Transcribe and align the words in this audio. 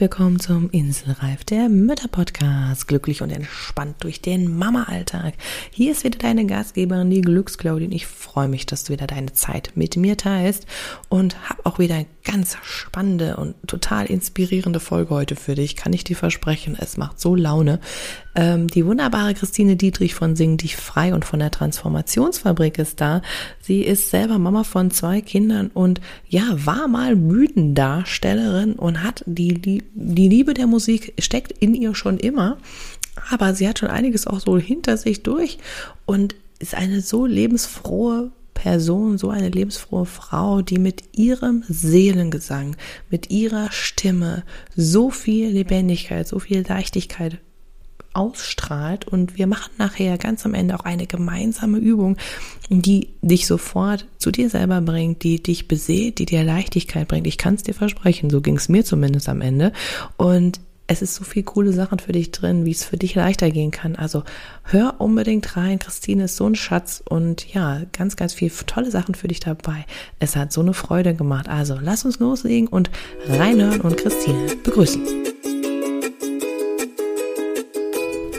Willkommen 0.00 0.38
zum 0.38 0.70
Inselreif, 0.70 1.42
der 1.42 1.68
Mütter-Podcast. 1.68 2.86
Glücklich 2.86 3.20
und 3.20 3.30
entspannt 3.30 3.96
durch 3.98 4.22
den 4.22 4.56
Mama-Alltag. 4.56 5.34
Hier 5.72 5.90
ist 5.90 6.04
wieder 6.04 6.20
deine 6.20 6.46
Gastgeberin, 6.46 7.10
die 7.10 7.20
Glücksclaudine. 7.20 7.92
Ich 7.92 8.06
freue 8.06 8.46
mich, 8.46 8.64
dass 8.64 8.84
du 8.84 8.92
wieder 8.92 9.08
deine 9.08 9.32
Zeit 9.32 9.72
mit 9.74 9.96
mir 9.96 10.16
teilst 10.16 10.66
und 11.08 11.50
habe 11.50 11.66
auch 11.66 11.80
wieder 11.80 11.96
eine 11.96 12.06
ganz 12.22 12.56
spannende 12.62 13.38
und 13.38 13.56
total 13.66 14.06
inspirierende 14.06 14.78
Folge 14.78 15.10
heute 15.10 15.34
für 15.34 15.56
dich. 15.56 15.74
Kann 15.74 15.92
ich 15.92 16.04
dir 16.04 16.14
versprechen. 16.14 16.76
Es 16.78 16.96
macht 16.96 17.18
so 17.18 17.34
Laune. 17.34 17.80
Ähm, 18.38 18.68
die 18.68 18.86
wunderbare 18.86 19.34
Christine 19.34 19.74
Dietrich 19.74 20.14
von 20.14 20.36
Sing 20.36 20.58
dich 20.58 20.76
frei 20.76 21.12
und 21.12 21.24
von 21.24 21.40
der 21.40 21.50
Transformationsfabrik 21.50 22.78
ist 22.78 23.00
da. 23.00 23.20
Sie 23.60 23.82
ist 23.82 24.10
selber 24.10 24.38
Mama 24.38 24.62
von 24.62 24.92
zwei 24.92 25.20
Kindern 25.20 25.72
und 25.74 26.00
ja, 26.28 26.44
war 26.64 26.86
mal 26.86 27.16
Bühnendarstellerin 27.16 28.74
und 28.74 29.02
hat 29.02 29.24
die, 29.26 29.82
die 29.92 30.28
Liebe 30.28 30.54
der 30.54 30.68
Musik 30.68 31.14
steckt 31.18 31.50
in 31.50 31.74
ihr 31.74 31.96
schon 31.96 32.16
immer. 32.16 32.58
Aber 33.28 33.54
sie 33.54 33.68
hat 33.68 33.80
schon 33.80 33.90
einiges 33.90 34.28
auch 34.28 34.38
so 34.38 34.56
hinter 34.56 34.96
sich 34.98 35.24
durch 35.24 35.58
und 36.06 36.36
ist 36.60 36.76
eine 36.76 37.00
so 37.00 37.26
lebensfrohe 37.26 38.30
Person, 38.54 39.18
so 39.18 39.30
eine 39.30 39.48
lebensfrohe 39.48 40.06
Frau, 40.06 40.62
die 40.62 40.78
mit 40.78 41.02
ihrem 41.16 41.64
Seelengesang, 41.68 42.76
mit 43.10 43.30
ihrer 43.30 43.72
Stimme 43.72 44.44
so 44.76 45.10
viel 45.10 45.48
Lebendigkeit, 45.48 46.28
so 46.28 46.38
viel 46.38 46.64
Leichtigkeit 46.68 47.38
ausstrahlt. 48.12 49.06
Und 49.06 49.38
wir 49.38 49.46
machen 49.46 49.70
nachher 49.78 50.18
ganz 50.18 50.44
am 50.44 50.54
Ende 50.54 50.74
auch 50.74 50.84
eine 50.84 51.06
gemeinsame 51.06 51.78
Übung, 51.78 52.16
die 52.68 53.08
dich 53.22 53.46
sofort 53.46 54.06
zu 54.18 54.30
dir 54.30 54.50
selber 54.50 54.80
bringt, 54.80 55.22
die 55.22 55.42
dich 55.42 55.68
beseelt, 55.68 56.18
die 56.18 56.26
dir 56.26 56.44
Leichtigkeit 56.44 57.08
bringt. 57.08 57.26
Ich 57.26 57.38
kann 57.38 57.54
es 57.54 57.62
dir 57.62 57.74
versprechen, 57.74 58.30
so 58.30 58.40
ging 58.40 58.56
es 58.56 58.68
mir 58.68 58.84
zumindest 58.84 59.28
am 59.28 59.40
Ende. 59.40 59.72
Und 60.16 60.60
es 60.90 61.02
ist 61.02 61.14
so 61.14 61.22
viel 61.22 61.42
coole 61.42 61.72
Sachen 61.72 61.98
für 61.98 62.12
dich 62.12 62.32
drin, 62.32 62.64
wie 62.64 62.70
es 62.70 62.82
für 62.82 62.96
dich 62.96 63.14
leichter 63.14 63.50
gehen 63.50 63.70
kann. 63.70 63.94
Also 63.94 64.24
hör 64.64 64.94
unbedingt 64.98 65.56
rein. 65.56 65.78
Christine 65.78 66.24
ist 66.24 66.36
so 66.36 66.46
ein 66.46 66.54
Schatz 66.54 67.02
und 67.06 67.52
ja, 67.52 67.82
ganz, 67.92 68.16
ganz 68.16 68.32
viel 68.32 68.50
tolle 68.66 68.90
Sachen 68.90 69.14
für 69.14 69.28
dich 69.28 69.40
dabei. 69.40 69.84
Es 70.18 70.34
hat 70.34 70.50
so 70.50 70.62
eine 70.62 70.72
Freude 70.72 71.14
gemacht. 71.14 71.48
Also 71.48 71.78
lass 71.80 72.06
uns 72.06 72.18
loslegen 72.18 72.68
und 72.68 72.90
reinhören 73.28 73.82
und 73.82 73.98
Christine 73.98 74.46
begrüßen. 74.64 75.02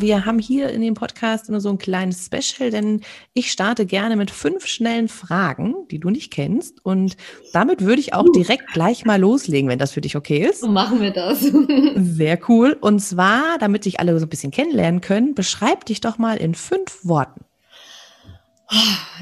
Wir 0.00 0.24
haben 0.24 0.38
hier 0.38 0.70
in 0.70 0.80
dem 0.80 0.94
Podcast 0.94 1.48
nur 1.48 1.60
so 1.60 1.68
ein 1.68 1.78
kleines 1.78 2.26
Special, 2.26 2.70
denn 2.70 3.00
ich 3.34 3.50
starte 3.50 3.86
gerne 3.86 4.16
mit 4.16 4.30
fünf 4.30 4.66
schnellen 4.66 5.08
Fragen, 5.08 5.74
die 5.90 5.98
du 5.98 6.10
nicht 6.10 6.32
kennst. 6.32 6.84
Und 6.84 7.16
damit 7.52 7.82
würde 7.82 8.00
ich 8.00 8.14
auch 8.14 8.26
uh. 8.26 8.32
direkt 8.32 8.72
gleich 8.72 9.04
mal 9.04 9.20
loslegen, 9.20 9.68
wenn 9.68 9.78
das 9.78 9.92
für 9.92 10.00
dich 10.00 10.16
okay 10.16 10.38
ist. 10.38 10.60
So 10.60 10.68
machen 10.68 11.00
wir 11.00 11.10
das. 11.10 11.40
Sehr 11.96 12.38
cool. 12.48 12.76
Und 12.80 13.00
zwar, 13.00 13.58
damit 13.58 13.84
sich 13.84 14.00
alle 14.00 14.18
so 14.18 14.26
ein 14.26 14.28
bisschen 14.28 14.50
kennenlernen 14.50 15.00
können, 15.00 15.34
beschreib 15.34 15.84
dich 15.86 16.00
doch 16.00 16.18
mal 16.18 16.36
in 16.36 16.54
fünf 16.54 17.04
Worten. 17.04 17.44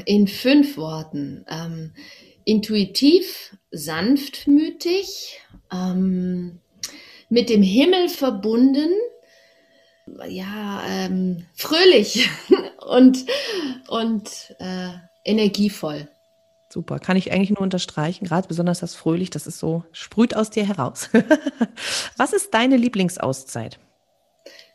In 0.04 0.26
fünf 0.26 0.76
Worten. 0.76 1.44
Ähm, 1.48 1.92
intuitiv, 2.44 3.56
sanftmütig, 3.70 5.40
ähm, 5.72 6.60
mit 7.28 7.50
dem 7.50 7.62
Himmel 7.62 8.08
verbunden, 8.08 8.90
ja, 10.28 10.82
ähm, 10.88 11.46
fröhlich 11.54 12.28
und, 12.86 13.26
und 13.88 14.56
äh, 14.58 14.90
energievoll. 15.24 16.08
Super, 16.68 16.98
kann 16.98 17.16
ich 17.16 17.32
eigentlich 17.32 17.50
nur 17.50 17.60
unterstreichen, 17.60 18.26
gerade 18.26 18.48
besonders 18.48 18.80
das 18.80 18.94
fröhlich, 18.94 19.30
das 19.30 19.46
ist 19.46 19.58
so, 19.58 19.84
sprüht 19.92 20.34
aus 20.34 20.50
dir 20.50 20.66
heraus. 20.66 21.10
Was 22.16 22.32
ist 22.32 22.52
deine 22.52 22.76
Lieblingsauszeit? 22.76 23.78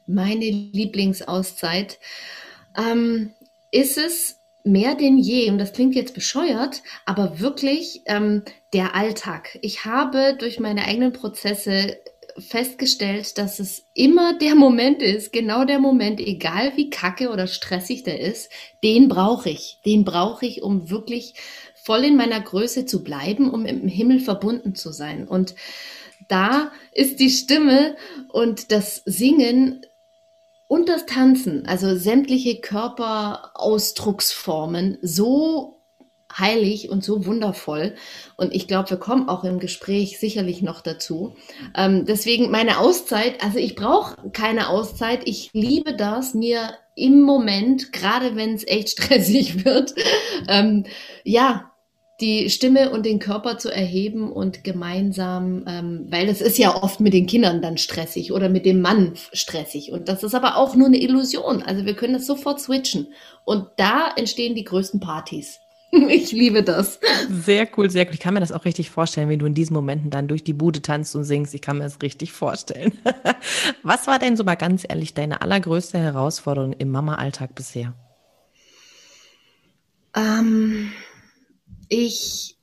Meine 0.08 0.46
Lieblingsauszeit 0.46 2.00
ähm, 2.78 3.34
ist 3.72 3.98
es 3.98 4.38
mehr 4.64 4.96
denn 4.96 5.18
je, 5.18 5.50
und 5.50 5.58
das 5.58 5.74
klingt 5.74 5.96
jetzt 5.96 6.14
bescheuert, 6.14 6.82
aber 7.06 7.40
wirklich 7.40 8.02
ähm, 8.06 8.44
der 8.74 8.96
Alltag. 8.96 9.58
Ich 9.62 9.86
habe 9.86 10.36
durch 10.38 10.60
meine 10.60 10.86
eigenen 10.86 11.14
Prozesse 11.14 11.98
festgestellt, 12.38 13.38
dass 13.38 13.60
es 13.60 13.86
immer 13.94 14.38
der 14.38 14.56
Moment 14.56 15.02
ist, 15.02 15.34
genau 15.34 15.66
der 15.66 15.80
Moment, 15.80 16.20
egal 16.20 16.74
wie 16.76 16.90
kacke 16.90 17.30
oder 17.30 17.48
stressig 17.48 18.04
der 18.04 18.20
ist, 18.20 18.52
den 18.84 19.08
brauche 19.08 19.50
ich. 19.50 19.80
Den 19.86 20.06
brauche 20.06 20.46
ich, 20.46 20.62
um 20.62 20.90
wirklich 20.90 21.34
voll 21.76 22.04
in 22.04 22.16
meiner 22.16 22.40
Größe 22.40 22.86
zu 22.86 23.04
bleiben, 23.04 23.52
um 23.52 23.66
im 23.66 23.88
Himmel 23.88 24.20
verbunden 24.20 24.76
zu 24.76 24.92
sein. 24.92 25.28
Und 25.28 25.56
da 26.28 26.72
ist 26.92 27.20
die 27.20 27.30
Stimme 27.30 27.96
und 28.30 28.72
das 28.72 29.02
Singen 29.06 29.86
und 30.68 30.88
das 30.88 31.06
Tanzen, 31.06 31.66
also 31.66 31.98
sämtliche 31.98 32.62
Körperausdrucksformen 32.62 34.98
so 35.02 35.81
heilig 36.38 36.90
und 36.90 37.04
so 37.04 37.26
wundervoll. 37.26 37.96
Und 38.38 38.54
ich 38.54 38.68
glaube, 38.68 38.90
wir 38.90 38.98
kommen 38.98 39.30
auch 39.30 39.44
im 39.44 39.60
Gespräch 39.60 40.20
sicherlich 40.20 40.62
noch 40.62 40.82
dazu. 40.82 41.36
Ähm, 41.76 42.06
deswegen 42.06 42.52
meine 42.52 42.80
Auszeit, 42.80 43.44
also 43.44 43.58
ich 43.58 43.76
brauche 43.76 44.30
keine 44.32 44.70
Auszeit. 44.70 45.22
Ich 45.26 45.50
liebe 45.54 45.96
das, 45.96 46.34
mir 46.34 46.72
im 46.96 47.22
Moment, 47.22 47.94
gerade 47.94 48.36
wenn 48.36 48.54
es 48.54 48.68
echt 48.68 48.90
stressig 48.92 49.66
wird, 49.66 49.94
ähm, 50.48 50.86
ja, 51.24 51.72
die 52.22 52.50
Stimme 52.50 52.92
und 52.92 53.06
den 53.06 53.20
Körper 53.20 53.58
zu 53.58 53.70
erheben 53.70 54.32
und 54.32 54.64
gemeinsam, 54.64 55.66
ähm, 55.68 56.06
weil 56.10 56.28
das 56.28 56.40
ist 56.40 56.58
ja 56.58 56.82
oft 56.82 57.00
mit 57.00 57.14
den 57.14 57.26
Kindern 57.26 57.62
dann 57.62 57.78
stressig 57.78 58.32
oder 58.32 58.48
mit 58.48 58.66
dem 58.66 58.80
Mann 58.80 59.14
stressig. 59.34 59.92
Und 59.92 60.08
das 60.08 60.24
ist 60.24 60.36
aber 60.36 60.58
auch 60.58 60.76
nur 60.76 60.88
eine 60.88 61.02
Illusion. 61.02 61.64
Also 61.64 61.86
wir 61.86 61.96
können 61.96 62.14
das 62.14 62.28
sofort 62.28 62.62
switchen. 62.62 63.08
Und 63.44 63.66
da 63.78 64.12
entstehen 64.16 64.56
die 64.56 64.64
größten 64.64 65.00
Partys. 65.00 65.60
Ich 66.10 66.32
liebe 66.32 66.64
das. 66.64 67.00
Sehr 67.30 67.68
cool, 67.78 67.90
sehr 67.90 68.06
cool. 68.06 68.14
Ich 68.14 68.20
kann 68.20 68.34
mir 68.34 68.40
das 68.40 68.52
auch 68.52 68.66
richtig 68.66 68.90
vorstellen, 68.90 69.30
wie 69.30 69.38
du 69.38 69.46
in 69.46 69.54
diesen 69.54 69.74
Momenten 69.74 70.10
dann 70.10 70.28
durch 70.28 70.44
die 70.44 70.54
Bude 70.54 70.82
tanzt 70.82 71.16
und 71.16 71.24
singst. 71.24 71.54
Ich 71.54 71.62
kann 71.62 71.78
mir 71.78 71.84
das 71.84 72.02
richtig 72.02 72.32
vorstellen. 72.32 72.94
Was 73.84 74.08
war 74.08 74.20
denn 74.20 74.38
so 74.38 74.44
mal 74.44 74.56
ganz 74.56 74.86
ehrlich 74.88 75.14
deine 75.14 75.42
allergrößte 75.42 75.98
Herausforderung 76.00 76.74
im 76.74 76.90
Mama-Alltag 76.90 77.56
bisher? 77.56 77.94
Ähm, 80.16 80.92
ich 81.90 82.58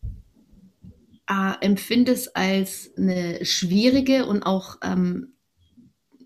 äh, 1.29 1.53
empfinde 1.61 2.13
es 2.13 2.29
als 2.29 2.91
eine 2.97 3.45
schwierige 3.45 4.27
und 4.27 4.43
auch 4.43 4.77
ähm, 4.83 5.35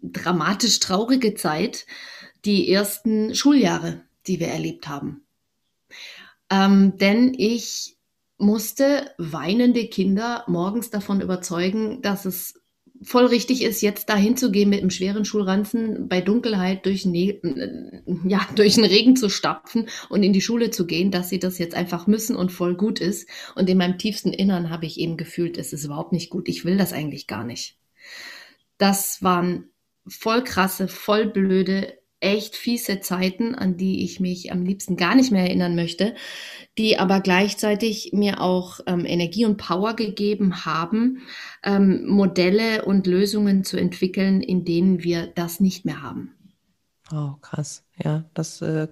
dramatisch 0.03 0.79
traurige 0.81 1.35
Zeit, 1.35 1.87
die 2.45 2.73
ersten 2.73 3.35
Schuljahre, 3.35 4.03
die 4.27 4.41
wir 4.41 4.49
erlebt 4.49 4.89
haben 4.89 5.23
ähm, 6.53 6.99
denn 6.99 7.33
ich 7.37 7.97
musste 8.37 9.11
weinende 9.17 9.87
Kinder 9.87 10.45
morgens 10.49 10.91
davon 10.91 11.23
überzeugen, 11.23 12.03
dass 12.03 12.27
es 12.27 12.61
voll 13.03 13.25
richtig 13.27 13.63
ist, 13.63 13.81
jetzt 13.81 14.11
dahin 14.11 14.37
zu 14.37 14.51
gehen 14.51 14.69
mit 14.69 14.81
einem 14.81 14.91
schweren 14.91 15.25
Schulranzen 15.25 16.09
bei 16.09 16.21
Dunkelheit 16.21 16.85
durch, 16.85 17.07
ne 17.07 17.41
ja, 18.27 18.47
durch 18.55 18.75
den 18.75 18.85
Regen 18.85 19.17
zu 19.17 19.31
stapfen 19.31 19.89
und 20.11 20.23
in 20.23 20.35
die 20.35 20.43
Schule 20.43 20.71
zu 20.71 20.87
gehen, 20.87 21.11
dass 21.11 21.31
sie 21.31 21.39
das 21.39 21.59
jetzt 21.59 21.75
einfach 21.75 22.07
müssen 22.07 22.37
und 22.37 22.53
voll 22.53 22.77
gut 22.77 23.01
ist. 23.01 23.29
Und 23.55 23.71
in 23.71 23.79
meinem 23.79 23.97
tiefsten 23.97 24.33
Innern 24.33 24.69
habe 24.69 24.85
ich 24.85 25.01
eben 25.01 25.17
gefühlt, 25.17 25.57
es 25.57 25.73
ist 25.73 25.85
überhaupt 25.85 26.13
nicht 26.13 26.29
gut. 26.29 26.49
Ich 26.49 26.67
will 26.67 26.77
das 26.77 26.93
eigentlich 26.93 27.27
gar 27.27 27.45
nicht. 27.45 27.79
Das 28.77 29.23
waren 29.23 29.71
voll 30.07 30.45
krasse, 30.45 30.87
voll 30.87 31.27
blöde, 31.27 32.02
echt 32.23 32.57
fiese 32.57 33.01
Zeiten, 33.01 33.55
an 33.55 33.77
die 33.77 34.05
ich 34.05 34.21
mich 34.21 34.53
am 34.53 34.65
liebsten 34.65 34.97
gar 34.97 35.15
nicht 35.15 35.33
mehr 35.33 35.43
erinnern 35.45 35.75
möchte, 35.75 36.15
die 36.79 36.99
aber 36.99 37.21
gleichzeitig 37.21 38.13
mir 38.13 38.41
auch 38.41 38.81
ähm, 38.87 39.05
Energie 39.05 39.45
und 39.45 39.57
Power 39.57 39.95
gegeben 39.95 40.65
haben, 40.65 41.23
ähm, 41.63 42.07
Modelle 42.07 42.85
und 42.85 43.07
Lösungen 43.07 43.65
zu 43.65 43.77
entwickeln, 43.77 44.41
in 44.41 44.65
denen 44.65 45.03
wir 45.03 45.27
das 45.27 45.61
nicht 45.61 45.85
mehr 45.85 46.03
haben. 46.03 46.35
Oh, 47.13 47.35
krass. 47.43 47.85
Ja, 48.03 48.25
das 48.33 48.63
äh, 48.63 48.89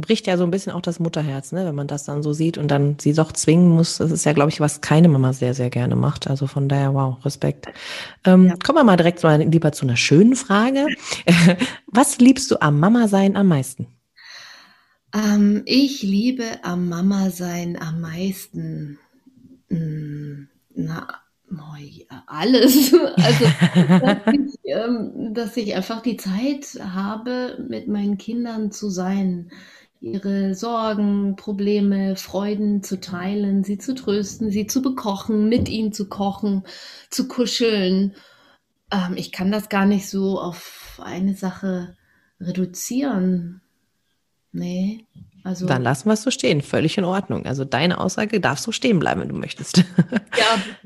bricht 0.00 0.26
ja 0.26 0.36
so 0.36 0.44
ein 0.44 0.50
bisschen 0.50 0.72
auch 0.72 0.80
das 0.80 1.00
Mutterherz, 1.00 1.52
ne, 1.52 1.64
wenn 1.66 1.74
man 1.74 1.86
das 1.86 2.04
dann 2.04 2.22
so 2.22 2.32
sieht 2.32 2.58
und 2.58 2.68
dann 2.68 2.96
sie 2.98 3.12
doch 3.12 3.32
zwingen 3.32 3.68
muss. 3.68 3.98
Das 3.98 4.10
ist 4.10 4.24
ja, 4.24 4.32
glaube 4.32 4.50
ich, 4.50 4.60
was 4.60 4.80
keine 4.80 5.08
Mama 5.08 5.32
sehr, 5.32 5.54
sehr 5.54 5.70
gerne 5.70 5.96
macht. 5.96 6.28
Also 6.28 6.46
von 6.46 6.68
daher, 6.68 6.94
wow, 6.94 7.24
Respekt. 7.24 7.66
Ähm, 8.24 8.46
ja. 8.46 8.56
Kommen 8.64 8.78
wir 8.78 8.84
mal 8.84 8.96
direkt 8.96 9.22
mal 9.22 9.42
lieber 9.42 9.72
zu 9.72 9.86
einer 9.86 9.96
schönen 9.96 10.36
Frage. 10.36 10.86
was 11.86 12.18
liebst 12.18 12.50
du 12.50 12.60
am 12.60 12.80
Mama 12.80 13.08
sein 13.08 13.36
am 13.36 13.48
meisten? 13.48 13.86
Ähm, 15.14 15.62
ich 15.64 16.02
liebe 16.02 16.44
am 16.62 16.88
Mama 16.88 17.30
sein 17.30 17.78
am 17.80 18.00
meisten. 18.00 18.98
Hm, 19.68 20.48
na, 20.74 21.06
alles. 22.28 22.92
Also, 23.16 23.44
dass 24.00 24.18
ich, 24.34 24.58
ähm, 24.64 25.34
dass 25.34 25.56
ich 25.56 25.74
einfach 25.74 26.02
die 26.02 26.16
Zeit 26.16 26.78
habe, 26.80 27.64
mit 27.68 27.88
meinen 27.88 28.18
Kindern 28.18 28.70
zu 28.70 28.90
sein, 28.90 29.50
ihre 30.00 30.54
Sorgen, 30.54 31.36
Probleme, 31.36 32.16
Freuden 32.16 32.82
zu 32.82 33.00
teilen, 33.00 33.64
sie 33.64 33.78
zu 33.78 33.94
trösten, 33.94 34.50
sie 34.50 34.66
zu 34.66 34.82
bekochen, 34.82 35.48
mit 35.48 35.68
ihnen 35.68 35.92
zu 35.92 36.08
kochen, 36.08 36.64
zu 37.10 37.28
kuscheln. 37.28 38.14
Ähm, 38.92 39.14
ich 39.16 39.32
kann 39.32 39.50
das 39.50 39.68
gar 39.68 39.86
nicht 39.86 40.08
so 40.08 40.40
auf 40.40 41.00
eine 41.02 41.34
Sache 41.34 41.96
reduzieren. 42.40 43.60
Nee. 44.52 45.06
Also, 45.44 45.66
Dann 45.66 45.82
lassen 45.82 46.08
wir 46.08 46.14
es 46.14 46.22
so 46.22 46.30
stehen. 46.30 46.62
Völlig 46.62 46.98
in 46.98 47.04
Ordnung. 47.04 47.46
Also 47.46 47.64
deine 47.64 47.98
Aussage 47.98 48.40
darf 48.40 48.58
so 48.58 48.72
stehen 48.72 48.98
bleiben, 48.98 49.20
wenn 49.20 49.28
du 49.28 49.36
möchtest. 49.36 49.78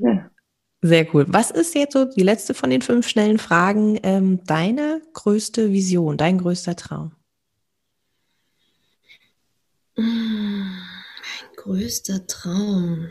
Ja. 0.03 0.29
Sehr 0.81 1.13
cool. 1.13 1.25
Was 1.29 1.49
ist 1.49 1.75
jetzt 1.75 1.93
so 1.93 2.03
die 2.03 2.23
letzte 2.23 2.53
von 2.53 2.69
den 2.69 2.81
fünf 2.81 3.07
schnellen 3.07 3.37
Fragen? 3.37 3.97
Ähm, 4.03 4.41
deine 4.45 5.01
größte 5.13 5.71
Vision, 5.71 6.17
dein 6.17 6.37
größter 6.37 6.75
Traum? 6.75 7.13
Mein 9.95 10.75
größter 11.55 12.25
Traum. 12.27 13.09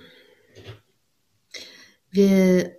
Wir, 2.11 2.76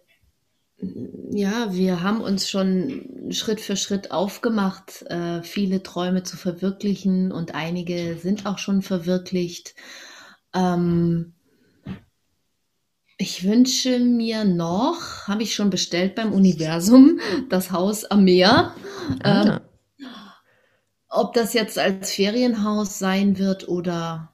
ja, 1.32 1.74
wir 1.74 2.04
haben 2.04 2.22
uns 2.22 2.50
schon 2.50 3.32
Schritt 3.32 3.62
für 3.62 3.76
Schritt 3.76 4.12
aufgemacht, 4.12 5.04
äh, 5.04 5.42
viele 5.42 5.82
Träume 5.82 6.24
zu 6.24 6.38
verwirklichen 6.38 7.32
und 7.32 7.56
einige 7.56 8.18
sind 8.18 8.46
auch 8.46 8.58
schon 8.58 8.82
verwirklicht. 8.82 9.74
Ähm, 10.54 11.34
ich 13.18 13.44
wünsche 13.44 14.00
mir 14.00 14.44
noch, 14.44 15.28
habe 15.28 15.44
ich 15.44 15.56
schon 15.56 15.70
bestellt 15.70 16.16
beim 16.16 16.34
Universum, 16.34 17.20
das 17.50 17.72
Haus 17.72 18.06
am 18.06 18.26
Meer. 18.26 18.76
Ah. 19.24 19.46
Ähm, 19.46 19.60
ob 21.14 21.34
das 21.34 21.54
jetzt 21.54 21.78
als 21.78 22.12
Ferienhaus 22.12 23.00
sein 23.00 23.38
wird 23.38 23.68
oder 23.68 24.34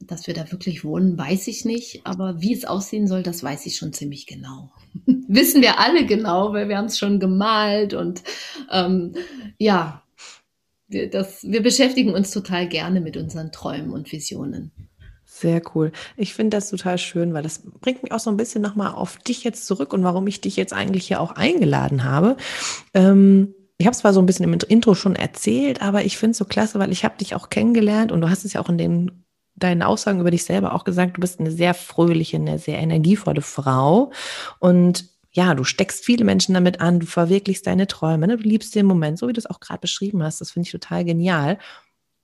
dass 0.00 0.26
wir 0.26 0.34
da 0.34 0.50
wirklich 0.50 0.84
wohnen, 0.84 1.16
weiß 1.16 1.46
ich 1.48 1.64
nicht. 1.64 2.02
Aber 2.04 2.40
wie 2.40 2.52
es 2.52 2.64
aussehen 2.64 3.06
soll, 3.06 3.22
das 3.22 3.42
weiß 3.42 3.66
ich 3.66 3.76
schon 3.76 3.92
ziemlich 3.92 4.26
genau. 4.26 4.72
Wissen 5.06 5.62
wir 5.62 5.78
alle 5.78 6.04
genau, 6.06 6.52
weil 6.52 6.68
wir 6.68 6.76
haben 6.76 6.86
es 6.86 6.98
schon 6.98 7.20
gemalt 7.20 7.94
und 7.94 8.22
ähm, 8.70 9.14
ja, 9.58 10.02
wir, 10.88 11.08
das, 11.08 11.44
wir 11.44 11.62
beschäftigen 11.62 12.12
uns 12.12 12.30
total 12.30 12.68
gerne 12.68 13.00
mit 13.00 13.16
unseren 13.16 13.52
Träumen 13.52 13.90
und 13.90 14.12
Visionen. 14.12 14.70
Sehr 15.24 15.62
cool. 15.74 15.92
Ich 16.16 16.34
finde 16.34 16.56
das 16.58 16.68
total 16.68 16.98
schön, 16.98 17.32
weil 17.32 17.42
das 17.42 17.62
bringt 17.80 18.02
mich 18.02 18.12
auch 18.12 18.20
so 18.20 18.30
ein 18.30 18.36
bisschen 18.36 18.60
nochmal 18.60 18.92
auf 18.92 19.16
dich 19.16 19.44
jetzt 19.44 19.66
zurück 19.66 19.94
und 19.94 20.04
warum 20.04 20.26
ich 20.26 20.42
dich 20.42 20.56
jetzt 20.56 20.74
eigentlich 20.74 21.06
hier 21.06 21.20
auch 21.20 21.32
eingeladen 21.32 22.04
habe. 22.04 22.36
Ähm, 22.92 23.54
ich 23.82 23.86
habe 23.86 23.94
es 23.94 23.98
zwar 23.98 24.12
so 24.12 24.20
ein 24.20 24.26
bisschen 24.26 24.44
im 24.44 24.56
Intro 24.68 24.94
schon 24.94 25.16
erzählt, 25.16 25.82
aber 25.82 26.04
ich 26.04 26.16
finde 26.16 26.30
es 26.32 26.38
so 26.38 26.44
klasse, 26.44 26.78
weil 26.78 26.92
ich 26.92 27.04
habe 27.04 27.18
dich 27.18 27.34
auch 27.34 27.50
kennengelernt 27.50 28.12
und 28.12 28.20
du 28.20 28.30
hast 28.30 28.44
es 28.44 28.52
ja 28.52 28.60
auch 28.60 28.68
in 28.68 28.78
den 28.78 29.24
deinen 29.56 29.82
Aussagen 29.82 30.20
über 30.20 30.30
dich 30.30 30.44
selber 30.44 30.72
auch 30.72 30.84
gesagt, 30.84 31.16
du 31.16 31.20
bist 31.20 31.40
eine 31.40 31.50
sehr 31.50 31.74
fröhliche, 31.74 32.36
eine 32.36 32.60
sehr 32.60 32.78
energievolle 32.78 33.42
Frau 33.42 34.12
und 34.60 35.10
ja, 35.32 35.54
du 35.54 35.64
steckst 35.64 36.04
viele 36.04 36.24
Menschen 36.24 36.54
damit 36.54 36.80
an, 36.80 37.00
du 37.00 37.06
verwirklichst 37.06 37.66
deine 37.66 37.88
Träume, 37.88 38.28
ne? 38.28 38.36
du 38.36 38.44
liebst 38.44 38.72
den 38.76 38.86
Moment, 38.86 39.18
so 39.18 39.26
wie 39.26 39.32
du 39.32 39.40
es 39.40 39.46
auch 39.46 39.58
gerade 39.58 39.80
beschrieben 39.80 40.22
hast. 40.22 40.40
Das 40.40 40.52
finde 40.52 40.66
ich 40.68 40.72
total 40.72 41.04
genial. 41.04 41.58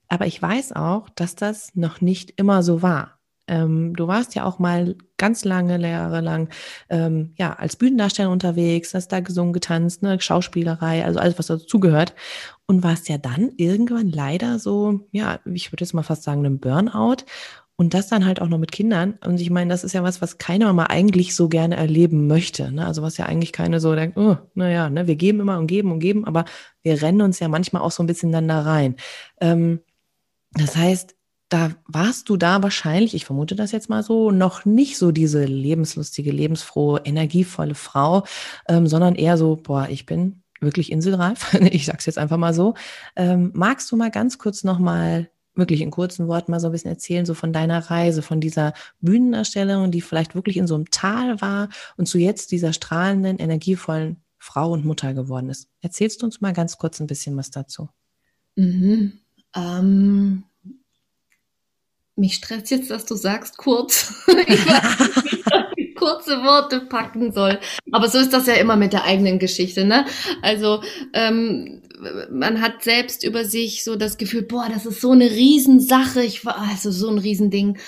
Aber 0.08 0.26
ich 0.26 0.40
weiß 0.40 0.72
auch, 0.72 1.08
dass 1.10 1.34
das 1.34 1.74
noch 1.74 2.00
nicht 2.00 2.34
immer 2.36 2.62
so 2.62 2.82
war. 2.82 3.17
Ähm, 3.48 3.94
du 3.96 4.06
warst 4.06 4.34
ja 4.34 4.44
auch 4.44 4.58
mal 4.58 4.96
ganz 5.16 5.44
lange, 5.44 5.80
Jahre 5.80 6.20
lang, 6.20 6.48
ähm, 6.90 7.32
ja, 7.38 7.52
als 7.54 7.76
Bühnendarsteller 7.76 8.30
unterwegs, 8.30 8.94
hast 8.94 9.08
da 9.08 9.20
gesungen, 9.20 9.52
getanzt, 9.52 10.02
ne, 10.02 10.20
Schauspielerei, 10.20 11.04
also 11.04 11.18
alles, 11.18 11.38
was 11.38 11.46
dazugehört. 11.46 12.14
Und 12.66 12.82
warst 12.82 13.08
ja 13.08 13.18
dann 13.18 13.50
irgendwann 13.56 14.10
leider 14.10 14.58
so, 14.58 15.00
ja, 15.10 15.40
ich 15.46 15.72
würde 15.72 15.84
jetzt 15.84 15.94
mal 15.94 16.02
fast 16.02 16.22
sagen, 16.22 16.44
einem 16.44 16.60
Burnout. 16.60 17.24
Und 17.80 17.94
das 17.94 18.08
dann 18.08 18.26
halt 18.26 18.42
auch 18.42 18.48
noch 18.48 18.58
mit 18.58 18.72
Kindern. 18.72 19.18
Und 19.24 19.40
ich 19.40 19.50
meine, 19.50 19.70
das 19.70 19.84
ist 19.84 19.92
ja 19.92 20.02
was, 20.02 20.20
was 20.20 20.38
keine 20.38 20.64
Mama 20.64 20.86
eigentlich 20.86 21.36
so 21.36 21.48
gerne 21.48 21.76
erleben 21.76 22.26
möchte. 22.26 22.72
Ne? 22.72 22.84
Also 22.84 23.02
was 23.02 23.18
ja 23.18 23.26
eigentlich 23.26 23.52
keine 23.52 23.78
so 23.78 23.94
denkt, 23.94 24.16
oh, 24.16 24.36
naja, 24.54 24.90
ne, 24.90 25.06
wir 25.06 25.14
geben 25.14 25.38
immer 25.38 25.58
und 25.58 25.68
geben 25.68 25.92
und 25.92 26.00
geben, 26.00 26.24
aber 26.24 26.44
wir 26.82 27.00
rennen 27.00 27.22
uns 27.22 27.38
ja 27.38 27.46
manchmal 27.46 27.82
auch 27.82 27.92
so 27.92 28.02
ein 28.02 28.08
bisschen 28.08 28.32
dann 28.32 28.48
da 28.48 28.62
rein. 28.62 28.96
Ähm, 29.40 29.80
das 30.54 30.76
heißt, 30.76 31.14
da 31.48 31.70
warst 31.86 32.28
du 32.28 32.36
da 32.36 32.62
wahrscheinlich, 32.62 33.14
ich 33.14 33.24
vermute 33.24 33.56
das 33.56 33.72
jetzt 33.72 33.88
mal 33.88 34.02
so, 34.02 34.30
noch 34.30 34.64
nicht 34.64 34.98
so 34.98 35.12
diese 35.12 35.44
lebenslustige, 35.44 36.30
lebensfrohe, 36.30 37.00
energievolle 37.04 37.74
Frau, 37.74 38.24
ähm, 38.68 38.86
sondern 38.86 39.14
eher 39.14 39.38
so, 39.38 39.56
boah, 39.56 39.88
ich 39.88 40.04
bin 40.04 40.42
wirklich 40.60 40.92
inselreif. 40.92 41.54
ich 41.60 41.86
sag's 41.86 42.06
jetzt 42.06 42.18
einfach 42.18 42.36
mal 42.36 42.54
so. 42.54 42.74
Ähm, 43.16 43.50
magst 43.54 43.90
du 43.90 43.96
mal 43.96 44.10
ganz 44.10 44.38
kurz 44.38 44.64
nochmal, 44.64 45.30
wirklich 45.54 45.80
in 45.80 45.90
kurzen 45.90 46.28
Worten 46.28 46.52
mal 46.52 46.60
so 46.60 46.68
ein 46.68 46.72
bisschen 46.72 46.90
erzählen, 46.90 47.26
so 47.26 47.34
von 47.34 47.52
deiner 47.52 47.90
Reise, 47.90 48.22
von 48.22 48.40
dieser 48.40 48.74
Bühnenerstellung, 49.00 49.90
die 49.90 50.00
vielleicht 50.00 50.34
wirklich 50.34 50.56
in 50.56 50.68
so 50.68 50.76
einem 50.76 50.90
Tal 50.90 51.40
war 51.40 51.68
und 51.96 52.06
zu 52.06 52.18
jetzt 52.18 52.52
dieser 52.52 52.72
strahlenden, 52.72 53.38
energievollen 53.38 54.22
Frau 54.38 54.70
und 54.70 54.84
Mutter 54.84 55.14
geworden 55.14 55.50
ist. 55.50 55.68
Erzählst 55.80 56.22
du 56.22 56.26
uns 56.26 56.40
mal 56.40 56.52
ganz 56.52 56.78
kurz 56.78 57.00
ein 57.00 57.08
bisschen 57.08 57.36
was 57.36 57.50
dazu? 57.50 57.88
Mhm. 58.54 59.14
Ähm, 59.56 60.44
mich 62.18 62.34
stresst 62.34 62.70
jetzt, 62.70 62.90
dass 62.90 63.06
du 63.06 63.14
sagst 63.14 63.56
kurz. 63.56 64.14
kurze 65.98 66.42
Worte 66.44 66.80
packen 66.80 67.32
soll. 67.32 67.58
Aber 67.90 68.08
so 68.08 68.18
ist 68.18 68.32
das 68.32 68.46
ja 68.46 68.54
immer 68.54 68.76
mit 68.76 68.92
der 68.92 69.04
eigenen 69.04 69.38
Geschichte, 69.38 69.84
ne? 69.84 70.06
Also 70.42 70.80
ähm, 71.12 71.82
man 72.30 72.60
hat 72.60 72.82
selbst 72.82 73.24
über 73.24 73.44
sich 73.44 73.84
so 73.84 73.96
das 73.96 74.16
Gefühl, 74.16 74.42
boah, 74.42 74.68
das 74.72 74.86
ist 74.86 75.00
so 75.00 75.10
eine 75.10 75.30
Riesensache. 75.30 76.22
Ich 76.22 76.44
war 76.44 76.58
also 76.58 76.90
so 76.90 77.08
ein 77.08 77.18
Riesending. 77.18 77.78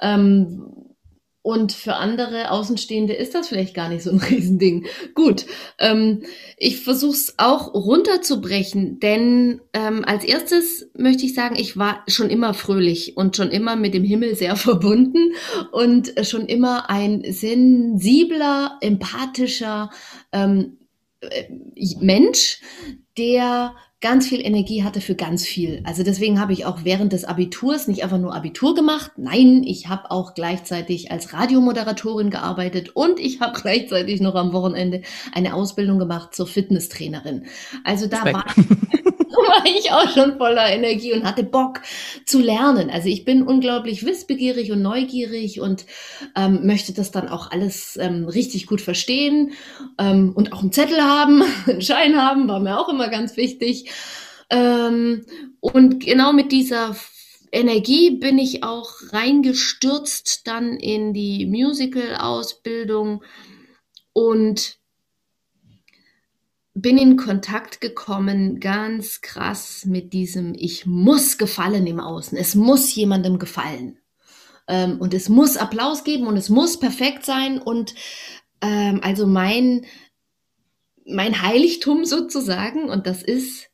Ähm, 0.00 0.77
und 1.48 1.72
für 1.72 1.94
andere 1.94 2.50
Außenstehende 2.50 3.14
ist 3.14 3.34
das 3.34 3.48
vielleicht 3.48 3.72
gar 3.72 3.88
nicht 3.88 4.02
so 4.02 4.10
ein 4.10 4.18
Riesending. 4.30 4.84
Gut, 5.14 5.46
ähm, 5.78 6.24
ich 6.58 6.80
versuche 6.80 7.14
es 7.14 7.34
auch 7.38 7.72
runterzubrechen, 7.72 9.00
denn 9.00 9.62
ähm, 9.72 10.04
als 10.04 10.24
erstes 10.24 10.90
möchte 10.94 11.24
ich 11.24 11.32
sagen, 11.32 11.56
ich 11.56 11.78
war 11.78 12.04
schon 12.06 12.28
immer 12.28 12.52
fröhlich 12.52 13.16
und 13.16 13.34
schon 13.34 13.50
immer 13.50 13.76
mit 13.76 13.94
dem 13.94 14.04
Himmel 14.04 14.34
sehr 14.34 14.56
verbunden 14.56 15.32
und 15.72 16.12
schon 16.26 16.44
immer 16.44 16.90
ein 16.90 17.24
sensibler, 17.26 18.76
empathischer 18.82 19.88
ähm, 20.32 20.76
äh, 21.22 21.44
Mensch, 21.98 22.60
der 23.16 23.74
ganz 24.00 24.28
viel 24.28 24.44
Energie 24.44 24.84
hatte 24.84 25.00
für 25.00 25.16
ganz 25.16 25.44
viel. 25.44 25.82
Also 25.84 26.04
deswegen 26.04 26.40
habe 26.40 26.52
ich 26.52 26.66
auch 26.66 26.84
während 26.84 27.12
des 27.12 27.24
Abiturs 27.24 27.88
nicht 27.88 28.04
einfach 28.04 28.18
nur 28.18 28.34
Abitur 28.34 28.74
gemacht. 28.74 29.12
Nein, 29.16 29.64
ich 29.64 29.88
habe 29.88 30.10
auch 30.10 30.34
gleichzeitig 30.34 31.10
als 31.10 31.32
Radiomoderatorin 31.32 32.30
gearbeitet 32.30 32.90
und 32.94 33.18
ich 33.18 33.40
habe 33.40 33.58
gleichzeitig 33.60 34.20
noch 34.20 34.36
am 34.36 34.52
Wochenende 34.52 35.02
eine 35.32 35.54
Ausbildung 35.54 35.98
gemacht 35.98 36.34
zur 36.34 36.46
Fitnesstrainerin. 36.46 37.46
Also 37.82 38.06
da 38.06 38.24
war 38.24 38.44
war 39.46 39.64
ich 39.66 39.90
auch 39.92 40.10
schon 40.10 40.36
voller 40.36 40.70
Energie 40.70 41.12
und 41.12 41.24
hatte 41.24 41.44
Bock 41.44 41.80
zu 42.24 42.40
lernen. 42.40 42.90
Also 42.90 43.08
ich 43.08 43.24
bin 43.24 43.42
unglaublich 43.42 44.04
wissbegierig 44.04 44.72
und 44.72 44.82
neugierig 44.82 45.60
und 45.60 45.86
ähm, 46.36 46.66
möchte 46.66 46.92
das 46.92 47.10
dann 47.10 47.28
auch 47.28 47.50
alles 47.50 47.96
ähm, 48.00 48.26
richtig 48.26 48.66
gut 48.66 48.80
verstehen 48.80 49.52
ähm, 49.98 50.32
und 50.34 50.52
auch 50.52 50.60
einen 50.60 50.72
Zettel 50.72 51.00
haben, 51.00 51.42
einen 51.66 51.82
Schein 51.82 52.16
haben, 52.16 52.48
war 52.48 52.60
mir 52.60 52.78
auch 52.78 52.88
immer 52.88 53.08
ganz 53.08 53.36
wichtig. 53.36 53.87
Ähm, 54.50 55.24
und 55.60 56.04
genau 56.04 56.32
mit 56.32 56.52
dieser 56.52 56.96
Energie 57.52 58.10
bin 58.10 58.38
ich 58.38 58.62
auch 58.62 58.90
reingestürzt 59.10 60.46
dann 60.46 60.76
in 60.76 61.14
die 61.14 61.46
Musical-Ausbildung 61.46 63.22
und 64.12 64.78
bin 66.74 66.98
in 66.98 67.16
Kontakt 67.16 67.80
gekommen, 67.80 68.60
ganz 68.60 69.20
krass 69.20 69.84
mit 69.84 70.12
diesem, 70.12 70.54
ich 70.54 70.86
muss 70.86 71.38
gefallen 71.38 71.86
im 71.86 71.98
Außen, 71.98 72.38
es 72.38 72.54
muss 72.54 72.94
jemandem 72.94 73.38
gefallen. 73.38 73.98
Ähm, 74.68 75.00
und 75.00 75.14
es 75.14 75.28
muss 75.28 75.56
Applaus 75.56 76.04
geben 76.04 76.26
und 76.26 76.36
es 76.36 76.50
muss 76.50 76.78
perfekt 76.78 77.24
sein. 77.24 77.58
Und 77.58 77.94
ähm, 78.60 79.00
also 79.02 79.26
mein, 79.26 79.86
mein 81.04 81.42
Heiligtum 81.42 82.04
sozusagen, 82.04 82.88
und 82.88 83.06
das 83.06 83.22
ist 83.22 83.67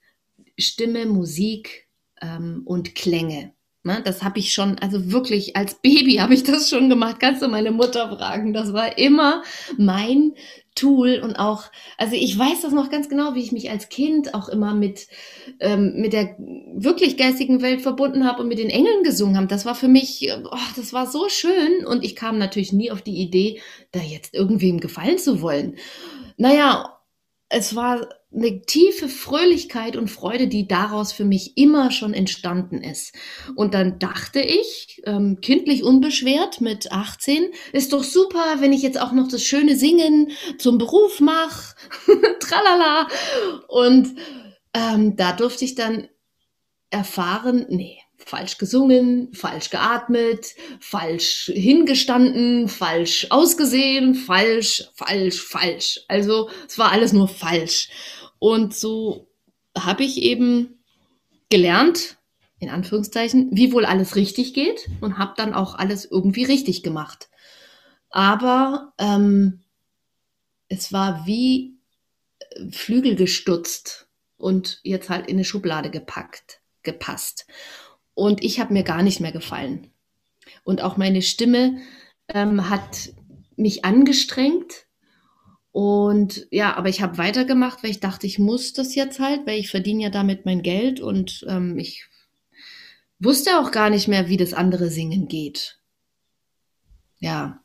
Stimme, 0.58 1.06
Musik 1.06 1.88
ähm, 2.20 2.62
und 2.64 2.94
Klänge. 2.94 3.52
Ne, 3.86 4.00
das 4.02 4.22
habe 4.22 4.38
ich 4.38 4.54
schon, 4.54 4.78
also 4.78 5.12
wirklich 5.12 5.56
als 5.56 5.74
Baby 5.74 6.14
habe 6.20 6.32
ich 6.32 6.42
das 6.42 6.70
schon 6.70 6.88
gemacht. 6.88 7.20
Kannst 7.20 7.42
du 7.42 7.48
meine 7.48 7.70
Mutter 7.70 8.16
fragen? 8.16 8.54
Das 8.54 8.72
war 8.72 8.96
immer 8.96 9.42
mein 9.76 10.32
Tool 10.74 11.20
und 11.22 11.36
auch, 11.36 11.64
also 11.98 12.16
ich 12.16 12.36
weiß 12.36 12.62
das 12.62 12.72
noch 12.72 12.90
ganz 12.90 13.08
genau, 13.08 13.34
wie 13.34 13.42
ich 13.42 13.52
mich 13.52 13.70
als 13.70 13.90
Kind 13.90 14.34
auch 14.34 14.48
immer 14.48 14.74
mit 14.74 15.06
ähm, 15.60 15.92
mit 15.96 16.14
der 16.14 16.34
wirklich 16.38 17.16
geistigen 17.16 17.62
Welt 17.62 17.82
verbunden 17.82 18.26
habe 18.26 18.42
und 18.42 18.48
mit 18.48 18.58
den 18.58 18.70
Engeln 18.70 19.04
gesungen 19.04 19.36
habe. 19.36 19.46
Das 19.46 19.66
war 19.66 19.74
für 19.74 19.86
mich, 19.86 20.30
oh, 20.32 20.56
das 20.76 20.92
war 20.92 21.06
so 21.06 21.28
schön 21.28 21.86
und 21.86 22.02
ich 22.02 22.16
kam 22.16 22.38
natürlich 22.38 22.72
nie 22.72 22.90
auf 22.90 23.02
die 23.02 23.20
Idee, 23.20 23.60
da 23.92 24.00
jetzt 24.00 24.34
irgendwem 24.34 24.80
gefallen 24.80 25.18
zu 25.18 25.42
wollen. 25.42 25.76
Naja, 26.38 26.98
es 27.50 27.76
war 27.76 28.08
eine 28.34 28.62
tiefe 28.62 29.08
Fröhlichkeit 29.08 29.96
und 29.96 30.10
Freude, 30.10 30.48
die 30.48 30.66
daraus 30.66 31.12
für 31.12 31.24
mich 31.24 31.56
immer 31.56 31.90
schon 31.90 32.14
entstanden 32.14 32.82
ist. 32.82 33.14
Und 33.54 33.74
dann 33.74 33.98
dachte 33.98 34.40
ich, 34.40 35.02
ähm, 35.06 35.38
kindlich 35.40 35.84
unbeschwert 35.84 36.60
mit 36.60 36.90
18, 36.90 37.46
ist 37.72 37.92
doch 37.92 38.02
super, 38.02 38.56
wenn 38.58 38.72
ich 38.72 38.82
jetzt 38.82 39.00
auch 39.00 39.12
noch 39.12 39.28
das 39.28 39.42
schöne 39.42 39.76
Singen 39.76 40.32
zum 40.58 40.78
Beruf 40.78 41.20
mache. 41.20 41.74
Tralala. 42.40 43.08
Und 43.68 44.16
ähm, 44.74 45.16
da 45.16 45.32
durfte 45.32 45.64
ich 45.64 45.74
dann 45.74 46.08
erfahren, 46.90 47.66
nee, 47.68 47.98
falsch 48.18 48.58
gesungen, 48.58 49.32
falsch 49.34 49.70
geatmet, 49.70 50.54
falsch 50.80 51.50
hingestanden, 51.54 52.68
falsch 52.68 53.26
ausgesehen, 53.30 54.14
falsch, 54.14 54.84
falsch, 54.94 55.40
falsch. 55.40 56.00
Also 56.08 56.48
es 56.66 56.78
war 56.78 56.92
alles 56.92 57.12
nur 57.12 57.28
falsch. 57.28 57.88
Und 58.44 58.74
so 58.74 59.26
habe 59.74 60.04
ich 60.04 60.20
eben 60.20 60.78
gelernt, 61.48 62.18
in 62.58 62.68
Anführungszeichen, 62.68 63.48
wie 63.52 63.72
wohl 63.72 63.86
alles 63.86 64.16
richtig 64.16 64.52
geht 64.52 64.86
und 65.00 65.16
habe 65.16 65.32
dann 65.38 65.54
auch 65.54 65.76
alles 65.76 66.04
irgendwie 66.04 66.44
richtig 66.44 66.82
gemacht. 66.82 67.30
Aber 68.10 68.92
ähm, 68.98 69.60
es 70.68 70.92
war 70.92 71.26
wie 71.26 71.78
Flügel 72.70 73.16
gestutzt 73.16 74.08
und 74.36 74.78
jetzt 74.82 75.08
halt 75.08 75.26
in 75.26 75.36
eine 75.36 75.46
Schublade 75.46 75.88
gepackt, 75.88 76.60
gepasst. 76.82 77.46
Und 78.12 78.44
ich 78.44 78.60
habe 78.60 78.74
mir 78.74 78.82
gar 78.82 79.02
nicht 79.02 79.20
mehr 79.20 79.32
gefallen. 79.32 79.90
Und 80.64 80.82
auch 80.82 80.98
meine 80.98 81.22
Stimme 81.22 81.78
ähm, 82.28 82.68
hat 82.68 83.14
mich 83.56 83.86
angestrengt. 83.86 84.83
Und 85.74 86.46
ja, 86.52 86.76
aber 86.76 86.88
ich 86.88 87.02
habe 87.02 87.18
weitergemacht, 87.18 87.82
weil 87.82 87.90
ich 87.90 87.98
dachte, 87.98 88.28
ich 88.28 88.38
muss 88.38 88.74
das 88.74 88.94
jetzt 88.94 89.18
halt, 89.18 89.44
weil 89.44 89.58
ich 89.58 89.72
verdiene 89.72 90.04
ja 90.04 90.08
damit 90.08 90.46
mein 90.46 90.62
Geld 90.62 91.00
und 91.00 91.44
ähm, 91.48 91.80
ich 91.80 92.06
wusste 93.18 93.58
auch 93.58 93.72
gar 93.72 93.90
nicht 93.90 94.06
mehr, 94.06 94.28
wie 94.28 94.36
das 94.36 94.54
andere 94.54 94.88
Singen 94.88 95.26
geht. 95.26 95.80
Ja. 97.18 97.60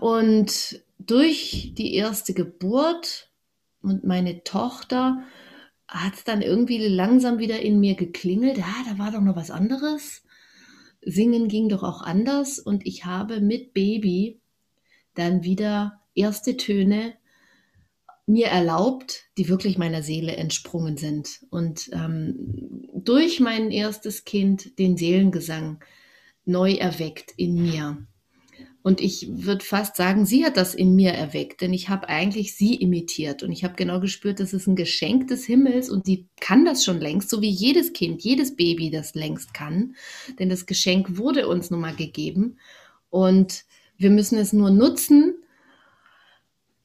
Und 0.00 0.82
durch 0.98 1.72
die 1.78 1.94
erste 1.94 2.34
Geburt 2.34 3.30
und 3.80 4.02
meine 4.02 4.42
Tochter 4.42 5.22
hat 5.86 6.14
es 6.14 6.24
dann 6.24 6.42
irgendwie 6.42 6.84
langsam 6.84 7.38
wieder 7.38 7.60
in 7.60 7.78
mir 7.78 7.94
geklingelt. 7.94 8.58
Ja, 8.58 8.74
da 8.88 8.98
war 8.98 9.12
doch 9.12 9.20
noch 9.20 9.36
was 9.36 9.52
anderes. 9.52 10.24
Singen 11.00 11.46
ging 11.46 11.68
doch 11.68 11.84
auch 11.84 12.02
anders. 12.02 12.58
Und 12.58 12.84
ich 12.84 13.04
habe 13.04 13.40
mit 13.40 13.72
Baby 13.72 14.39
dann 15.14 15.42
wieder 15.42 16.00
erste 16.14 16.56
Töne 16.56 17.14
mir 18.26 18.46
erlaubt, 18.46 19.24
die 19.36 19.48
wirklich 19.48 19.76
meiner 19.76 20.02
Seele 20.02 20.36
entsprungen 20.36 20.96
sind. 20.96 21.40
Und 21.50 21.90
ähm, 21.92 22.88
durch 22.94 23.40
mein 23.40 23.70
erstes 23.70 24.24
Kind 24.24 24.78
den 24.78 24.96
Seelengesang 24.96 25.82
neu 26.44 26.74
erweckt 26.74 27.32
in 27.36 27.54
mir. 27.60 28.06
Und 28.82 29.02
ich 29.02 29.28
würde 29.30 29.64
fast 29.64 29.96
sagen, 29.96 30.24
sie 30.24 30.44
hat 30.44 30.56
das 30.56 30.74
in 30.74 30.96
mir 30.96 31.10
erweckt, 31.10 31.60
denn 31.60 31.74
ich 31.74 31.90
habe 31.90 32.08
eigentlich 32.08 32.56
sie 32.56 32.74
imitiert 32.76 33.42
und 33.42 33.52
ich 33.52 33.62
habe 33.62 33.74
genau 33.74 34.00
gespürt, 34.00 34.40
das 34.40 34.54
ist 34.54 34.66
ein 34.66 34.76
Geschenk 34.76 35.28
des 35.28 35.44
Himmels 35.44 35.90
und 35.90 36.06
sie 36.06 36.28
kann 36.40 36.64
das 36.64 36.82
schon 36.82 36.98
längst, 36.98 37.28
so 37.28 37.42
wie 37.42 37.50
jedes 37.50 37.92
Kind, 37.92 38.22
jedes 38.22 38.56
Baby 38.56 38.90
das 38.90 39.14
längst 39.14 39.52
kann, 39.52 39.96
denn 40.38 40.48
das 40.48 40.64
Geschenk 40.64 41.18
wurde 41.18 41.46
uns 41.46 41.70
nun 41.70 41.80
mal 41.80 41.94
gegeben 41.94 42.58
und 43.10 43.64
wir 44.00 44.10
müssen 44.10 44.38
es 44.38 44.52
nur 44.54 44.70
nutzen. 44.70 45.34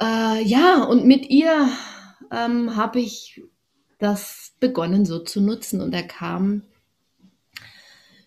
Äh, 0.01 0.43
ja, 0.43 0.84
und 0.84 1.05
mit 1.05 1.29
ihr 1.29 1.69
ähm, 2.29 2.75
habe 2.75 3.00
ich 3.00 3.41
das 4.00 4.53
begonnen 4.60 5.05
so 5.05 5.19
zu 5.19 5.39
nutzen 5.39 5.79
und 5.79 5.93
da 5.93 6.01
kam 6.01 6.63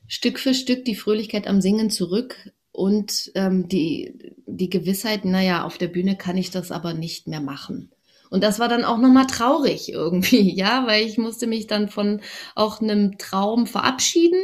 Stück 0.06 0.38
für 0.38 0.54
Stück 0.54 0.86
die 0.86 0.94
Fröhlichkeit 0.94 1.46
am 1.46 1.60
Singen 1.60 1.90
zurück 1.90 2.50
und 2.72 3.30
ähm, 3.34 3.68
die, 3.68 4.34
die 4.46 4.70
Gewissheit, 4.70 5.26
naja, 5.26 5.64
auf 5.64 5.76
der 5.76 5.88
Bühne 5.88 6.16
kann 6.16 6.38
ich 6.38 6.50
das 6.50 6.72
aber 6.72 6.94
nicht 6.94 7.26
mehr 7.26 7.42
machen. 7.42 7.90
Und 8.30 8.42
das 8.42 8.58
war 8.58 8.68
dann 8.68 8.84
auch 8.84 8.96
nochmal 8.96 9.26
traurig 9.26 9.92
irgendwie, 9.92 10.54
ja, 10.56 10.86
weil 10.86 11.04
ich 11.04 11.18
musste 11.18 11.46
mich 11.46 11.66
dann 11.66 11.90
von 11.90 12.22
auch 12.54 12.80
einem 12.80 13.18
Traum 13.18 13.66
verabschieden 13.66 14.40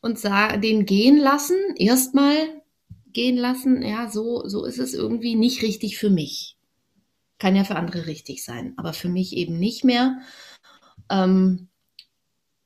und 0.00 0.18
den 0.24 0.84
gehen 0.84 1.16
lassen, 1.16 1.56
erstmal 1.76 2.57
gehen 3.18 3.36
lassen, 3.36 3.82
ja, 3.82 4.08
so, 4.08 4.46
so 4.46 4.64
ist 4.64 4.78
es 4.78 4.94
irgendwie 4.94 5.34
nicht 5.34 5.60
richtig 5.62 5.98
für 5.98 6.08
mich. 6.08 6.56
Kann 7.40 7.56
ja 7.56 7.64
für 7.64 7.74
andere 7.74 8.06
richtig 8.06 8.44
sein, 8.44 8.74
aber 8.76 8.92
für 8.92 9.08
mich 9.08 9.36
eben 9.36 9.58
nicht 9.58 9.84
mehr. 9.84 10.18
Ähm, 11.10 11.66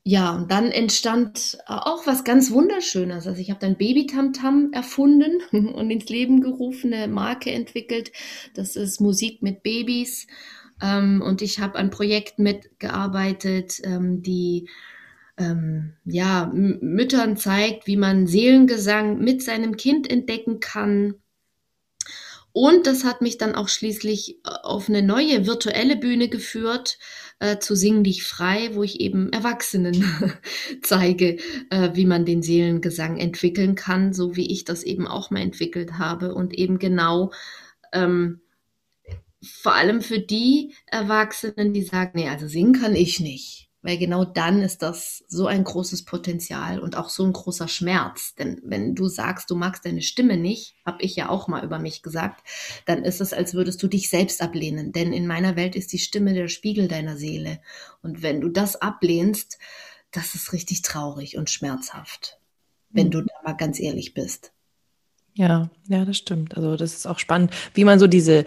ja, 0.04 0.37
und 0.37 0.50
dann 0.50 0.71
entstand 0.71 1.56
auch 1.66 2.06
was 2.06 2.25
ganz 2.25 2.50
Wunderschönes. 2.50 3.26
Also 3.26 3.40
ich 3.40 3.49
habe 3.49 3.61
dann 3.61 3.78
Baby 3.78 4.04
Tamtam 4.04 4.73
erfunden 4.75 5.40
und 5.52 5.90
ins 5.90 6.11
Leben 6.11 6.42
gerufen, 6.42 6.92
eine 6.92 7.11
Marke 7.11 7.50
entwickelt. 7.50 8.12
Das 8.54 8.76
ist 8.76 9.00
Musik 9.00 9.40
mit 9.40 9.62
Babys. 9.62 10.26
Ähm, 10.82 11.23
und 11.25 11.40
ich 11.40 11.61
habe 11.61 11.78
ein 11.78 11.88
Projekt 11.88 12.38
mitgearbeitet, 12.38 13.80
ähm, 13.85 14.21
die 14.21 14.68
ähm, 15.42 15.94
ja, 16.04 16.50
Müttern 16.54 17.37
zeigt, 17.37 17.87
wie 17.87 17.96
man 17.96 18.26
Seelengesang 18.26 19.18
mit 19.18 19.42
seinem 19.42 19.76
Kind 19.76 20.11
entdecken 20.11 20.61
kann. 20.61 21.14
Und 22.52 22.87
das 22.87 23.04
hat 23.04 23.22
mich 23.22 23.38
dann 23.38 23.54
auch 23.54 23.68
schließlich 23.68 24.37
äh, 24.44 24.50
auf 24.62 24.88
eine 24.88 25.02
neue 25.02 25.46
virtuelle 25.46 25.96
Bühne 25.96 26.28
geführt, 26.28 26.99
äh, 27.40 27.58
zu 27.58 27.75
Singen 27.75 28.04
dich 28.04 28.25
frei, 28.25 28.70
wo 28.75 28.82
ich 28.82 29.00
eben 29.00 29.32
Erwachsenen 29.32 30.04
zeige, 30.82 31.38
äh, 31.70 31.90
wie 31.94 32.06
man 32.06 32.25
den 32.25 32.42
Seelengesang 32.42 33.16
entwickeln 33.16 33.75
kann, 33.75 34.12
so 34.12 34.37
wie 34.37 34.52
ich 34.52 34.64
das 34.64 34.84
eben 34.84 35.08
auch 35.08 35.30
mal 35.30 35.40
entwickelt 35.40 35.94
habe 35.99 36.34
und 36.34 36.54
eben 36.54 36.78
genau 36.78 37.32
ähm, 37.92 38.40
vor 39.42 39.75
allem 39.75 40.02
für 40.02 40.20
die 40.20 40.75
Erwachsenen, 40.87 41.72
die 41.72 41.82
sagen, 41.82 42.12
nee, 42.14 42.28
also 42.28 42.46
singen 42.46 42.75
kann 42.75 42.94
ich 42.94 43.18
nicht 43.18 43.72
weil 43.83 43.99
genau 43.99 44.25
dann 44.25 44.62
ist 44.62 44.83
das 44.83 45.25
so 45.27 45.47
ein 45.47 45.65
großes 45.65 46.05
Potenzial 46.05 46.79
und 46.79 46.97
auch 46.97 47.09
so 47.09 47.25
ein 47.25 47.33
großer 47.33 47.69
Schmerz. 47.69 48.35
Denn 48.37 48.61
wenn 48.65 48.95
du 48.95 49.09
sagst, 49.09 49.51
du 49.51 49.57
magst 49.57 49.85
deine 49.85 50.03
Stimme 50.03 50.37
nicht, 50.37 50.77
habe 50.87 51.03
ich 51.03 51.17
ja 51.17 51.29
auch 51.29 51.49
mal 51.49 51.65
über 51.65 51.79
mich 51.79 52.03
gesagt, 52.03 52.47
dann 52.87 53.05
ist 53.05 53.21
es, 53.21 53.33
als 53.33 53.55
würdest 53.55 53.83
du 53.83 53.89
dich 53.89 54.09
selbst 54.09 54.41
ablehnen. 54.41 54.93
Denn 54.93 55.12
in 55.12 55.27
meiner 55.27 55.57
Welt 55.57 55.75
ist 55.75 55.93
die 55.93 55.99
Stimme 55.99 56.33
der 56.33 56.49
Spiegel 56.49 56.87
deiner 56.87 57.17
Seele. 57.17 57.61
Und 58.03 58.23
wenn 58.23 58.41
du 58.41 58.49
das 58.49 58.77
ablehnst, 58.77 59.59
das 60.12 60.35
ist 60.35 60.53
richtig 60.53 60.83
traurig 60.83 61.37
und 61.37 61.51
schmerzhaft, 61.51 62.39
wenn 62.91 63.07
mhm. 63.07 63.11
du 63.11 63.21
da 63.23 63.35
mal 63.45 63.57
ganz 63.57 63.81
ehrlich 63.81 64.15
bist. 64.15 64.53
Ja, 65.35 65.71
ja, 65.89 66.05
das 66.05 66.19
stimmt. 66.19 66.57
Also 66.57 66.77
das 66.77 66.95
ist 66.95 67.07
auch 67.07 67.19
spannend, 67.19 67.53
wie 67.75 67.85
man 67.85 67.99
so 67.99 68.07
diese 68.07 68.45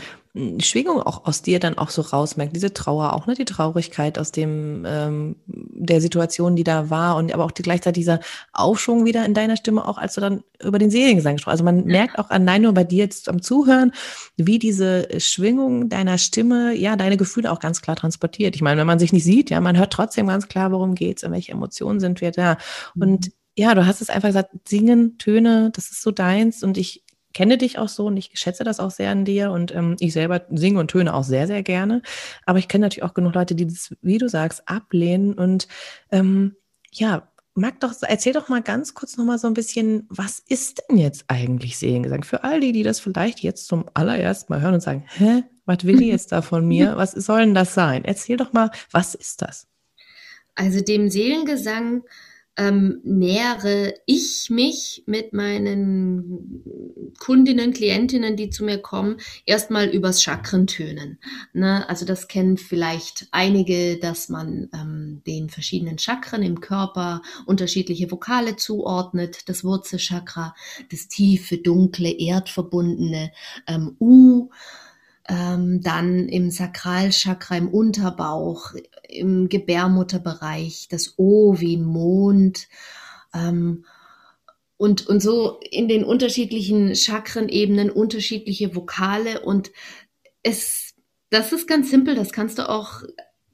Schwingung 0.60 1.01
auch 1.01 1.25
aus 1.25 1.42
dir 1.42 1.60
dann 1.60 1.77
auch 1.77 1.89
so 1.89 2.01
rausmerkt, 2.01 2.54
diese 2.54 2.74
Trauer 2.74 3.13
auch, 3.13 3.25
ne, 3.25 3.36
die 3.36 3.46
Traurigkeit 3.46 4.20
aus 4.20 4.34
dem 4.34 4.86
ähm, 4.86 5.38
der 5.48 6.01
Situation, 6.01 6.58
die 6.58 6.65
da 6.65 6.89
war 6.89 7.15
und 7.15 7.34
aber 7.34 7.46
auch 7.46 7.51
die, 7.51 7.62
gleichzeitig 7.62 8.01
dieser 8.01 8.20
Aufschwung 8.51 9.06
wieder 9.06 9.25
in 9.25 9.34
deiner 9.34 9.56
Stimme, 9.56 9.88
auch 9.88 9.98
als 9.98 10.15
du 10.15 10.22
dann 10.22 10.44
über 10.62 10.77
den 10.77 10.89
Seriengesang 10.89 11.36
gesprochen. 11.36 11.51
Also 11.54 11.63
man 11.63 11.80
ja. 11.80 11.86
merkt 11.86 12.20
auch 12.20 12.30
allein 12.30 12.63
nur 12.63 12.74
bei 12.74 12.84
dir 12.84 13.06
jetzt 13.06 13.30
am 13.30 13.42
Zuhören, 13.42 13.94
wie 14.36 14.60
diese 14.60 15.08
Schwingung 15.20 15.88
deiner 15.88 16.18
Stimme 16.18 16.75
ja 16.75 16.98
deine 16.98 17.15
Gefühle 17.15 17.50
auch 17.50 17.60
ganz 17.60 17.82
klar 17.82 17.96
transportiert. 17.96 18.56
Ich 18.56 18.62
meine, 18.62 18.80
wenn 18.80 18.88
man 18.88 19.00
sich 19.00 19.13
nicht 19.13 19.24
sieht, 19.24 19.50
ja, 19.50 19.62
man 19.62 19.77
hört 19.77 19.94
trotzdem 19.94 20.27
ganz 20.27 20.50
klar, 20.50 20.72
worum 20.74 20.96
geht's, 20.96 21.24
in 21.24 21.32
welche 21.32 21.54
Emotionen 21.54 22.01
sind 22.01 22.20
wir 22.20 22.32
da 22.32 22.58
und 23.00 23.27
mhm 23.27 23.32
ja, 23.58 23.74
du 23.74 23.86
hast 23.86 24.01
es 24.01 24.10
einfach 24.10 24.30
gesagt, 24.30 24.51
singen, 24.68 25.18
Töne, 25.18 25.72
das 25.74 25.89
ist 25.89 26.01
so 26.01 26.12
deins 26.12 26.62
und 26.62 26.77
ich 26.77 27.04
kenne 27.36 27.58
dich 27.58 27.77
auch 27.77 27.89
so 27.89 28.08
und 28.08 28.18
ich 28.18 28.32
schätze 28.34 28.63
das 28.63 28.80
auch 28.80 28.89
sehr 28.89 29.12
an 29.12 29.25
dir 29.25 29.51
und 29.51 29.75
ähm, 29.75 29.98
ich 30.00 30.13
selber 30.13 30.46
singe 30.50 30.80
und 30.80 30.89
töne 30.89 31.13
auch 31.13 31.25
sehr, 31.25 31.46
sehr 31.48 31.62
gerne. 31.62 32.01
Aber 32.46 32.58
ich 32.58 32.68
kenne 32.68 32.86
natürlich 32.86 33.04
auch 33.04 33.13
genug 33.13 33.36
Leute, 33.36 33.54
die 33.54 33.68
das, 33.68 33.94
wie 34.01 34.18
du 34.18 34.27
sagst, 34.30 34.68
ablehnen 34.68 35.34
und 35.34 35.68
ähm, 36.12 36.56
ja, 36.92 37.27
mag 37.54 37.80
doch, 37.82 37.94
erzähl 38.01 38.32
doch 38.32 38.48
mal 38.48 38.62
ganz 38.62 38.94
kurz 38.94 39.18
nochmal 39.18 39.38
so 39.38 39.48
ein 39.48 39.54
bisschen, 39.54 40.08
was 40.10 40.39
ist 40.39 40.84
denn 40.89 40.98
jetzt 40.98 41.25
eigentlich 41.27 41.77
Seelengesang? 41.77 42.24
Für 42.24 42.46
all 42.46 42.62
die, 42.62 42.72
die 42.72 42.84
das 42.84 43.01
vielleicht 43.01 43.42
jetzt 43.42 43.68
zum 43.68 43.86
allerersten 43.94 44.54
Mal 44.54 44.62
hören 44.62 44.75
und 44.75 44.82
sagen, 44.82 45.04
hä, 45.08 45.44
was 45.65 45.84
will 45.84 45.98
die 45.98 46.08
jetzt 46.08 46.32
da 46.32 46.42
von 46.42 46.65
mir? 46.68 46.96
Was 46.96 47.12
soll 47.12 47.42
denn 47.42 47.54
das 47.54 47.74
sein? 47.74 48.06
Erzähl 48.06 48.38
doch 48.38 48.54
mal, 48.54 48.72
was 48.92 49.13
ist 49.13 49.42
das? 49.42 49.68
Also 50.56 50.80
dem 50.80 51.10
Seelengesang 51.10 52.04
ähm, 52.57 53.01
nähere 53.03 53.93
ich 54.05 54.50
mich 54.50 55.03
mit 55.05 55.33
meinen 55.33 57.13
Kundinnen, 57.19 57.74
Klientinnen, 57.74 58.38
die 58.38 58.50
zu 58.50 58.63
mir 58.63 58.77
kommen, 58.77 59.17
erstmal 59.45 59.88
übers 59.88 60.24
Chakrentönen. 60.24 61.19
Ne? 61.53 61.88
Also 61.89 62.05
das 62.05 62.27
kennen 62.27 62.57
vielleicht 62.57 63.27
einige, 63.31 63.97
dass 63.97 64.29
man 64.29 64.69
ähm, 64.74 65.21
den 65.27 65.50
verschiedenen 65.50 65.97
Chakren 65.97 66.43
im 66.43 66.62
Körper 66.62 67.21
unterschiedliche 67.45 68.09
Vokale 68.12 68.55
zuordnet. 68.55 69.50
Das 69.50 69.63
Wurzelchakra, 69.63 70.55
das 70.91 71.07
tiefe, 71.07 71.57
dunkle, 71.57 72.12
erdverbundene 72.12 73.31
ähm, 73.67 73.95
U 74.00 74.50
ähm, 75.27 75.82
dann 75.82 76.27
im 76.27 76.51
Sakralchakra 76.51 77.58
im 77.58 77.67
Unterbauch, 77.70 78.74
im 79.08 79.50
Gebärmutterbereich, 79.50 80.88
das 80.89 81.15
O 81.17 81.60
wie 81.60 81.77
Mond. 81.77 82.67
Ähm, 83.34 83.86
und, 84.77 85.08
und 85.08 85.22
so 85.22 85.60
in 85.72 85.88
den 85.88 86.03
unterschiedlichen 86.03 86.96
Chakrenebenen 86.96 87.89
unterschiedliche 87.89 88.75
Vokale 88.75 89.41
und 89.41 89.72
es, 90.44 90.94
das 91.29 91.53
ist 91.53 91.67
ganz 91.67 91.89
simpel, 91.89 92.15
das 92.15 92.32
kannst 92.32 92.60
du 92.60 92.70
auch 92.70 93.01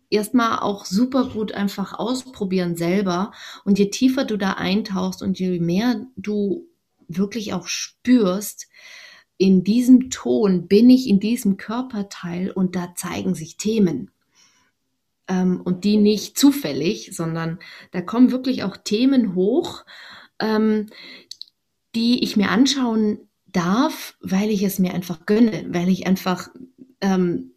erstmal 0.10 0.60
auch 0.60 0.86
super 0.86 1.30
gut 1.30 1.54
einfach 1.54 1.98
ausprobieren 1.98 2.75
selber. 2.75 3.32
Und 3.63 3.80
je 3.80 3.90
tiefer 3.90 4.25
du 4.25 4.38
da 4.38 4.54
eintauchst 4.54 5.24
und 5.24 5.40
je 5.40 5.60
mehr 5.60 6.06
du 6.18 6.68
wirklich 7.08 7.54
auch 7.54 7.68
spürst, 7.68 8.68
in 9.41 9.63
diesem 9.63 10.12
Ton 10.12 10.67
bin 10.67 10.91
ich 10.91 11.10
in 11.10 11.19
diesem 11.19 11.57
Körperteil 11.57 12.51
und 12.51 12.75
da 12.75 12.93
zeigen 12.95 13.33
sich 13.33 13.57
Themen. 13.57 14.12
Ähm, 15.27 15.62
und 15.62 15.83
die 15.83 15.98
nicht 15.98 16.38
zufällig, 16.38 17.15
sondern 17.15 17.57
da 17.89 18.01
kommen 18.01 18.29
wirklich 18.29 18.62
auch 18.62 18.77
Themen 18.77 19.33
hoch, 19.33 19.83
ähm, 20.38 20.86
die 21.95 22.24
ich 22.24 22.38
mir 22.38 22.50
anschauen 22.50 23.29
darf, 23.48 24.15
weil 24.21 24.51
ich 24.51 24.62
es 24.62 24.77
mir 24.77 24.93
einfach 24.93 25.25
gönne, 25.25 25.65
weil 25.69 25.89
ich 25.89 26.05
einfach 26.05 26.50
ähm, 27.01 27.53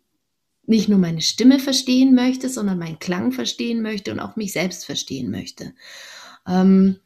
nicht 0.65 0.89
nur 0.89 0.99
meine 0.99 1.21
Stimme 1.21 1.59
verstehen 1.59 2.15
möchte, 2.15 2.49
sondern 2.49 2.79
meinen 2.79 2.99
Klang 2.99 3.31
verstehen 3.31 3.83
möchte 3.83 4.11
und 4.11 4.21
auch 4.21 4.37
mich 4.37 4.55
selbst 4.55 4.87
verstehen 4.87 5.31
möchte. 5.31 5.75
Ähm, 6.49 6.97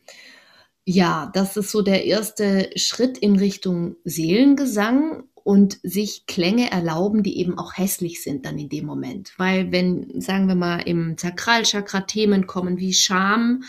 ja, 0.90 1.30
das 1.34 1.58
ist 1.58 1.70
so 1.70 1.82
der 1.82 2.06
erste 2.06 2.70
Schritt 2.76 3.18
in 3.18 3.36
Richtung 3.36 3.96
Seelengesang 4.04 5.24
und 5.34 5.78
sich 5.82 6.24
Klänge 6.24 6.70
erlauben, 6.70 7.22
die 7.22 7.38
eben 7.40 7.58
auch 7.58 7.76
hässlich 7.76 8.22
sind 8.22 8.46
dann 8.46 8.58
in 8.58 8.70
dem 8.70 8.86
Moment. 8.86 9.34
Weil 9.36 9.70
wenn, 9.70 10.18
sagen 10.22 10.48
wir 10.48 10.54
mal, 10.54 10.78
im 10.78 11.18
Sakralchakra 11.18 12.00
Themen 12.00 12.46
kommen 12.46 12.78
wie 12.78 12.94
Scham 12.94 13.64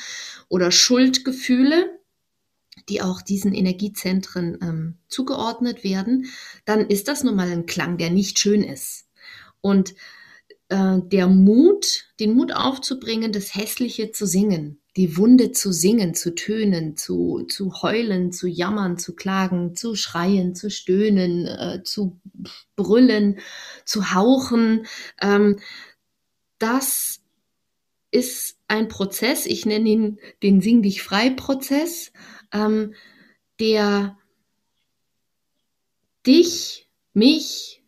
oder 0.48 0.72
Schuldgefühle, 0.72 2.00
die 2.88 3.02
auch 3.02 3.22
diesen 3.22 3.54
Energiezentren 3.54 4.58
ähm, 4.62 4.98
zugeordnet 5.10 5.84
werden, 5.84 6.28
dann 6.64 6.88
ist 6.88 7.10
das 7.10 7.26
nun 7.26 7.36
mal 7.36 7.52
ein 7.52 7.66
Klang, 7.66 7.98
der 7.98 8.12
nicht 8.12 8.40
schön 8.40 8.64
ist. 8.64 9.10
Und 9.60 9.94
äh, 10.70 11.00
der 11.04 11.28
Mut, 11.28 12.06
den 12.22 12.34
Mut 12.34 12.54
aufzubringen, 12.54 13.34
das 13.34 13.56
Hässliche 13.56 14.14
zu 14.14 14.26
singen, 14.26 14.79
die 14.98 15.18
Wunde 15.18 15.52
zu 15.52 15.72
singen, 15.72 16.14
zu 16.14 16.34
tönen, 16.34 16.98
zu, 16.98 17.46
zu 17.48 17.82
heulen, 17.82 18.32
zu 18.32 18.48
jammern, 18.48 18.98
zu 18.98 19.16
klagen, 19.16 19.76
zu 19.76 19.96
schreien, 19.96 20.56
zu 20.56 20.70
stöhnen, 20.70 21.46
äh, 21.46 21.84
zu 21.84 22.20
brüllen, 22.76 23.40
zu 23.86 24.14
hauchen. 24.14 24.86
Ähm, 25.22 25.60
das 26.58 27.22
ist 28.12 28.58
ein 28.68 28.88
Prozess, 28.88 29.46
ich 29.46 29.66
nenne 29.66 29.90
ihn 29.90 30.20
den 30.42 30.62
Sing 30.62 30.82
dich 30.82 31.04
frei 31.04 31.30
Prozess, 31.30 32.12
ähm, 32.52 32.94
der 33.60 34.18
dich, 36.26 36.88
mich 37.14 37.84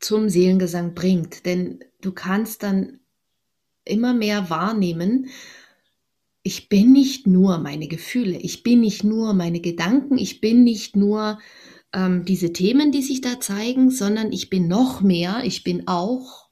zum 0.00 0.28
Seelengesang 0.28 0.94
bringt. 0.94 1.46
Denn 1.46 1.84
du 2.00 2.12
kannst 2.12 2.62
dann 2.62 3.00
immer 3.84 4.14
mehr 4.14 4.50
wahrnehmen, 4.50 5.28
ich 6.44 6.68
bin 6.68 6.92
nicht 6.92 7.26
nur 7.26 7.58
meine 7.58 7.88
Gefühle, 7.88 8.36
ich 8.36 8.62
bin 8.62 8.80
nicht 8.80 9.02
nur 9.02 9.32
meine 9.32 9.60
Gedanken, 9.60 10.18
ich 10.18 10.42
bin 10.42 10.62
nicht 10.62 10.94
nur 10.94 11.40
ähm, 11.94 12.26
diese 12.26 12.52
Themen, 12.52 12.92
die 12.92 13.02
sich 13.02 13.22
da 13.22 13.40
zeigen, 13.40 13.90
sondern 13.90 14.30
ich 14.30 14.50
bin 14.50 14.68
noch 14.68 15.00
mehr, 15.00 15.42
ich 15.44 15.64
bin 15.64 15.88
auch 15.88 16.50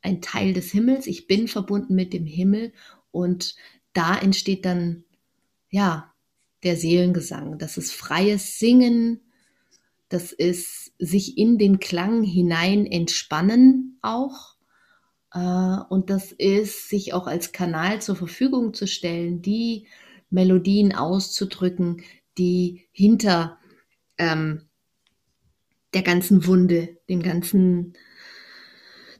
ein 0.00 0.22
Teil 0.22 0.52
des 0.54 0.70
Himmels, 0.70 1.08
ich 1.08 1.26
bin 1.26 1.48
verbunden 1.48 1.96
mit 1.96 2.12
dem 2.12 2.24
Himmel 2.24 2.72
und 3.10 3.56
da 3.94 4.16
entsteht 4.16 4.64
dann, 4.64 5.02
ja, 5.70 6.14
der 6.62 6.76
Seelengesang. 6.76 7.58
Das 7.58 7.76
ist 7.78 7.92
freies 7.92 8.60
Singen, 8.60 9.20
das 10.08 10.30
ist 10.30 10.92
sich 11.00 11.36
in 11.36 11.58
den 11.58 11.80
Klang 11.80 12.22
hinein 12.22 12.86
entspannen 12.86 13.98
auch. 14.02 14.49
Äh, 15.32 15.76
und 15.88 16.10
das 16.10 16.32
ist, 16.32 16.88
sich 16.88 17.12
auch 17.12 17.26
als 17.26 17.52
Kanal 17.52 18.00
zur 18.02 18.16
Verfügung 18.16 18.74
zu 18.74 18.86
stellen, 18.86 19.42
die 19.42 19.86
Melodien 20.30 20.94
auszudrücken, 20.94 22.02
die 22.38 22.86
hinter 22.92 23.58
ähm, 24.18 24.68
der 25.92 26.02
ganzen 26.02 26.46
Wunde, 26.46 26.96
dem 27.08 27.22
ganzen 27.22 27.94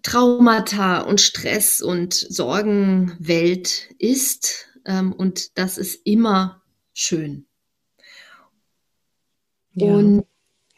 Traumata 0.02 1.00
und 1.00 1.20
Stress 1.20 1.82
und 1.82 2.14
Sorgenwelt 2.14 3.90
ist. 3.98 4.68
Ähm, 4.86 5.12
und 5.12 5.58
das 5.58 5.78
ist 5.78 6.06
immer 6.06 6.62
schön. 6.92 7.46
Ja. 9.72 9.94
Und 9.94 10.24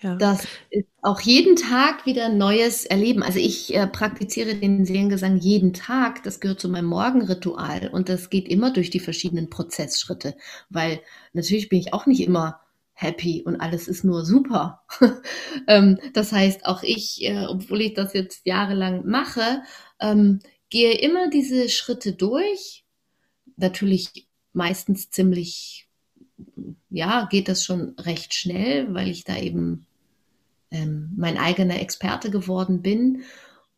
ja. 0.02 0.16
Das 0.16 0.46
ist 0.70 0.88
auch 1.00 1.20
jeden 1.20 1.54
Tag 1.54 2.06
wieder 2.06 2.28
Neues 2.28 2.84
erleben. 2.84 3.22
Also 3.22 3.38
ich 3.38 3.74
äh, 3.74 3.86
praktiziere 3.86 4.56
den 4.56 4.84
Seelengesang 4.84 5.36
jeden 5.38 5.72
Tag. 5.72 6.24
Das 6.24 6.40
gehört 6.40 6.60
zu 6.60 6.68
meinem 6.68 6.86
Morgenritual 6.86 7.88
und 7.92 8.08
das 8.08 8.28
geht 8.28 8.48
immer 8.48 8.72
durch 8.72 8.90
die 8.90 9.00
verschiedenen 9.00 9.48
Prozessschritte, 9.48 10.34
weil 10.70 11.00
natürlich 11.32 11.68
bin 11.68 11.78
ich 11.78 11.94
auch 11.94 12.06
nicht 12.06 12.20
immer 12.20 12.60
happy 12.94 13.42
und 13.44 13.60
alles 13.60 13.86
ist 13.86 14.04
nur 14.04 14.24
super. 14.24 14.82
ähm, 15.68 15.98
das 16.14 16.32
heißt, 16.32 16.66
auch 16.66 16.82
ich, 16.82 17.22
äh, 17.22 17.46
obwohl 17.46 17.80
ich 17.82 17.94
das 17.94 18.12
jetzt 18.12 18.44
jahrelang 18.44 19.06
mache, 19.06 19.62
ähm, 20.00 20.40
gehe 20.68 20.98
immer 20.98 21.30
diese 21.30 21.68
Schritte 21.68 22.12
durch. 22.12 22.84
Natürlich 23.56 24.26
meistens 24.52 25.10
ziemlich, 25.10 25.88
ja, 26.90 27.28
geht 27.30 27.48
das 27.48 27.64
schon 27.64 27.94
recht 27.98 28.34
schnell, 28.34 28.92
weil 28.94 29.08
ich 29.08 29.24
da 29.24 29.36
eben 29.36 29.86
ähm, 30.72 31.12
mein 31.16 31.38
eigener 31.38 31.80
Experte 31.80 32.30
geworden 32.30 32.82
bin. 32.82 33.22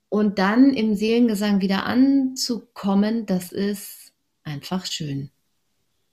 Und 0.09 0.38
dann 0.38 0.72
im 0.72 0.94
Seelengesang 0.94 1.61
wieder 1.61 1.87
anzukommen, 1.87 3.26
das 3.26 3.52
ist 3.52 4.12
einfach 4.44 4.87
schön. 4.87 5.30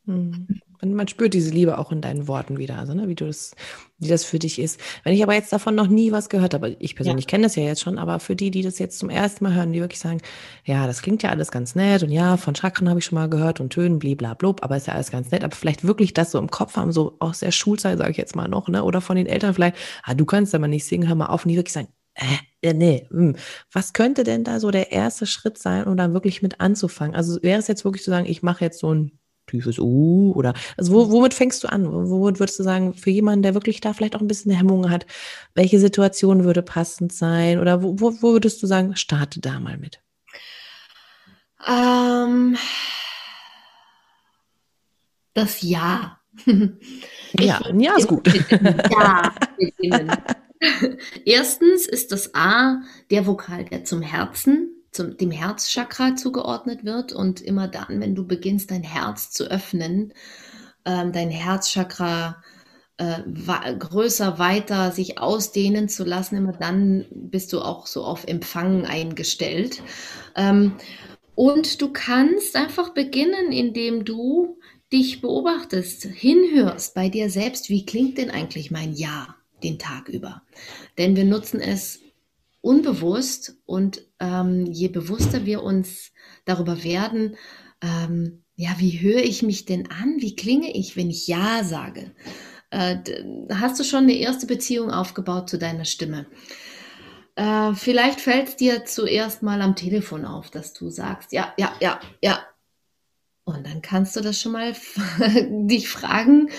Mhm. 0.05 0.47
Und 0.81 0.93
man 0.93 1.07
spürt 1.07 1.33
diese 1.33 1.51
Liebe 1.51 1.77
auch 1.77 1.91
in 1.91 2.01
deinen 2.01 2.27
Worten 2.27 2.57
wieder, 2.57 2.77
also 2.77 2.93
ne, 2.93 3.07
wie 3.07 3.15
du 3.15 3.25
das, 3.27 3.53
wie 3.99 4.07
das 4.07 4.23
für 4.23 4.39
dich 4.39 4.59
ist. 4.59 4.79
Wenn 5.03 5.13
ich 5.13 5.21
aber 5.21 5.33
jetzt 5.33 5.53
davon 5.53 5.75
noch 5.75 5.87
nie 5.87 6.11
was 6.11 6.29
gehört 6.29 6.53
habe, 6.53 6.75
ich 6.79 6.95
persönlich 6.95 7.25
ja. 7.25 7.29
kenne 7.29 7.43
das 7.43 7.55
ja 7.55 7.63
jetzt 7.63 7.81
schon, 7.81 7.97
aber 7.97 8.19
für 8.19 8.35
die, 8.35 8.49
die 8.49 8.63
das 8.63 8.79
jetzt 8.79 8.97
zum 8.97 9.09
ersten 9.09 9.43
Mal 9.43 9.53
hören, 9.53 9.73
die 9.73 9.79
wirklich 9.79 9.99
sagen, 9.99 10.21
ja, 10.65 10.87
das 10.87 11.01
klingt 11.01 11.21
ja 11.23 11.29
alles 11.29 11.51
ganz 11.51 11.75
nett 11.75 12.03
und 12.03 12.11
ja, 12.11 12.37
von 12.37 12.55
Chakren 12.55 12.89
habe 12.89 12.99
ich 12.99 13.05
schon 13.05 13.17
mal 13.17 13.29
gehört 13.29 13.59
und 13.59 13.71
Tönen, 13.71 13.99
bliblablub, 13.99 14.63
aber 14.63 14.77
ist 14.77 14.87
ja 14.87 14.93
alles 14.93 15.11
ganz 15.11 15.31
nett, 15.31 15.43
aber 15.43 15.55
vielleicht 15.55 15.85
wirklich 15.85 16.13
das 16.13 16.31
so 16.31 16.39
im 16.39 16.49
Kopf 16.49 16.75
haben, 16.75 16.91
so 16.91 17.15
aus 17.19 17.39
der 17.39 17.51
Schulzeit, 17.51 17.99
sage 17.99 18.11
ich 18.11 18.17
jetzt 18.17 18.35
mal 18.35 18.47
noch, 18.47 18.67
ne, 18.67 18.83
oder 18.83 19.01
von 19.01 19.15
den 19.15 19.27
Eltern 19.27 19.53
vielleicht, 19.53 19.75
ah, 20.03 20.15
du 20.15 20.25
kannst 20.25 20.55
aber 20.55 20.67
nicht 20.67 20.85
singen, 20.85 21.07
hör 21.07 21.15
mal 21.15 21.27
auf, 21.27 21.45
und 21.45 21.49
die 21.49 21.57
wirklich 21.57 21.73
sagen, 21.73 21.89
äh, 22.61 22.73
nee, 22.73 23.07
hm. 23.09 23.35
was 23.71 23.93
könnte 23.93 24.23
denn 24.23 24.43
da 24.43 24.59
so 24.59 24.71
der 24.71 24.91
erste 24.91 25.25
Schritt 25.25 25.57
sein, 25.57 25.85
um 25.85 25.95
dann 25.97 26.13
wirklich 26.13 26.41
mit 26.41 26.59
anzufangen? 26.59 27.15
Also 27.15 27.41
wäre 27.41 27.59
es 27.59 27.67
jetzt 27.67 27.85
wirklich 27.85 28.03
zu 28.03 28.11
sagen, 28.11 28.25
ich 28.27 28.43
mache 28.43 28.65
jetzt 28.65 28.79
so 28.79 28.93
ein 28.93 29.20
tiefes 29.51 29.79
U 29.79 30.33
oder 30.35 30.53
also 30.77 30.93
wo, 30.93 31.11
womit 31.11 31.33
fängst 31.33 31.63
du 31.63 31.67
an? 31.67 31.85
Womit 32.09 32.39
würdest 32.39 32.59
du 32.59 32.63
sagen, 32.63 32.93
für 32.93 33.09
jemanden, 33.09 33.43
der 33.43 33.53
wirklich 33.53 33.81
da 33.81 33.93
vielleicht 33.93 34.15
auch 34.15 34.21
ein 34.21 34.27
bisschen 34.27 34.51
Hemmungen 34.51 34.89
hat, 34.89 35.05
welche 35.53 35.79
Situation 35.79 36.43
würde 36.43 36.61
passend 36.61 37.13
sein? 37.13 37.59
Oder 37.59 37.83
wo, 37.83 37.99
wo, 37.99 38.13
wo 38.21 38.33
würdest 38.33 38.61
du 38.63 38.67
sagen, 38.67 38.95
starte 38.95 39.39
da 39.39 39.59
mal 39.59 39.77
mit? 39.77 39.99
Ähm, 41.67 42.57
das 45.33 45.61
Ja. 45.61 46.17
ja, 47.39 47.59
ein 47.65 47.79
Ja 47.79 47.97
ist 47.97 48.07
gut. 48.07 48.27
Ja, 48.91 49.33
Erstens 51.25 51.87
ist 51.87 52.11
das 52.11 52.33
A 52.35 52.81
der 53.09 53.25
Vokal, 53.25 53.65
der 53.65 53.83
zum 53.83 54.01
Herzen 54.01 54.80
zum, 54.91 55.17
dem 55.17 55.31
Herzchakra 55.31 56.15
zugeordnet 56.15 56.85
wird. 56.85 57.13
Und 57.13 57.41
immer 57.41 57.67
dann, 57.67 57.99
wenn 58.01 58.15
du 58.15 58.25
beginnst, 58.27 58.71
dein 58.71 58.83
Herz 58.83 59.31
zu 59.31 59.45
öffnen, 59.45 60.13
ähm, 60.85 61.11
dein 61.11 61.29
Herzchakra 61.29 62.41
äh, 62.97 63.21
größer, 63.79 64.39
weiter 64.39 64.91
sich 64.91 65.17
ausdehnen 65.19 65.89
zu 65.89 66.03
lassen, 66.03 66.37
immer 66.37 66.53
dann 66.53 67.05
bist 67.11 67.53
du 67.53 67.61
auch 67.61 67.87
so 67.87 68.03
auf 68.03 68.25
Empfang 68.27 68.85
eingestellt. 68.85 69.81
Ähm, 70.35 70.77
Und 71.35 71.81
du 71.81 71.91
kannst 71.91 72.55
einfach 72.55 72.93
beginnen, 72.93 73.51
indem 73.51 74.05
du 74.05 74.59
dich 74.91 75.21
beobachtest, 75.21 76.03
hinhörst 76.03 76.93
bei 76.93 77.09
dir 77.09 77.29
selbst, 77.29 77.69
wie 77.69 77.85
klingt 77.85 78.17
denn 78.17 78.29
eigentlich 78.31 78.69
mein 78.71 78.93
Ja 78.93 79.35
den 79.63 79.79
Tag 79.79 80.09
über? 80.09 80.43
Denn 80.97 81.15
wir 81.15 81.25
nutzen 81.25 81.59
es 81.61 82.01
unbewusst 82.61 83.57
und 83.65 84.07
ähm, 84.19 84.65
je 84.65 84.87
bewusster 84.87 85.45
wir 85.45 85.63
uns 85.63 86.11
darüber 86.45 86.83
werden, 86.83 87.35
ähm, 87.81 88.43
ja, 88.55 88.75
wie 88.77 89.01
höre 89.01 89.23
ich 89.23 89.41
mich 89.41 89.65
denn 89.65 89.89
an? 89.89 90.17
Wie 90.19 90.35
klinge 90.35 90.71
ich, 90.75 90.95
wenn 90.95 91.09
ich 91.09 91.27
Ja 91.27 91.63
sage? 91.63 92.11
Äh, 92.69 92.97
hast 93.51 93.79
du 93.79 93.83
schon 93.83 94.03
eine 94.03 94.13
erste 94.13 94.45
Beziehung 94.45 94.91
aufgebaut 94.91 95.49
zu 95.49 95.57
deiner 95.57 95.85
Stimme? 95.85 96.27
Äh, 97.35 97.73
vielleicht 97.73 98.21
fällt 98.21 98.49
es 98.49 98.55
dir 98.57 98.85
zuerst 98.85 99.41
mal 99.41 99.61
am 99.61 99.75
Telefon 99.75 100.25
auf, 100.25 100.51
dass 100.51 100.73
du 100.73 100.89
sagst, 100.89 101.31
ja, 101.31 101.53
ja, 101.57 101.73
ja, 101.79 101.99
ja. 102.21 102.39
Und 103.43 103.65
dann 103.65 103.81
kannst 103.81 104.15
du 104.15 104.21
das 104.21 104.39
schon 104.39 104.51
mal 104.51 104.75
dich 105.67 105.89
fragen, 105.89 106.49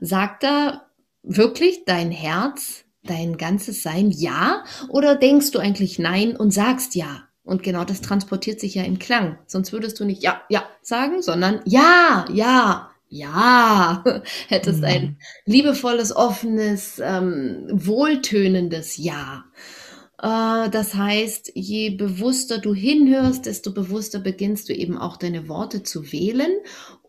sagt 0.00 0.42
da 0.42 0.86
wirklich 1.22 1.84
dein 1.84 2.10
Herz, 2.10 2.84
dein 3.02 3.36
ganzes 3.36 3.82
Sein 3.82 4.10
ja? 4.10 4.64
Oder 4.88 5.14
denkst 5.14 5.50
du 5.52 5.58
eigentlich 5.58 5.98
nein 5.98 6.36
und 6.36 6.52
sagst 6.52 6.94
ja? 6.94 7.24
Und 7.42 7.62
genau 7.62 7.84
das 7.84 8.00
transportiert 8.00 8.60
sich 8.60 8.74
ja 8.74 8.84
im 8.84 8.98
Klang. 8.98 9.38
Sonst 9.46 9.72
würdest 9.72 9.98
du 9.98 10.04
nicht 10.04 10.22
ja, 10.22 10.40
ja 10.48 10.62
sagen, 10.82 11.22
sondern 11.22 11.60
ja, 11.64 12.24
ja, 12.32 12.90
ja. 13.08 14.04
Hättest 14.48 14.80
mhm. 14.80 14.84
ein 14.84 15.16
liebevolles, 15.46 16.14
offenes, 16.14 17.00
ähm, 17.02 17.66
wohltönendes 17.72 18.98
Ja. 18.98 19.44
Äh, 20.22 20.70
das 20.70 20.94
heißt, 20.94 21.52
je 21.54 21.90
bewusster 21.90 22.58
du 22.58 22.74
hinhörst, 22.74 23.46
desto 23.46 23.72
bewusster 23.72 24.20
beginnst 24.20 24.68
du 24.68 24.74
eben 24.74 24.98
auch 24.98 25.16
deine 25.16 25.48
Worte 25.48 25.82
zu 25.82 26.12
wählen 26.12 26.52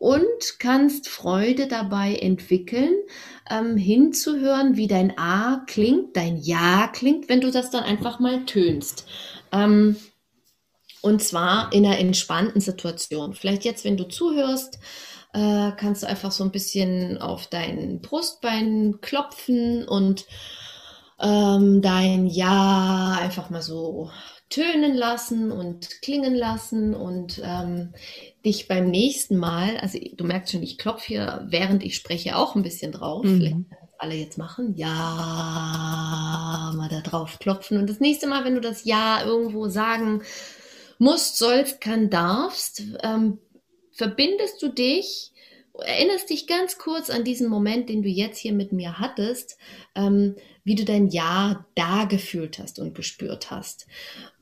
und 0.01 0.57
kannst 0.57 1.09
Freude 1.09 1.67
dabei 1.67 2.15
entwickeln, 2.15 2.95
ähm, 3.51 3.77
hinzuhören, 3.77 4.75
wie 4.75 4.87
dein 4.87 5.15
A 5.19 5.63
klingt, 5.67 6.17
dein 6.17 6.37
Ja 6.37 6.87
klingt, 6.91 7.29
wenn 7.29 7.39
du 7.39 7.51
das 7.51 7.69
dann 7.69 7.83
einfach 7.83 8.19
mal 8.19 8.43
tönst. 8.45 9.05
Ähm, 9.51 9.95
und 11.03 11.21
zwar 11.21 11.71
in 11.71 11.85
einer 11.85 11.99
entspannten 11.99 12.61
Situation. 12.61 13.35
Vielleicht 13.35 13.63
jetzt, 13.63 13.85
wenn 13.85 13.95
du 13.95 14.05
zuhörst, 14.05 14.79
äh, 15.33 15.71
kannst 15.77 16.01
du 16.01 16.07
einfach 16.07 16.31
so 16.31 16.43
ein 16.43 16.51
bisschen 16.51 17.19
auf 17.19 17.45
dein 17.45 18.01
Brustbein 18.01 19.01
klopfen 19.01 19.87
und 19.87 20.25
ähm, 21.19 21.83
dein 21.83 22.25
Ja 22.25 23.19
einfach 23.21 23.51
mal 23.51 23.61
so 23.61 24.09
tönen 24.51 24.93
lassen 24.93 25.51
und 25.51 26.01
klingen 26.01 26.35
lassen 26.35 26.93
und 26.93 27.41
ähm, 27.43 27.93
dich 28.45 28.67
beim 28.67 28.91
nächsten 28.91 29.37
Mal, 29.37 29.77
also 29.77 29.97
du 30.15 30.23
merkst 30.23 30.51
schon, 30.51 30.61
ich 30.61 30.77
klopfe 30.77 31.07
hier, 31.07 31.47
während 31.49 31.83
ich 31.83 31.95
spreche, 31.95 32.35
auch 32.35 32.55
ein 32.55 32.61
bisschen 32.61 32.91
drauf. 32.91 33.25
Mhm. 33.25 33.37
Vielleicht 33.37 33.55
alle 33.97 34.15
jetzt 34.15 34.37
machen. 34.37 34.75
Ja, 34.75 36.73
mal 36.75 36.89
da 36.89 37.01
drauf 37.01 37.39
klopfen. 37.39 37.77
Und 37.77 37.89
das 37.89 37.99
nächste 37.99 38.27
Mal, 38.27 38.43
wenn 38.45 38.55
du 38.55 38.61
das 38.61 38.83
Ja 38.83 39.23
irgendwo 39.23 39.67
sagen 39.67 40.21
musst, 40.97 41.37
sollst, 41.37 41.81
kann, 41.81 42.09
darfst, 42.09 42.83
ähm, 43.03 43.39
verbindest 43.93 44.61
du 44.61 44.69
dich 44.69 45.31
erinnerst 45.73 46.29
dich 46.29 46.47
ganz 46.47 46.77
kurz 46.77 47.09
an 47.09 47.23
diesen 47.23 47.49
Moment, 47.49 47.89
den 47.89 48.03
du 48.03 48.09
jetzt 48.09 48.37
hier 48.37 48.53
mit 48.53 48.71
mir 48.71 48.99
hattest, 48.99 49.57
ähm, 49.95 50.35
wie 50.63 50.75
du 50.75 50.85
dein 50.85 51.07
Ja 51.07 51.65
da 51.75 52.05
gefühlt 52.05 52.59
hast 52.59 52.79
und 52.79 52.95
gespürt 52.95 53.51
hast 53.51 53.87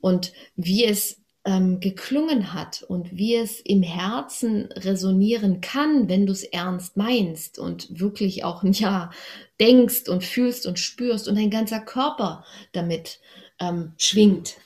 und 0.00 0.32
wie 0.56 0.84
es 0.84 1.20
ähm, 1.44 1.80
geklungen 1.80 2.52
hat 2.52 2.82
und 2.82 3.16
wie 3.16 3.34
es 3.34 3.60
im 3.60 3.82
Herzen 3.82 4.66
resonieren 4.72 5.60
kann, 5.60 6.08
wenn 6.08 6.26
du 6.26 6.32
es 6.32 6.42
ernst 6.42 6.96
meinst 6.96 7.58
und 7.58 7.98
wirklich 7.98 8.44
auch 8.44 8.62
ein 8.62 8.72
Ja 8.72 9.10
denkst 9.58 10.08
und 10.08 10.22
fühlst 10.22 10.66
und 10.66 10.78
spürst 10.78 11.28
und 11.28 11.36
dein 11.36 11.50
ganzer 11.50 11.80
Körper 11.80 12.44
damit 12.72 13.20
ähm, 13.58 13.92
schwingt. 13.96 14.56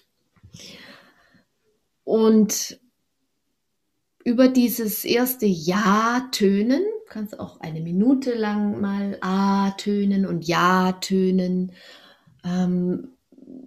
Und 2.03 2.81
über 4.25 4.49
dieses 4.49 5.05
erste 5.05 5.47
Ja 5.47 6.29
tönen, 6.33 6.85
kannst 7.15 7.39
auch 7.39 7.61
eine 7.61 7.81
Minute 7.81 8.35
lang 8.35 8.81
mal 8.81 9.19
A 9.21 9.71
tönen 9.79 10.27
und 10.27 10.49
Ja 10.49 10.91
tönen, 11.01 11.71
ähm, 12.45 13.13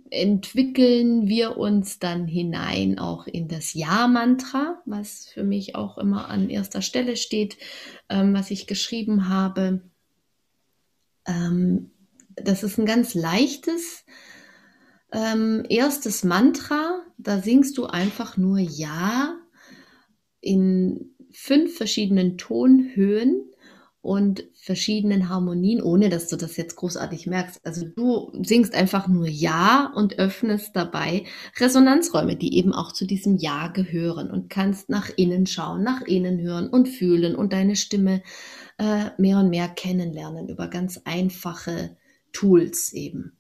entwickeln 0.10 1.30
wir 1.30 1.56
uns 1.56 1.98
dann 1.98 2.28
hinein 2.28 3.00
auch 3.00 3.26
in 3.26 3.48
das 3.48 3.74
Ja-Mantra, 3.74 4.82
was 4.86 5.30
für 5.30 5.46
mich 5.46 5.76
auch 5.76 5.98
immer 5.98 6.28
an 6.28 6.50
erster 6.50 6.82
Stelle 6.82 7.16
steht, 7.16 7.58
ähm, 8.10 8.34
was 8.34 8.52
ich 8.52 8.68
geschrieben 8.68 9.30
habe. 9.30 9.82
Ähm, 11.26 11.92
das 12.36 12.64
ist 12.64 12.78
ein 12.78 12.86
ganz 12.86 13.14
leichtes 13.14 14.04
ähm, 15.14 15.64
erstes 15.70 16.26
Mantra. 16.26 17.02
Da 17.18 17.42
singst 17.42 17.78
du 17.78 17.86
einfach 17.86 18.36
nur 18.36 18.60
Ja 18.60 19.38
in 20.42 21.14
fünf 21.40 21.78
verschiedenen 21.78 22.40
Tonhöhen 22.40 23.44
und 24.02 24.48
verschiedenen 24.56 25.30
Harmonien, 25.30 25.84
ohne 25.84 26.10
dass 26.10 26.30
du 26.30 26.36
das 26.36 26.58
jetzt 26.58 26.76
großartig 26.76 27.28
merkst. 27.28 27.64
Also 27.64 27.86
du 27.86 28.32
singst 28.44 28.74
einfach 28.74 29.08
nur 29.08 29.28
Ja 29.28 29.94
und 29.96 30.18
öffnest 30.18 30.76
dabei 30.76 31.26
Resonanzräume, 31.60 32.38
die 32.38 32.58
eben 32.58 32.74
auch 32.74 32.92
zu 32.92 33.06
diesem 33.06 33.38
Ja 33.38 33.68
gehören 33.68 34.32
und 34.32 34.50
kannst 34.50 34.90
nach 34.90 35.12
innen 35.16 35.46
schauen, 35.46 35.84
nach 35.84 36.02
innen 36.02 36.42
hören 36.42 36.70
und 36.70 36.90
fühlen 36.90 37.36
und 37.36 37.54
deine 37.54 37.76
Stimme 37.76 38.24
äh, 38.80 39.12
mehr 39.20 39.38
und 39.38 39.50
mehr 39.50 39.68
kennenlernen 39.70 40.50
über 40.50 40.68
ganz 40.70 41.02
einfache 41.06 41.96
Tools 42.34 42.94
eben. 42.94 43.37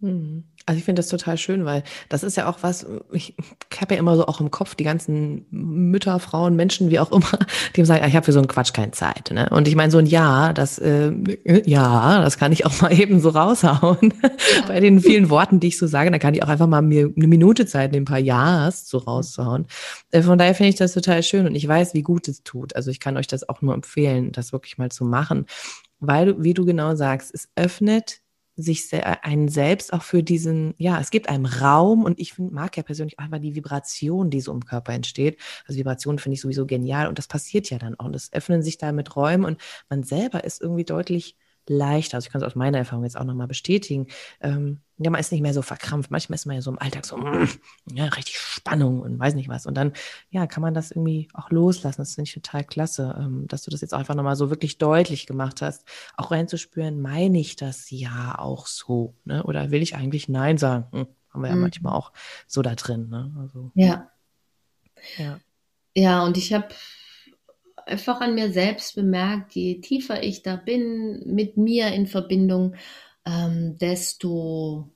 Mhm. 0.00 0.44
Also 0.64 0.78
ich 0.78 0.84
finde 0.84 1.00
das 1.00 1.08
total 1.08 1.38
schön, 1.38 1.64
weil 1.64 1.82
das 2.08 2.22
ist 2.22 2.36
ja 2.36 2.48
auch 2.48 2.58
was, 2.60 2.86
ich 3.10 3.34
habe 3.80 3.94
ja 3.94 4.00
immer 4.00 4.16
so 4.16 4.26
auch 4.26 4.40
im 4.40 4.50
Kopf 4.50 4.74
die 4.74 4.84
ganzen 4.84 5.46
Mütter, 5.50 6.20
Frauen, 6.20 6.56
Menschen, 6.56 6.90
wie 6.90 7.00
auch 7.00 7.10
immer, 7.10 7.38
die 7.76 7.84
sagen, 7.84 8.06
ich 8.06 8.14
habe 8.14 8.24
für 8.24 8.32
so 8.32 8.38
einen 8.38 8.48
Quatsch 8.48 8.72
keine 8.74 8.92
Zeit. 8.92 9.30
Ne? 9.32 9.48
Und 9.50 9.66
ich 9.66 9.74
meine, 9.74 9.90
so 9.90 9.98
ein 9.98 10.06
Ja, 10.06 10.52
das 10.52 10.78
äh, 10.78 11.12
ja, 11.64 12.20
das 12.20 12.38
kann 12.38 12.52
ich 12.52 12.66
auch 12.66 12.80
mal 12.80 12.92
eben 12.98 13.18
so 13.18 13.30
raushauen. 13.30 14.14
Bei 14.68 14.78
den 14.78 15.00
vielen 15.00 15.30
Worten, 15.30 15.58
die 15.58 15.68
ich 15.68 15.78
so 15.78 15.86
sage, 15.86 16.10
da 16.10 16.18
kann 16.18 16.34
ich 16.34 16.42
auch 16.42 16.48
einfach 16.48 16.68
mal 16.68 16.82
mir 16.82 17.10
eine 17.16 17.26
Minute 17.26 17.66
Zeit 17.66 17.92
nehmen, 17.92 18.02
ein 18.02 18.10
paar 18.10 18.18
Ja's 18.18 18.88
so 18.88 18.98
rauszuhauen. 18.98 19.66
Äh, 20.10 20.22
von 20.22 20.38
daher 20.38 20.54
finde 20.54 20.70
ich 20.70 20.76
das 20.76 20.92
total 20.92 21.22
schön 21.22 21.46
und 21.46 21.54
ich 21.54 21.66
weiß, 21.66 21.94
wie 21.94 22.02
gut 22.02 22.28
es 22.28 22.42
tut. 22.44 22.76
Also 22.76 22.90
ich 22.90 23.00
kann 23.00 23.16
euch 23.16 23.26
das 23.26 23.48
auch 23.48 23.62
nur 23.62 23.74
empfehlen, 23.74 24.32
das 24.32 24.52
wirklich 24.52 24.78
mal 24.78 24.90
zu 24.90 25.04
machen. 25.04 25.46
Weil, 25.98 26.40
wie 26.42 26.54
du 26.54 26.64
genau 26.64 26.94
sagst, 26.94 27.34
es 27.34 27.48
öffnet 27.56 28.20
sich 28.58 28.92
einen 28.92 29.48
selbst 29.48 29.92
auch 29.92 30.02
für 30.02 30.22
diesen, 30.22 30.74
ja, 30.78 31.00
es 31.00 31.10
gibt 31.10 31.28
einem 31.28 31.46
Raum 31.46 32.04
und 32.04 32.18
ich 32.18 32.32
find, 32.34 32.52
mag 32.52 32.76
ja 32.76 32.82
persönlich 32.82 33.18
einfach 33.18 33.38
die 33.38 33.54
Vibration, 33.54 34.30
die 34.30 34.40
so 34.40 34.52
im 34.52 34.64
Körper 34.64 34.92
entsteht. 34.92 35.38
Also 35.66 35.78
Vibration 35.78 36.18
finde 36.18 36.34
ich 36.34 36.40
sowieso 36.40 36.66
genial 36.66 37.06
und 37.08 37.18
das 37.18 37.28
passiert 37.28 37.70
ja 37.70 37.78
dann 37.78 37.98
auch. 37.98 38.06
Und 38.06 38.16
es 38.16 38.32
öffnen 38.32 38.62
sich 38.62 38.76
da 38.76 38.90
mit 38.92 39.14
Räumen 39.16 39.44
und 39.44 39.60
man 39.88 40.02
selber 40.02 40.44
ist 40.44 40.60
irgendwie 40.60 40.84
deutlich 40.84 41.36
leichter. 41.68 42.16
Also 42.16 42.26
ich 42.26 42.32
kann 42.32 42.40
es 42.40 42.46
aus 42.46 42.54
meiner 42.54 42.78
Erfahrung 42.78 43.04
jetzt 43.04 43.16
auch 43.16 43.24
nochmal 43.24 43.46
bestätigen. 43.46 44.06
Ähm, 44.40 44.80
ja, 44.98 45.10
man 45.10 45.20
ist 45.20 45.30
nicht 45.32 45.42
mehr 45.42 45.54
so 45.54 45.62
verkrampft. 45.62 46.10
Manchmal 46.10 46.34
ist 46.34 46.46
man 46.46 46.56
ja 46.56 46.62
so 46.62 46.70
im 46.70 46.78
Alltag 46.78 47.06
so, 47.06 47.16
mm, 47.16 47.48
ja, 47.92 48.06
richtig 48.06 48.38
Spannung 48.38 49.00
und 49.00 49.18
weiß 49.18 49.34
nicht 49.34 49.48
was. 49.48 49.66
Und 49.66 49.74
dann, 49.74 49.92
ja, 50.30 50.46
kann 50.46 50.62
man 50.62 50.74
das 50.74 50.90
irgendwie 50.90 51.28
auch 51.34 51.50
loslassen. 51.50 52.00
Das 52.00 52.14
finde 52.14 52.28
ich 52.28 52.34
total 52.34 52.64
klasse, 52.64 53.16
ähm, 53.18 53.46
dass 53.48 53.62
du 53.62 53.70
das 53.70 53.80
jetzt 53.80 53.94
auch 53.94 53.98
einfach 53.98 54.14
nochmal 54.14 54.36
so 54.36 54.50
wirklich 54.50 54.78
deutlich 54.78 55.26
gemacht 55.26 55.62
hast. 55.62 55.84
Auch 56.16 56.30
reinzuspüren, 56.30 57.00
meine 57.00 57.38
ich 57.38 57.56
das 57.56 57.90
ja 57.90 58.38
auch 58.38 58.66
so, 58.66 59.14
ne? 59.24 59.42
Oder 59.44 59.70
will 59.70 59.82
ich 59.82 59.94
eigentlich 59.94 60.28
Nein 60.28 60.58
sagen? 60.58 60.86
Hm, 60.92 61.06
haben 61.30 61.42
wir 61.42 61.48
ja 61.48 61.56
mhm. 61.56 61.62
manchmal 61.62 61.94
auch 61.94 62.12
so 62.46 62.62
da 62.62 62.74
drin, 62.74 63.08
ne? 63.08 63.32
Also, 63.40 63.70
ja. 63.74 64.10
Ja. 65.16 65.38
Ja, 65.94 66.24
und 66.24 66.36
ich 66.36 66.52
habe 66.52 66.68
einfach 67.88 68.20
an 68.20 68.34
mir 68.34 68.52
selbst 68.52 68.94
bemerkt, 68.94 69.54
je 69.54 69.80
tiefer 69.80 70.22
ich 70.22 70.42
da 70.42 70.56
bin, 70.56 71.22
mit 71.26 71.56
mir 71.56 71.88
in 71.88 72.06
Verbindung, 72.06 72.74
ähm, 73.24 73.76
desto 73.78 74.90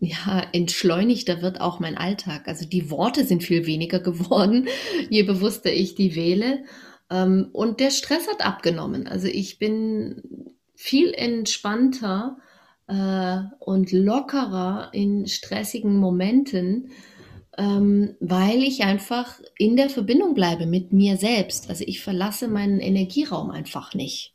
ja, 0.00 0.46
entschleunigter 0.52 1.42
wird 1.42 1.60
auch 1.60 1.80
mein 1.80 1.96
Alltag. 1.96 2.48
Also 2.48 2.66
die 2.66 2.90
Worte 2.90 3.24
sind 3.24 3.42
viel 3.42 3.66
weniger 3.66 4.00
geworden, 4.00 4.68
je 5.08 5.22
bewusster 5.22 5.72
ich 5.72 5.94
die 5.94 6.14
wähle. 6.14 6.64
Ähm, 7.10 7.48
und 7.52 7.80
der 7.80 7.90
Stress 7.90 8.28
hat 8.28 8.44
abgenommen. 8.44 9.06
Also 9.06 9.28
ich 9.28 9.58
bin 9.58 10.54
viel 10.74 11.12
entspannter 11.14 12.38
äh, 12.88 13.38
und 13.60 13.92
lockerer 13.92 14.90
in 14.92 15.26
stressigen 15.26 15.96
Momenten 15.96 16.90
ähm, 17.58 18.16
weil 18.20 18.62
ich 18.62 18.82
einfach 18.82 19.40
in 19.58 19.76
der 19.76 19.88
Verbindung 19.88 20.34
bleibe 20.34 20.66
mit 20.66 20.92
mir 20.92 21.16
selbst. 21.16 21.70
Also 21.70 21.84
ich 21.86 22.00
verlasse 22.00 22.48
meinen 22.48 22.80
Energieraum 22.80 23.50
einfach 23.50 23.94
nicht. 23.94 24.34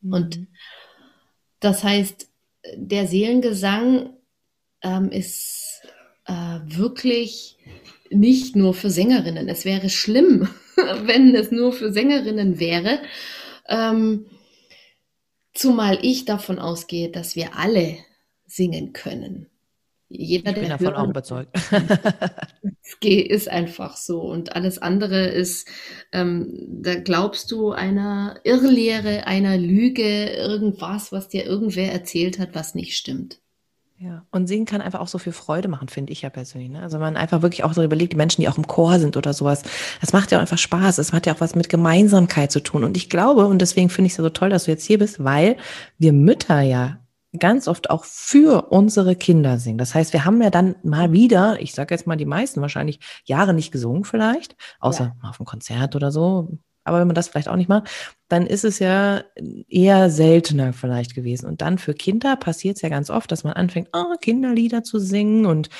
Mhm. 0.00 0.12
Und 0.12 0.46
das 1.60 1.84
heißt, 1.84 2.28
der 2.76 3.06
Seelengesang 3.06 4.10
ähm, 4.82 5.10
ist 5.10 5.82
äh, 6.26 6.60
wirklich 6.64 7.56
nicht 8.10 8.56
nur 8.56 8.74
für 8.74 8.90
Sängerinnen. 8.90 9.48
Es 9.48 9.64
wäre 9.64 9.88
schlimm, 9.90 10.48
wenn 10.76 11.34
es 11.34 11.50
nur 11.50 11.72
für 11.72 11.92
Sängerinnen 11.92 12.58
wäre. 12.58 13.00
Ähm, 13.68 14.26
zumal 15.52 15.98
ich 16.02 16.24
davon 16.24 16.58
ausgehe, 16.58 17.10
dass 17.10 17.36
wir 17.36 17.56
alle 17.56 17.98
singen 18.46 18.92
können. 18.92 19.48
Jeder, 20.16 20.50
ich 20.50 20.60
bin 20.60 20.68
davon 20.68 20.86
hören, 20.86 20.96
auch 20.96 21.08
überzeugt. 21.08 21.50
ist 23.00 23.50
einfach 23.50 23.96
so. 23.96 24.20
Und 24.22 24.54
alles 24.54 24.78
andere 24.78 25.26
ist, 25.26 25.68
ähm, 26.12 26.66
da 26.68 26.94
glaubst 26.94 27.50
du 27.50 27.72
einer 27.72 28.36
Irrlehre, 28.44 29.26
einer 29.26 29.58
Lüge, 29.58 30.26
irgendwas, 30.30 31.12
was 31.12 31.28
dir 31.28 31.44
irgendwer 31.44 31.92
erzählt 31.92 32.38
hat, 32.38 32.50
was 32.54 32.74
nicht 32.74 32.96
stimmt. 32.96 33.40
Ja, 33.98 34.24
und 34.32 34.48
singen 34.48 34.66
kann 34.66 34.80
einfach 34.80 35.00
auch 35.00 35.08
so 35.08 35.18
viel 35.18 35.32
Freude 35.32 35.68
machen, 35.68 35.88
finde 35.88 36.12
ich 36.12 36.22
ja 36.22 36.30
persönlich. 36.30 36.68
Ne? 36.68 36.82
Also 36.82 36.98
man 36.98 37.16
einfach 37.16 37.42
wirklich 37.42 37.64
auch 37.64 37.72
so 37.72 37.82
überlegt, 37.82 38.12
die 38.12 38.16
Menschen, 38.16 38.40
die 38.42 38.48
auch 38.48 38.58
im 38.58 38.66
Chor 38.66 38.98
sind 38.98 39.16
oder 39.16 39.32
sowas, 39.32 39.62
das 40.00 40.12
macht 40.12 40.30
ja 40.30 40.38
auch 40.38 40.42
einfach 40.42 40.58
Spaß. 40.58 40.98
Es 40.98 41.12
hat 41.12 41.26
ja 41.26 41.34
auch 41.34 41.40
was 41.40 41.54
mit 41.54 41.68
Gemeinsamkeit 41.68 42.50
zu 42.50 42.60
tun. 42.60 42.84
Und 42.84 42.96
ich 42.96 43.08
glaube, 43.08 43.46
und 43.46 43.60
deswegen 43.60 43.90
finde 43.90 44.06
ich 44.06 44.12
es 44.12 44.18
ja 44.18 44.24
so 44.24 44.30
toll, 44.30 44.50
dass 44.50 44.64
du 44.64 44.72
jetzt 44.72 44.84
hier 44.84 44.98
bist, 44.98 45.22
weil 45.22 45.56
wir 45.98 46.12
Mütter 46.12 46.60
ja 46.60 46.98
ganz 47.38 47.68
oft 47.68 47.90
auch 47.90 48.04
für 48.04 48.70
unsere 48.70 49.16
Kinder 49.16 49.58
singen. 49.58 49.78
Das 49.78 49.94
heißt, 49.94 50.12
wir 50.12 50.24
haben 50.24 50.40
ja 50.42 50.50
dann 50.50 50.76
mal 50.82 51.12
wieder, 51.12 51.60
ich 51.60 51.74
sage 51.74 51.94
jetzt 51.94 52.06
mal 52.06 52.16
die 52.16 52.26
meisten 52.26 52.60
wahrscheinlich, 52.60 53.00
Jahre 53.24 53.54
nicht 53.54 53.72
gesungen 53.72 54.04
vielleicht, 54.04 54.56
außer 54.80 55.14
ja. 55.22 55.28
auf 55.28 55.40
einem 55.40 55.46
Konzert 55.46 55.96
oder 55.96 56.10
so. 56.10 56.58
Aber 56.84 57.00
wenn 57.00 57.06
man 57.06 57.14
das 57.14 57.28
vielleicht 57.28 57.48
auch 57.48 57.56
nicht 57.56 57.68
macht, 57.68 57.88
dann 58.28 58.46
ist 58.46 58.64
es 58.64 58.78
ja 58.78 59.22
eher 59.68 60.10
seltener 60.10 60.74
vielleicht 60.74 61.14
gewesen. 61.14 61.46
Und 61.46 61.62
dann 61.62 61.78
für 61.78 61.94
Kinder 61.94 62.36
passiert 62.36 62.76
es 62.76 62.82
ja 62.82 62.90
ganz 62.90 63.08
oft, 63.08 63.32
dass 63.32 63.42
man 63.42 63.54
anfängt, 63.54 63.88
oh, 63.94 64.16
Kinderlieder 64.20 64.82
zu 64.82 64.98
singen 64.98 65.46
und 65.46 65.70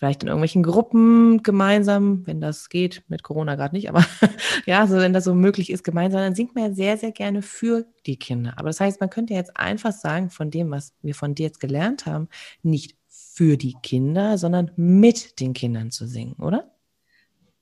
vielleicht 0.00 0.22
in 0.22 0.28
irgendwelchen 0.28 0.62
Gruppen 0.62 1.42
gemeinsam, 1.42 2.26
wenn 2.26 2.40
das 2.40 2.70
geht, 2.70 3.02
mit 3.08 3.22
Corona 3.22 3.54
gerade 3.54 3.74
nicht, 3.76 3.90
aber 3.90 4.02
ja, 4.66 4.86
so 4.86 4.96
wenn 4.96 5.12
das 5.12 5.24
so 5.24 5.34
möglich 5.34 5.68
ist, 5.68 5.84
gemeinsam, 5.84 6.22
dann 6.22 6.34
singt 6.34 6.54
man 6.54 6.64
ja 6.64 6.72
sehr, 6.72 6.96
sehr 6.96 7.12
gerne 7.12 7.42
für 7.42 7.84
die 8.06 8.16
Kinder. 8.16 8.54
Aber 8.56 8.70
das 8.70 8.80
heißt, 8.80 8.98
man 8.98 9.10
könnte 9.10 9.34
jetzt 9.34 9.58
einfach 9.58 9.92
sagen, 9.92 10.30
von 10.30 10.50
dem, 10.50 10.70
was 10.70 10.94
wir 11.02 11.14
von 11.14 11.34
dir 11.34 11.44
jetzt 11.44 11.60
gelernt 11.60 12.06
haben, 12.06 12.28
nicht 12.62 12.96
für 13.08 13.58
die 13.58 13.76
Kinder, 13.82 14.38
sondern 14.38 14.70
mit 14.74 15.38
den 15.38 15.52
Kindern 15.52 15.90
zu 15.90 16.06
singen, 16.06 16.32
oder? 16.38 16.74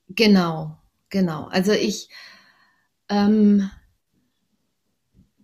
Genau, 0.06 0.78
genau. 1.10 1.48
Also 1.48 1.72
ich 1.72 2.08
ähm, 3.08 3.68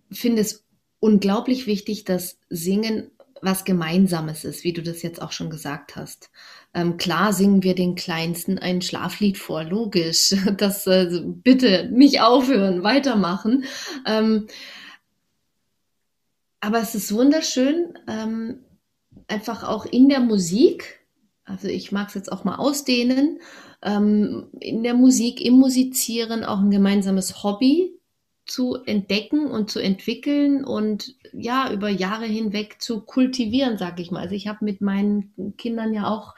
finde 0.09 0.43
es 0.43 0.65
unglaublich 1.01 1.67
wichtig, 1.67 2.05
dass 2.05 2.39
Singen 2.49 3.11
was 3.45 3.63
Gemeinsames 3.63 4.43
ist, 4.43 4.63
wie 4.63 4.73
du 4.73 4.83
das 4.83 5.01
jetzt 5.01 5.21
auch 5.21 5.31
schon 5.31 5.49
gesagt 5.49 5.95
hast. 5.95 6.29
Ähm, 6.73 6.97
klar 6.97 7.31
singen 7.31 7.63
wir 7.63 7.75
den 7.75 7.95
Kleinsten 7.95 8.59
ein 8.59 8.81
Schlaflied 8.81 9.37
vor, 9.37 9.63
logisch. 9.63 10.35
Das 10.57 10.87
äh, 10.87 11.21
bitte 11.23 11.89
nicht 11.91 12.21
aufhören, 12.21 12.83
weitermachen. 12.83 13.65
Ähm, 14.05 14.47
aber 16.59 16.79
es 16.79 16.95
ist 16.95 17.13
wunderschön, 17.13 17.97
ähm, 18.07 18.65
einfach 19.27 19.63
auch 19.63 19.85
in 19.85 20.09
der 20.09 20.19
Musik, 20.19 20.99
also 21.43 21.67
ich 21.67 21.91
mag 21.91 22.09
es 22.09 22.15
jetzt 22.15 22.31
auch 22.31 22.43
mal 22.43 22.55
ausdehnen, 22.55 23.39
ähm, 23.83 24.47
in 24.59 24.81
der 24.83 24.95
Musik, 24.95 25.41
im 25.41 25.53
Musizieren 25.53 26.43
auch 26.43 26.59
ein 26.59 26.71
gemeinsames 26.71 27.43
Hobby 27.43 27.94
zu 28.45 28.75
entdecken 28.85 29.47
und 29.47 29.71
zu 29.71 29.79
entwickeln 29.79 30.63
und 30.63 31.15
ja, 31.33 31.71
über 31.71 31.89
Jahre 31.89 32.25
hinweg 32.25 32.81
zu 32.81 33.01
kultivieren, 33.01 33.77
sag 33.77 33.99
ich 33.99 34.11
mal. 34.11 34.21
Also 34.21 34.35
ich 34.35 34.47
habe 34.47 34.63
mit 34.63 34.81
meinen 34.81 35.55
Kindern 35.57 35.93
ja 35.93 36.07
auch 36.07 36.35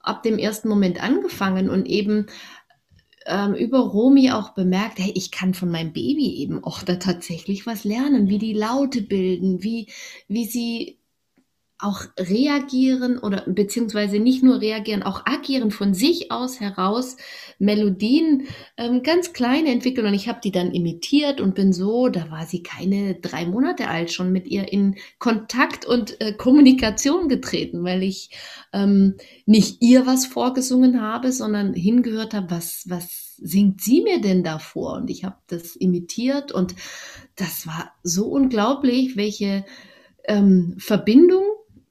ab 0.00 0.22
dem 0.22 0.38
ersten 0.38 0.68
Moment 0.68 1.02
angefangen 1.02 1.68
und 1.68 1.86
eben 1.86 2.26
ähm, 3.26 3.54
über 3.54 3.78
Romi 3.78 4.30
auch 4.30 4.50
bemerkt, 4.50 4.98
hey, 4.98 5.12
ich 5.14 5.30
kann 5.30 5.54
von 5.54 5.70
meinem 5.70 5.92
Baby 5.92 6.36
eben 6.36 6.62
auch 6.62 6.82
da 6.82 6.96
tatsächlich 6.96 7.66
was 7.66 7.84
lernen, 7.84 8.28
wie 8.28 8.38
die 8.38 8.52
Laute 8.52 9.02
bilden, 9.02 9.62
wie, 9.62 9.88
wie 10.28 10.44
sie 10.44 10.98
auch 11.78 12.04
reagieren 12.18 13.18
oder 13.18 13.42
beziehungsweise 13.46 14.20
nicht 14.20 14.42
nur 14.42 14.60
reagieren, 14.60 15.02
auch 15.02 15.26
agieren 15.26 15.70
von 15.70 15.92
sich 15.92 16.30
aus 16.30 16.60
heraus 16.60 17.16
Melodien 17.58 18.46
ähm, 18.76 19.02
ganz 19.02 19.32
klein 19.32 19.66
entwickeln 19.66 20.06
und 20.06 20.14
ich 20.14 20.28
habe 20.28 20.40
die 20.42 20.52
dann 20.52 20.70
imitiert 20.70 21.40
und 21.40 21.56
bin 21.56 21.72
so, 21.72 22.08
da 22.08 22.30
war 22.30 22.46
sie 22.46 22.62
keine 22.62 23.16
drei 23.16 23.44
Monate 23.44 23.88
alt, 23.88 24.12
schon 24.12 24.30
mit 24.30 24.46
ihr 24.46 24.72
in 24.72 24.96
Kontakt 25.18 25.84
und 25.84 26.20
äh, 26.20 26.32
Kommunikation 26.32 27.28
getreten, 27.28 27.82
weil 27.82 28.04
ich 28.04 28.30
ähm, 28.72 29.16
nicht 29.44 29.82
ihr 29.82 30.06
was 30.06 30.26
vorgesungen 30.26 31.00
habe, 31.00 31.32
sondern 31.32 31.74
hingehört 31.74 32.34
habe, 32.34 32.50
was, 32.50 32.84
was 32.88 33.34
singt 33.36 33.80
sie 33.80 34.00
mir 34.00 34.20
denn 34.20 34.44
davor? 34.44 34.94
Und 34.94 35.10
ich 35.10 35.24
habe 35.24 35.36
das 35.48 35.74
imitiert 35.74 36.52
und 36.52 36.76
das 37.34 37.66
war 37.66 37.92
so 38.04 38.26
unglaublich, 38.26 39.16
welche 39.16 39.64
ähm, 40.26 40.76
Verbindung 40.78 41.44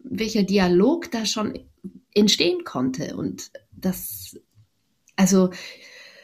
welcher 0.04 0.44
Dialog 0.44 1.12
da 1.12 1.26
schon 1.26 1.60
entstehen 2.14 2.64
konnte. 2.64 3.16
Und 3.16 3.52
das, 3.72 4.38
also 5.16 5.50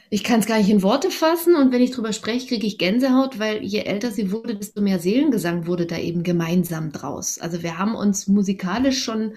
ich 0.09 0.23
kann 0.23 0.39
es 0.39 0.47
gar 0.47 0.57
nicht 0.57 0.69
in 0.69 0.81
Worte 0.81 1.11
fassen 1.11 1.55
und 1.55 1.71
wenn 1.71 1.81
ich 1.81 1.91
drüber 1.91 2.13
spreche, 2.13 2.47
kriege 2.47 2.65
ich 2.65 2.79
Gänsehaut, 2.79 3.37
weil 3.37 3.63
je 3.63 3.81
älter 3.81 4.11
sie 4.11 4.31
wurde, 4.31 4.55
desto 4.55 4.81
mehr 4.81 4.99
Seelengesang 4.99 5.67
wurde 5.67 5.85
da 5.85 5.97
eben 5.97 6.23
gemeinsam 6.23 6.91
draus. 6.91 7.37
Also 7.37 7.61
wir 7.61 7.77
haben 7.77 7.95
uns 7.95 8.27
musikalisch 8.27 9.03
schon 9.03 9.35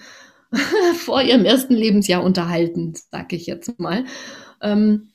vor 0.96 1.20
ihrem 1.22 1.44
ersten 1.44 1.74
Lebensjahr 1.74 2.22
unterhalten, 2.22 2.94
sag 3.10 3.32
ich 3.32 3.46
jetzt 3.46 3.78
mal. 3.78 4.04
Ähm, 4.62 5.08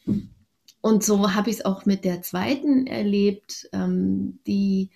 und 0.81 1.03
so 1.03 1.33
habe 1.33 1.49
ich 1.49 1.57
es 1.57 1.65
auch 1.65 1.85
mit 1.85 2.05
der 2.05 2.21
zweiten 2.21 2.85
erlebt, 2.85 3.67
ähm, 3.73 4.39
die, 4.45 4.91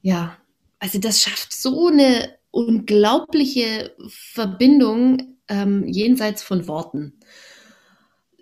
ja, 0.00 0.36
also 0.78 0.98
das 0.98 1.20
schafft 1.20 1.52
so 1.52 1.88
eine 1.88 2.39
unglaubliche 2.50 3.94
Verbindung 4.08 5.36
ähm, 5.48 5.86
jenseits 5.86 6.42
von 6.42 6.66
Worten. 6.66 7.14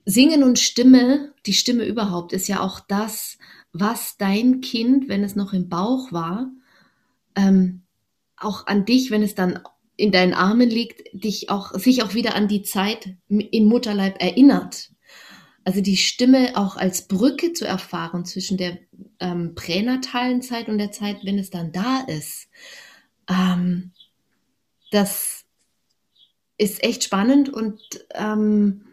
Singen 0.04 0.42
und 0.42 0.58
Stimme, 0.58 1.34
die 1.46 1.52
Stimme 1.52 1.84
überhaupt, 1.84 2.32
ist 2.32 2.48
ja 2.48 2.60
auch 2.60 2.80
das, 2.80 3.38
was 3.72 4.16
dein 4.16 4.60
Kind, 4.60 5.08
wenn 5.08 5.22
es 5.22 5.36
noch 5.36 5.52
im 5.52 5.68
Bauch 5.68 6.12
war, 6.12 6.50
ähm, 7.36 7.82
auch 8.36 8.66
an 8.66 8.84
dich, 8.84 9.10
wenn 9.10 9.22
es 9.22 9.34
dann 9.34 9.60
in 9.96 10.12
deinen 10.12 10.32
Armen 10.32 10.70
liegt, 10.70 11.02
dich 11.12 11.50
auch, 11.50 11.74
sich 11.74 12.02
auch 12.02 12.14
wieder 12.14 12.34
an 12.36 12.48
die 12.48 12.62
Zeit 12.62 13.16
im 13.28 13.64
Mutterleib 13.66 14.22
erinnert. 14.22 14.92
Also 15.64 15.82
die 15.82 15.96
Stimme 15.96 16.56
auch 16.56 16.76
als 16.76 17.08
Brücke 17.08 17.52
zu 17.52 17.66
erfahren 17.66 18.24
zwischen 18.24 18.56
der 18.56 18.78
ähm, 19.20 19.54
pränatalen 19.54 20.40
Zeit 20.40 20.68
und 20.68 20.78
der 20.78 20.92
Zeit, 20.92 21.18
wenn 21.24 21.38
es 21.38 21.50
dann 21.50 21.72
da 21.72 22.04
ist. 22.06 22.48
Ähm, 23.28 23.92
das 24.90 25.44
ist 26.56 26.82
echt 26.82 27.04
spannend 27.04 27.48
und 27.48 27.80
ähm, 28.14 28.84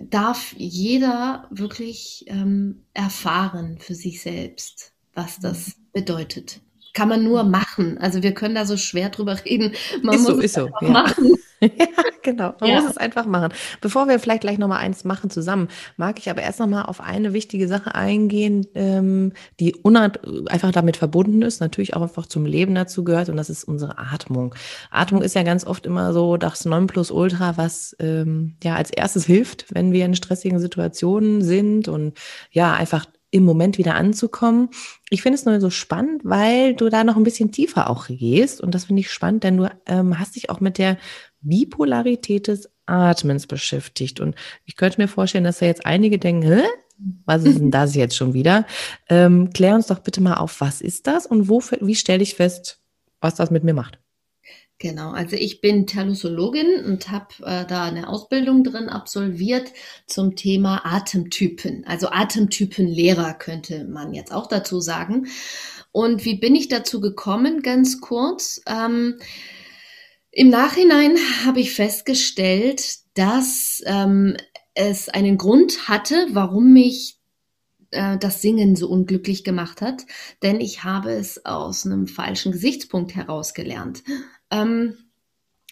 darf 0.00 0.54
jeder 0.56 1.46
wirklich 1.50 2.24
ähm, 2.28 2.82
erfahren 2.94 3.78
für 3.78 3.94
sich 3.94 4.22
selbst, 4.22 4.92
was 5.14 5.38
das 5.38 5.76
bedeutet. 5.92 6.60
Kann 6.94 7.08
man 7.08 7.22
nur 7.22 7.44
machen. 7.44 7.98
Also 7.98 8.22
wir 8.22 8.32
können 8.32 8.54
da 8.54 8.64
so 8.64 8.76
schwer 8.76 9.10
drüber 9.10 9.44
reden. 9.44 9.74
Man 10.02 10.14
ist 10.14 10.22
muss 10.22 10.36
so, 10.36 10.40
ist 10.40 10.54
so. 10.54 10.70
Ja. 10.80 10.88
machen. 10.88 11.36
ja, 11.60 11.86
genau. 12.22 12.54
Man 12.60 12.70
ja. 12.70 12.80
muss 12.80 12.90
es 12.90 12.96
einfach 12.96 13.26
machen. 13.26 13.52
Bevor 13.80 14.08
wir 14.08 14.18
vielleicht 14.18 14.42
gleich 14.42 14.58
nochmal 14.58 14.80
eins 14.80 15.04
machen 15.04 15.30
zusammen, 15.30 15.68
mag 15.96 16.18
ich 16.18 16.28
aber 16.28 16.42
erst 16.42 16.60
nochmal 16.60 16.84
auf 16.84 17.00
eine 17.00 17.32
wichtige 17.32 17.66
Sache 17.68 17.94
eingehen, 17.94 18.66
ähm, 18.74 19.32
die 19.58 19.74
einfach 20.48 20.72
damit 20.72 20.96
verbunden 20.96 21.42
ist, 21.42 21.60
natürlich 21.60 21.94
auch 21.94 22.02
einfach 22.02 22.26
zum 22.26 22.44
Leben 22.44 22.74
dazu 22.74 23.04
gehört, 23.04 23.28
und 23.28 23.36
das 23.36 23.50
ist 23.50 23.64
unsere 23.64 23.98
Atmung. 23.98 24.54
Atmung 24.90 25.22
ist 25.22 25.34
ja 25.34 25.42
ganz 25.42 25.66
oft 25.66 25.86
immer 25.86 26.12
so 26.12 26.36
das 26.36 26.64
Nonplusultra, 26.64 27.56
was 27.56 27.96
ähm, 28.00 28.56
ja 28.62 28.76
als 28.76 28.90
erstes 28.90 29.24
hilft, 29.24 29.66
wenn 29.74 29.92
wir 29.92 30.04
in 30.04 30.14
stressigen 30.14 30.58
Situationen 30.58 31.42
sind 31.42 31.88
und 31.88 32.18
ja, 32.50 32.74
einfach 32.74 33.06
im 33.30 33.44
Moment 33.44 33.76
wieder 33.78 33.94
anzukommen. 33.94 34.70
Ich 35.10 35.22
finde 35.22 35.36
es 35.36 35.44
nur 35.44 35.60
so 35.60 35.70
spannend, 35.70 36.22
weil 36.24 36.74
du 36.74 36.88
da 36.88 37.04
noch 37.04 37.16
ein 37.16 37.24
bisschen 37.24 37.52
tiefer 37.52 37.90
auch 37.90 38.06
gehst. 38.06 38.60
Und 38.60 38.74
das 38.74 38.86
finde 38.86 39.00
ich 39.00 39.10
spannend, 39.10 39.44
denn 39.44 39.58
du 39.58 39.70
ähm, 39.86 40.18
hast 40.18 40.36
dich 40.36 40.48
auch 40.48 40.60
mit 40.60 40.78
der 40.78 40.96
Bipolarität 41.48 42.48
des 42.48 42.68
Atmens 42.86 43.46
beschäftigt. 43.46 44.20
Und 44.20 44.34
ich 44.64 44.76
könnte 44.76 45.00
mir 45.00 45.08
vorstellen, 45.08 45.44
dass 45.44 45.58
da 45.58 45.66
jetzt 45.66 45.86
einige 45.86 46.18
denken, 46.18 46.42
Hä? 46.42 46.62
was 47.24 47.44
ist 47.44 47.58
denn 47.58 47.70
das 47.70 47.94
jetzt 47.94 48.16
schon 48.16 48.34
wieder? 48.34 48.66
Ähm, 49.08 49.50
klär 49.52 49.74
uns 49.74 49.86
doch 49.86 49.98
bitte 50.00 50.20
mal 50.20 50.34
auf, 50.34 50.60
was 50.60 50.80
ist 50.80 51.06
das 51.06 51.26
und 51.26 51.48
wo, 51.48 51.60
wie 51.80 51.94
stelle 51.94 52.22
ich 52.22 52.34
fest, 52.34 52.80
was 53.20 53.34
das 53.34 53.50
mit 53.50 53.64
mir 53.64 53.74
macht? 53.74 53.98
Genau, 54.78 55.12
also 55.12 55.36
ich 55.36 55.62
bin 55.62 55.86
Terlosologin 55.86 56.84
und 56.84 57.10
habe 57.10 57.28
äh, 57.44 57.64
da 57.66 57.84
eine 57.84 58.10
Ausbildung 58.10 58.62
drin 58.62 58.90
absolviert 58.90 59.72
zum 60.06 60.36
Thema 60.36 60.82
Atemtypen. 60.84 61.84
Also 61.86 62.08
Atemtypenlehrer 62.10 63.32
könnte 63.34 63.84
man 63.84 64.12
jetzt 64.12 64.34
auch 64.34 64.46
dazu 64.46 64.80
sagen. 64.80 65.28
Und 65.92 66.26
wie 66.26 66.34
bin 66.34 66.54
ich 66.54 66.68
dazu 66.68 67.00
gekommen? 67.00 67.62
Ganz 67.62 68.02
kurz. 68.02 68.60
Ähm, 68.66 69.18
Im 70.38 70.50
Nachhinein 70.50 71.16
habe 71.46 71.60
ich 71.60 71.72
festgestellt, 71.72 72.98
dass 73.14 73.82
ähm, 73.86 74.36
es 74.74 75.08
einen 75.08 75.38
Grund 75.38 75.88
hatte, 75.88 76.26
warum 76.32 76.74
mich 76.74 77.16
äh, 77.90 78.18
das 78.18 78.42
Singen 78.42 78.76
so 78.76 78.86
unglücklich 78.86 79.44
gemacht 79.44 79.80
hat, 79.80 80.04
denn 80.42 80.60
ich 80.60 80.84
habe 80.84 81.10
es 81.12 81.46
aus 81.46 81.86
einem 81.86 82.06
falschen 82.06 82.52
Gesichtspunkt 82.52 83.14
heraus 83.14 83.54
gelernt. 83.54 84.02
Ähm, 84.50 84.98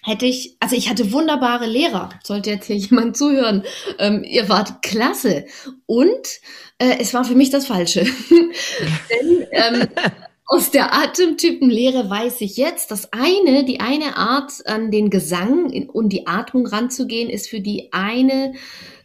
hätte 0.03 0.25
ich, 0.25 0.57
also 0.61 0.77
ich 0.77 0.89
hatte 0.89 1.13
wunderbare 1.13 1.67
Lehrer, 1.67 2.09
sollte 2.23 2.49
jetzt 2.49 2.67
hier 2.67 2.77
jemand 2.77 3.19
zuhören. 3.19 3.65
Ähm, 3.99 4.25
ihr 4.25 4.49
wart 4.49 4.81
klasse. 4.81 5.45
Und 5.85 6.41
äh, 6.79 6.97
es 7.01 7.13
war 7.13 7.27
für 7.27 7.35
mich 7.35 7.51
das 7.51 7.67
Falsche. 7.67 8.07
Denn 8.31 9.47
ähm, 9.53 9.89
aus 10.47 10.71
der 10.71 10.93
Atemtypenlehre 10.95 12.11
weiß 12.11 12.43
ich 12.43 12.57
jetzt, 12.57 12.91
dass 12.91 13.13
eine, 13.13 13.65
die 13.65 13.81
eine 13.81 14.17
Art 14.17 14.53
an 14.67 14.91
den 14.91 15.09
Gesang 15.09 15.89
und 15.89 16.11
die 16.11 16.27
Atmung 16.27 16.67
ranzugehen, 16.67 17.31
ist 17.31 17.49
für 17.49 17.61
die 17.61 17.89
eine 17.93 18.53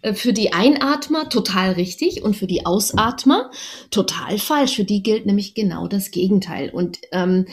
äh, 0.02 0.14
für 0.14 0.34
die 0.34 0.54
Einatmer 0.54 1.30
total 1.30 1.72
richtig 1.72 2.24
und 2.24 2.36
für 2.36 2.48
die 2.48 2.66
Ausatmer 2.66 3.52
total 3.90 4.38
falsch. 4.38 4.76
Für 4.76 4.84
die 4.84 5.02
gilt 5.02 5.26
nämlich 5.26 5.54
genau 5.54 5.88
das 5.88 6.12
Gegenteil. 6.12 6.70
Und 6.72 7.00
ähm, 7.12 7.46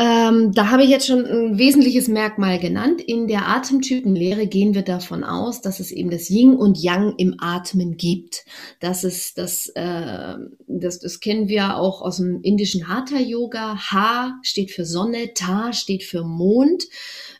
ähm, 0.00 0.52
da 0.52 0.70
habe 0.70 0.84
ich 0.84 0.90
jetzt 0.90 1.08
schon 1.08 1.26
ein 1.26 1.58
wesentliches 1.58 2.06
Merkmal 2.06 2.60
genannt. 2.60 3.00
In 3.00 3.26
der 3.26 3.48
Atemtypenlehre 3.48 4.46
gehen 4.46 4.72
wir 4.72 4.82
davon 4.82 5.24
aus, 5.24 5.60
dass 5.60 5.80
es 5.80 5.90
eben 5.90 6.08
das 6.08 6.30
Yin 6.30 6.54
und 6.54 6.78
Yang 6.80 7.14
im 7.18 7.34
Atmen 7.40 7.96
gibt. 7.96 8.44
Das 8.78 9.02
ist 9.02 9.38
das, 9.38 9.66
äh, 9.74 10.34
das, 10.68 11.00
das 11.00 11.18
kennen 11.18 11.48
wir 11.48 11.78
auch 11.78 12.00
aus 12.00 12.18
dem 12.18 12.42
indischen 12.42 12.86
Hatha 12.86 13.18
Yoga. 13.18 13.76
Ha 13.90 14.38
steht 14.42 14.70
für 14.70 14.84
Sonne, 14.84 15.34
Ta 15.34 15.72
steht 15.72 16.04
für 16.04 16.22
Mond. 16.22 16.84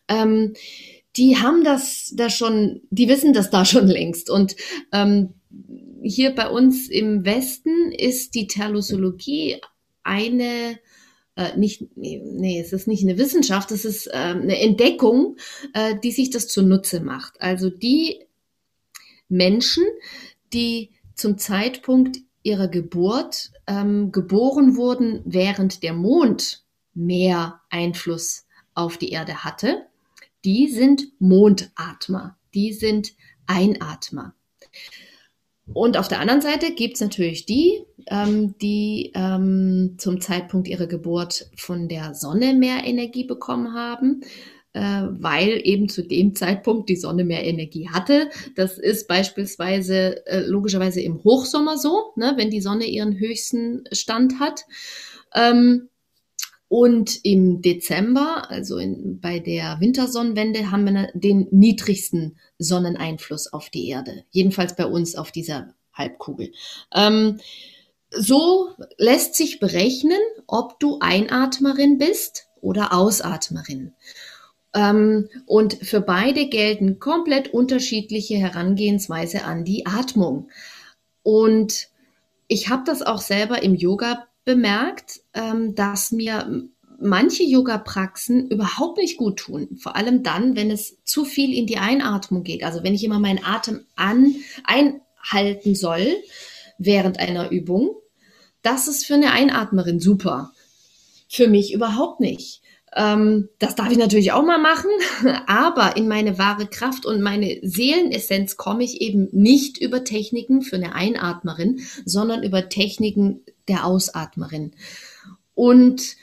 Ähm, 0.08 0.54
die 1.16 1.36
haben 1.36 1.62
das 1.62 2.12
da 2.16 2.28
schon, 2.28 2.80
die 2.90 3.08
wissen 3.08 3.32
das 3.32 3.50
da 3.50 3.64
schon 3.64 3.86
längst. 3.86 4.30
Und 4.30 4.56
ähm, 4.92 5.34
hier 6.02 6.34
bei 6.34 6.50
uns 6.50 6.88
im 6.88 7.24
Westen 7.24 7.92
ist 7.92 8.34
die 8.34 8.48
Terlosologie 8.48 9.60
eine 10.02 10.80
äh, 11.38 11.56
nicht, 11.56 11.96
nee, 11.96 12.20
nee, 12.24 12.60
es 12.60 12.72
ist 12.72 12.88
nicht 12.88 13.04
eine 13.04 13.16
Wissenschaft, 13.16 13.70
es 13.70 13.84
ist 13.84 14.08
äh, 14.08 14.10
eine 14.10 14.60
Entdeckung, 14.60 15.36
äh, 15.72 15.94
die 15.96 16.10
sich 16.10 16.30
das 16.30 16.48
zunutze 16.48 17.00
macht. 17.00 17.40
Also 17.40 17.70
die 17.70 18.24
Menschen, 19.28 19.84
die 20.52 20.90
zum 21.14 21.38
Zeitpunkt 21.38 22.18
ihrer 22.42 22.66
Geburt 22.66 23.52
ähm, 23.68 24.10
geboren 24.10 24.76
wurden, 24.76 25.22
während 25.24 25.84
der 25.84 25.92
Mond 25.92 26.64
mehr 26.92 27.60
Einfluss 27.70 28.46
auf 28.74 28.98
die 28.98 29.10
Erde 29.10 29.44
hatte, 29.44 29.86
die 30.44 30.68
sind 30.68 31.12
Mondatmer, 31.20 32.36
die 32.52 32.72
sind 32.72 33.12
Einatmer. 33.46 34.34
Und 35.74 35.96
auf 35.96 36.08
der 36.08 36.20
anderen 36.20 36.40
Seite 36.40 36.72
gibt 36.72 36.94
es 36.94 37.00
natürlich 37.00 37.46
die, 37.46 37.84
ähm, 38.06 38.54
die 38.58 39.12
ähm, 39.14 39.96
zum 39.98 40.20
Zeitpunkt 40.20 40.68
ihrer 40.68 40.86
Geburt 40.86 41.50
von 41.56 41.88
der 41.88 42.14
Sonne 42.14 42.54
mehr 42.54 42.84
Energie 42.84 43.24
bekommen 43.24 43.74
haben, 43.74 44.22
äh, 44.72 44.80
weil 44.80 45.60
eben 45.64 45.88
zu 45.88 46.02
dem 46.02 46.34
Zeitpunkt 46.34 46.88
die 46.88 46.96
Sonne 46.96 47.24
mehr 47.24 47.44
Energie 47.44 47.88
hatte. 47.88 48.30
Das 48.56 48.78
ist 48.78 49.08
beispielsweise 49.08 50.26
äh, 50.26 50.40
logischerweise 50.40 51.00
im 51.00 51.22
Hochsommer 51.22 51.76
so, 51.76 52.12
ne, 52.16 52.34
wenn 52.36 52.50
die 52.50 52.60
Sonne 52.60 52.86
ihren 52.86 53.18
höchsten 53.18 53.84
Stand 53.92 54.40
hat. 54.40 54.64
Ähm, 55.34 55.88
und 56.68 57.24
im 57.24 57.62
Dezember, 57.62 58.50
also 58.50 58.76
in, 58.76 59.20
bei 59.20 59.38
der 59.38 59.80
Wintersonnenwende, 59.80 60.70
haben 60.70 60.84
wir 60.84 61.10
den 61.14 61.48
niedrigsten 61.50 62.38
Sonneneinfluss 62.58 63.52
auf 63.52 63.70
die 63.70 63.88
Erde. 63.88 64.24
Jedenfalls 64.30 64.76
bei 64.76 64.86
uns 64.86 65.16
auf 65.16 65.32
dieser 65.32 65.74
Halbkugel. 65.94 66.52
Ähm, 66.94 67.40
so 68.10 68.70
lässt 68.96 69.34
sich 69.34 69.60
berechnen, 69.60 70.20
ob 70.46 70.78
du 70.78 70.98
Einatmerin 71.00 71.98
bist 71.98 72.46
oder 72.60 72.92
Ausatmerin. 72.92 73.94
Ähm, 74.74 75.28
und 75.46 75.74
für 75.74 76.02
beide 76.02 76.48
gelten 76.48 76.98
komplett 76.98 77.48
unterschiedliche 77.48 78.36
Herangehensweise 78.36 79.44
an 79.44 79.64
die 79.64 79.86
Atmung. 79.86 80.50
Und 81.22 81.88
ich 82.46 82.68
habe 82.68 82.82
das 82.86 83.02
auch 83.02 83.20
selber 83.20 83.62
im 83.62 83.74
Yoga 83.74 84.27
bemerkt, 84.48 85.20
ähm, 85.34 85.74
dass 85.74 86.10
mir 86.10 86.64
manche 86.98 87.42
Yoga-Praxen 87.42 88.48
überhaupt 88.48 88.96
nicht 88.96 89.18
gut 89.18 89.40
tun. 89.40 89.76
Vor 89.78 89.94
allem 89.94 90.22
dann, 90.22 90.56
wenn 90.56 90.70
es 90.70 90.96
zu 91.04 91.26
viel 91.26 91.54
in 91.54 91.66
die 91.66 91.76
Einatmung 91.76 92.44
geht. 92.44 92.64
Also 92.64 92.82
wenn 92.82 92.94
ich 92.94 93.04
immer 93.04 93.18
meinen 93.18 93.44
Atem 93.44 93.84
an, 93.94 94.36
einhalten 94.64 95.74
soll 95.74 96.16
während 96.78 97.18
einer 97.18 97.50
Übung. 97.50 97.94
Das 98.62 98.88
ist 98.88 99.04
für 99.04 99.14
eine 99.14 99.32
Einatmerin 99.32 100.00
super. 100.00 100.52
Für 101.28 101.46
mich 101.46 101.74
überhaupt 101.74 102.20
nicht. 102.20 102.62
Ähm, 102.98 103.48
das 103.60 103.76
darf 103.76 103.92
ich 103.92 103.96
natürlich 103.96 104.32
auch 104.32 104.44
mal 104.44 104.58
machen, 104.58 104.90
aber 105.46 105.96
in 105.96 106.08
meine 106.08 106.36
wahre 106.36 106.66
Kraft 106.66 107.06
und 107.06 107.22
meine 107.22 107.60
Seelenessenz 107.62 108.56
komme 108.56 108.82
ich 108.82 109.00
eben 109.00 109.28
nicht 109.30 109.78
über 109.78 110.02
Techniken 110.02 110.62
für 110.62 110.76
eine 110.76 110.96
Einatmerin, 110.96 111.80
sondern 112.04 112.42
über 112.42 112.68
Techniken 112.68 113.44
der 113.68 113.86
Ausatmerin. 113.86 114.72
Und 115.54 116.16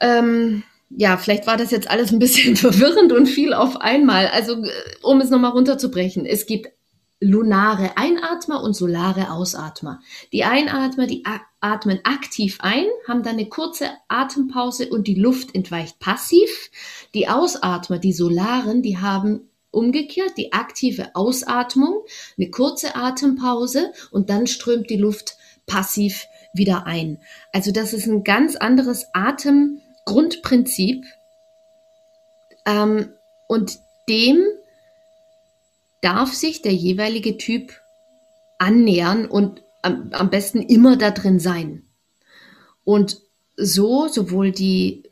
ähm, 0.00 0.64
ja, 0.90 1.16
vielleicht 1.16 1.46
war 1.46 1.56
das 1.56 1.70
jetzt 1.70 1.88
alles 1.88 2.10
ein 2.10 2.18
bisschen 2.18 2.56
verwirrend 2.56 3.12
und 3.12 3.26
viel 3.26 3.54
auf 3.54 3.80
einmal. 3.80 4.26
Also, 4.26 4.64
äh, 4.64 4.70
um 5.02 5.20
es 5.20 5.30
nochmal 5.30 5.52
runterzubrechen, 5.52 6.26
es 6.26 6.46
gibt 6.46 6.70
lunare 7.20 7.96
Einatmer 7.96 8.62
und 8.62 8.74
solare 8.74 9.32
Ausatmer. 9.32 10.00
Die 10.32 10.44
Einatmer, 10.44 11.06
die 11.06 11.24
atmen 11.60 12.00
aktiv 12.04 12.58
ein, 12.60 12.86
haben 13.08 13.22
dann 13.22 13.34
eine 13.34 13.48
kurze 13.48 13.90
Atempause 14.08 14.88
und 14.88 15.08
die 15.08 15.16
Luft 15.16 15.54
entweicht 15.54 15.98
passiv. 15.98 16.70
Die 17.14 17.28
Ausatmer, 17.28 17.98
die 17.98 18.12
solaren, 18.12 18.82
die 18.82 18.98
haben 18.98 19.50
umgekehrt 19.70 20.32
die 20.36 20.52
aktive 20.52 21.14
Ausatmung, 21.14 22.04
eine 22.36 22.50
kurze 22.50 22.94
Atempause 22.94 23.92
und 24.10 24.30
dann 24.30 24.46
strömt 24.46 24.88
die 24.88 24.96
Luft 24.96 25.36
passiv 25.66 26.26
wieder 26.54 26.86
ein. 26.86 27.20
Also 27.52 27.72
das 27.72 27.92
ist 27.92 28.06
ein 28.06 28.24
ganz 28.24 28.56
anderes 28.56 29.06
Atemgrundprinzip 29.12 31.04
ähm, 32.64 33.12
und 33.48 33.78
dem 34.08 34.44
darf 36.02 36.32
sich 36.32 36.62
der 36.62 36.74
jeweilige 36.74 37.36
Typ 37.38 37.72
annähern 38.58 39.26
und 39.26 39.62
am, 39.82 40.10
am 40.12 40.30
besten 40.30 40.62
immer 40.62 40.96
da 40.96 41.10
drin 41.10 41.40
sein. 41.40 41.82
Und 42.84 43.20
so 43.56 44.08
sowohl 44.08 44.52
die 44.52 45.02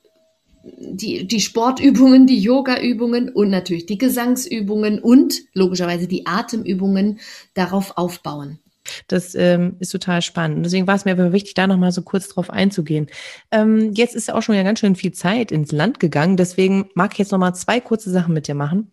die, 0.78 1.26
die 1.26 1.40
Sportübungen, 1.40 2.26
die 2.26 2.40
Yoga-Übungen 2.40 3.28
und 3.28 3.50
natürlich 3.50 3.86
die 3.86 3.98
Gesangsübungen 3.98 4.98
und 4.98 5.42
logischerweise 5.54 6.06
die 6.06 6.26
Atemübungen 6.26 7.20
darauf 7.54 7.96
aufbauen. 7.96 8.58
Das 9.08 9.34
ähm, 9.34 9.76
ist 9.80 9.90
total 9.90 10.22
spannend. 10.22 10.64
Deswegen 10.64 10.86
war 10.86 10.94
es 10.94 11.04
mir 11.04 11.12
aber 11.12 11.32
wichtig, 11.32 11.54
da 11.54 11.66
nochmal 11.66 11.92
so 11.92 12.02
kurz 12.02 12.28
drauf 12.28 12.50
einzugehen. 12.50 13.08
Ähm, 13.50 13.92
jetzt 13.94 14.14
ist 14.14 14.28
ja 14.28 14.34
auch 14.34 14.42
schon 14.42 14.54
ja 14.54 14.62
ganz 14.62 14.78
schön 14.78 14.94
viel 14.94 15.12
Zeit 15.12 15.50
ins 15.50 15.72
Land 15.72 15.98
gegangen. 15.98 16.36
Deswegen 16.36 16.88
mag 16.94 17.12
ich 17.12 17.18
jetzt 17.18 17.32
nochmal 17.32 17.54
zwei 17.54 17.80
kurze 17.80 18.10
Sachen 18.10 18.32
mit 18.32 18.48
dir 18.48 18.54
machen. 18.54 18.92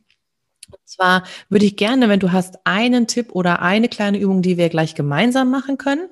Und 0.74 0.90
zwar 0.90 1.24
würde 1.50 1.66
ich 1.66 1.76
gerne, 1.76 2.10
wenn 2.10 2.20
du 2.20 2.32
hast, 2.32 2.60
einen 2.66 3.08
Tipp 3.08 3.34
oder 3.34 3.62
eine 3.62 3.90
kleine 3.90 4.20
Übung, 4.20 4.42
die 4.42 4.58
wir 4.58 4.70
gleich 4.70 4.96
gemeinsam 4.96 5.50
machen 5.50 5.78
können. 5.78 6.10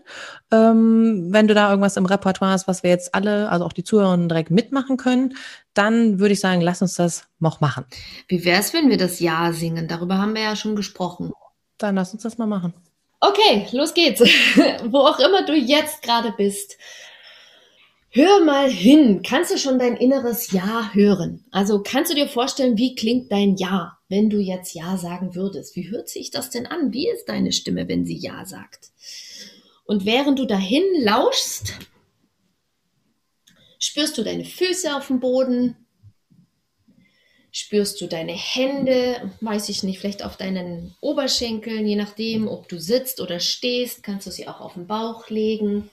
Ähm, 0.52 1.28
wenn 1.32 1.48
du 1.48 1.54
da 1.54 1.70
irgendwas 1.70 1.98
im 1.98 2.06
Repertoire 2.06 2.52
hast, 2.52 2.68
was 2.68 2.84
wir 2.84 2.90
jetzt 2.90 3.14
alle, 3.16 3.50
also 3.50 3.66
auch 3.66 3.74
die 3.74 3.84
Zuhörer 3.84 4.18
direkt 4.18 4.52
mitmachen 4.52 4.98
können, 4.98 5.36
dann 5.74 6.20
würde 6.20 6.34
ich 6.34 6.40
sagen, 6.40 6.62
lass 6.62 6.82
uns 6.82 6.96
das 6.96 7.28
noch 7.40 7.62
machen. 7.62 7.86
Wie 8.28 8.44
wäre 8.44 8.60
es, 8.60 8.74
wenn 8.74 8.90
wir 8.90 8.98
das 8.98 9.20
Ja 9.20 9.54
singen? 9.54 9.88
Darüber 9.88 10.18
haben 10.18 10.36
wir 10.36 10.42
ja 10.42 10.56
schon 10.56 10.76
gesprochen. 10.76 11.32
Dann 11.78 11.96
lass 11.96 12.14
uns 12.14 12.24
das 12.24 12.38
mal 12.38 12.48
machen. 12.48 12.74
Okay, 13.20 13.68
los 13.72 13.94
geht's. 13.94 14.22
Wo 14.86 15.00
auch 15.00 15.20
immer 15.20 15.46
du 15.46 15.54
jetzt 15.54 16.02
gerade 16.02 16.34
bist. 16.36 16.78
Hör 18.14 18.44
mal 18.44 18.70
hin. 18.70 19.22
Kannst 19.24 19.52
du 19.52 19.58
schon 19.58 19.80
dein 19.80 19.96
inneres 19.96 20.52
Ja 20.52 20.92
hören? 20.94 21.46
Also 21.50 21.82
kannst 21.82 22.12
du 22.12 22.16
dir 22.16 22.28
vorstellen, 22.28 22.78
wie 22.78 22.94
klingt 22.94 23.32
dein 23.32 23.56
Ja, 23.56 24.00
wenn 24.10 24.30
du 24.30 24.38
jetzt 24.38 24.74
Ja 24.74 24.98
sagen 24.98 25.34
würdest? 25.34 25.78
Wie 25.78 25.90
hört 25.90 26.10
sich 26.10 26.30
das 26.30 26.50
denn 26.50 26.66
an? 26.66 26.92
Wie 26.92 27.10
ist 27.10 27.30
deine 27.30 27.54
Stimme, 27.54 27.88
wenn 27.88 28.06
sie 28.06 28.18
Ja 28.18 28.44
sagt? 28.44 28.90
Und 29.86 30.06
während 30.06 30.40
du 30.40 30.46
dahin 30.46 30.84
lauschst, 31.00 31.80
spürst 33.80 34.18
du 34.18 34.24
deine 34.24 34.44
Füße 34.44 34.94
auf 34.94 35.08
dem 35.08 35.22
Boden, 35.22 35.78
Spürst 37.54 38.00
du 38.00 38.08
deine 38.08 38.32
Hände, 38.32 39.30
weiß 39.42 39.68
ich 39.68 39.84
nicht, 39.84 40.00
vielleicht 40.00 40.24
auf 40.24 40.38
deinen 40.38 40.96
Oberschenkeln, 41.02 41.86
je 41.86 41.98
nachdem, 41.98 42.48
ob 42.48 42.70
du 42.70 42.80
sitzt 42.80 43.20
oder 43.20 43.42
stehst, 43.42 44.04
kannst 44.04 44.26
du 44.26 44.32
sie 44.32 44.48
auch 44.48 44.62
auf 44.62 44.76
den 44.76 44.88
Bauch 44.88 45.30
legen. 45.30 45.90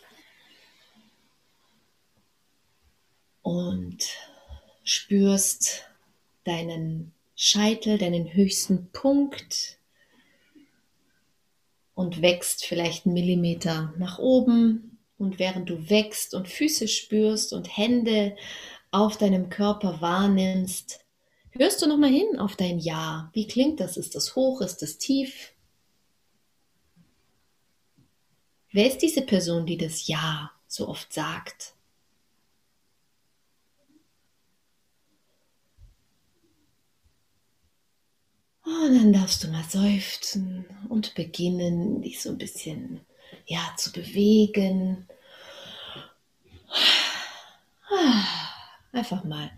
Und 3.42 4.04
spürst 4.84 5.84
deinen 6.44 7.12
Scheitel, 7.34 7.98
deinen 7.98 8.32
höchsten 8.32 8.90
Punkt 8.90 9.78
und 11.94 12.22
wächst 12.22 12.64
vielleicht 12.64 13.06
einen 13.06 13.14
Millimeter 13.14 13.92
nach 13.98 14.18
oben. 14.18 14.98
Und 15.18 15.38
während 15.38 15.68
du 15.68 15.90
wächst 15.90 16.34
und 16.34 16.48
Füße 16.48 16.88
spürst 16.88 17.52
und 17.52 17.76
Hände 17.76 18.36
auf 18.90 19.18
deinem 19.18 19.50
Körper 19.50 20.00
wahrnimmst, 20.00 21.04
hörst 21.50 21.82
du 21.82 21.86
nochmal 21.86 22.10
hin 22.10 22.38
auf 22.38 22.56
dein 22.56 22.78
Ja. 22.78 23.30
Wie 23.34 23.46
klingt 23.46 23.80
das? 23.80 23.96
Ist 23.96 24.14
das 24.14 24.36
hoch? 24.36 24.60
Ist 24.60 24.80
das 24.80 24.98
tief? 24.98 25.52
Wer 28.70 28.86
ist 28.86 28.98
diese 28.98 29.22
Person, 29.22 29.66
die 29.66 29.76
das 29.76 30.06
Ja 30.06 30.52
so 30.66 30.88
oft 30.88 31.12
sagt? 31.12 31.74
Und 38.68 38.94
dann 38.94 39.12
darfst 39.14 39.42
du 39.42 39.48
mal 39.48 39.64
seufzen 39.66 40.66
und 40.90 41.14
beginnen, 41.14 42.02
dich 42.02 42.20
so 42.20 42.28
ein 42.28 42.36
bisschen 42.36 43.00
ja, 43.46 43.60
zu 43.78 43.90
bewegen. 43.92 45.08
Einfach 48.92 49.24
mal 49.24 49.50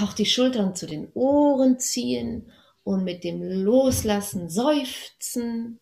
auch 0.00 0.12
die 0.12 0.26
Schultern 0.26 0.76
zu 0.76 0.86
den 0.86 1.10
Ohren 1.14 1.80
ziehen 1.80 2.52
und 2.84 3.02
mit 3.02 3.24
dem 3.24 3.42
Loslassen 3.42 4.48
seufzen 4.48 5.80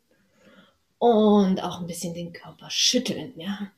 und 0.98 1.62
auch 1.62 1.80
ein 1.80 1.86
bisschen 1.86 2.14
den 2.14 2.32
Körper 2.32 2.70
schütteln, 2.70 3.34
ja. 3.36 3.70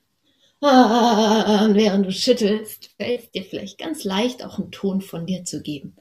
Und 0.61 1.74
während 1.74 2.07
du 2.07 2.12
schüttelst, 2.12 2.91
fällt 2.97 3.24
es 3.24 3.30
dir 3.32 3.45
vielleicht 3.45 3.78
ganz 3.78 4.05
leicht, 4.05 4.45
auch 4.45 4.59
einen 4.59 4.70
Ton 4.70 5.01
von 5.01 5.26
dir 5.26 5.45
zu 5.45 5.61
geben 5.61 5.97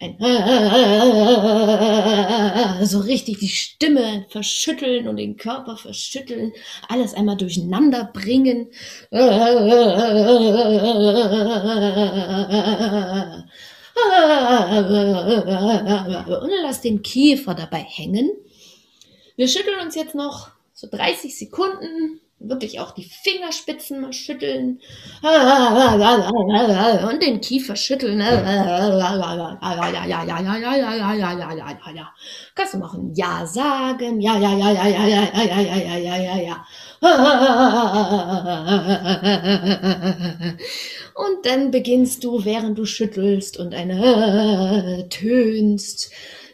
ein 0.00 0.16
so 2.86 3.00
richtig 3.00 3.38
die 3.38 3.48
Stimme 3.48 4.26
verschütteln 4.28 5.08
und 5.08 5.16
den 5.16 5.36
Körper 5.36 5.76
verschütteln, 5.76 6.52
alles 6.88 7.14
einmal 7.14 7.36
durcheinander 7.36 8.08
bringen. 8.12 8.70
Und 16.28 16.50
lass 16.62 16.80
den 16.80 17.02
Kiefer 17.02 17.54
dabei 17.54 17.80
hängen. 17.80 18.30
Wir 19.36 19.48
schütteln 19.48 19.80
uns 19.80 19.96
jetzt 19.96 20.14
noch 20.14 20.50
so 20.72 20.86
30 20.90 21.36
Sekunden 21.36 22.20
wirklich 22.40 22.78
auch 22.80 22.92
die 22.92 23.04
Fingerspitzen 23.04 24.00
mal 24.00 24.12
schütteln 24.12 24.80
und 27.10 27.22
den 27.22 27.40
Kiefer 27.40 27.76
schütteln. 27.76 28.20
Kannst 32.54 32.74
du 32.74 32.78
machen 32.78 33.12
Ja 33.14 33.44
sagen, 33.46 34.20
ja, 34.20 34.38
ja, 34.38 34.52
ja, 34.56 34.70
ja, 34.72 34.86
ja, 34.86 35.06
ja, 35.06 35.22
ja, 35.34 35.44
ja, 35.44 35.96
ja, 35.96 35.96
ja, 35.96 36.16
ja, 36.16 36.36
ja. 36.42 36.66
Und 41.14 41.46
dann 41.46 41.70
beginnst 41.70 42.24
du, 42.24 42.44
während 42.44 42.78
du 42.78 42.84
schüttelst 42.84 43.58
und 43.58 43.74
eine 43.74 45.06
tönst, 45.10 46.10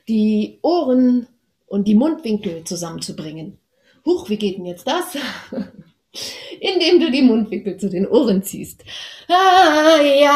die 0.09 0.59
Ohren 0.63 1.27
und 1.67 1.89
die 1.89 1.95
Mundwinkel 1.95 2.65
zusammenzubringen. 2.65 3.59
Huch, 4.05 4.29
wie 4.29 4.37
geht 4.37 4.59
denn 4.59 4.67
jetzt 4.67 4.87
das? 4.87 5.17
Indem 6.61 7.01
du 7.01 7.11
die 7.11 7.23
Mundwinkel 7.23 7.77
zu 7.77 7.89
den 7.91 8.07
Ohren 8.07 8.43
ziehst. 8.43 8.85
Ah, 9.29 10.01
ja. 10.03 10.35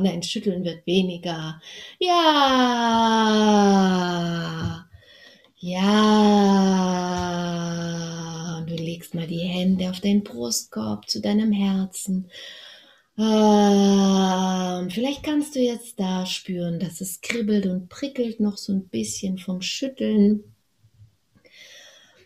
Nein, 0.00 0.22
schütteln 0.22 0.62
wird 0.64 0.86
weniger. 0.86 1.60
Ja. 1.98 3.26
Ja. 5.58 6.16
Und 8.58 8.70
du 8.70 8.74
legst 8.76 9.14
mal 9.14 9.26
die 9.26 9.38
Hände 9.38 9.90
auf 9.90 10.00
deinen 10.00 10.22
Brustkorb 10.22 11.08
zu 11.08 11.20
deinem 11.20 11.50
Herzen. 11.52 12.30
Ähm, 13.18 14.90
vielleicht 14.90 15.22
kannst 15.22 15.54
du 15.54 15.60
jetzt 15.60 15.98
da 15.98 16.26
spüren, 16.26 16.78
dass 16.78 17.00
es 17.00 17.22
kribbelt 17.22 17.66
und 17.66 17.88
prickelt 17.88 18.40
noch 18.40 18.58
so 18.58 18.74
ein 18.74 18.88
bisschen 18.88 19.38
vom 19.38 19.62
Schütteln. 19.62 20.44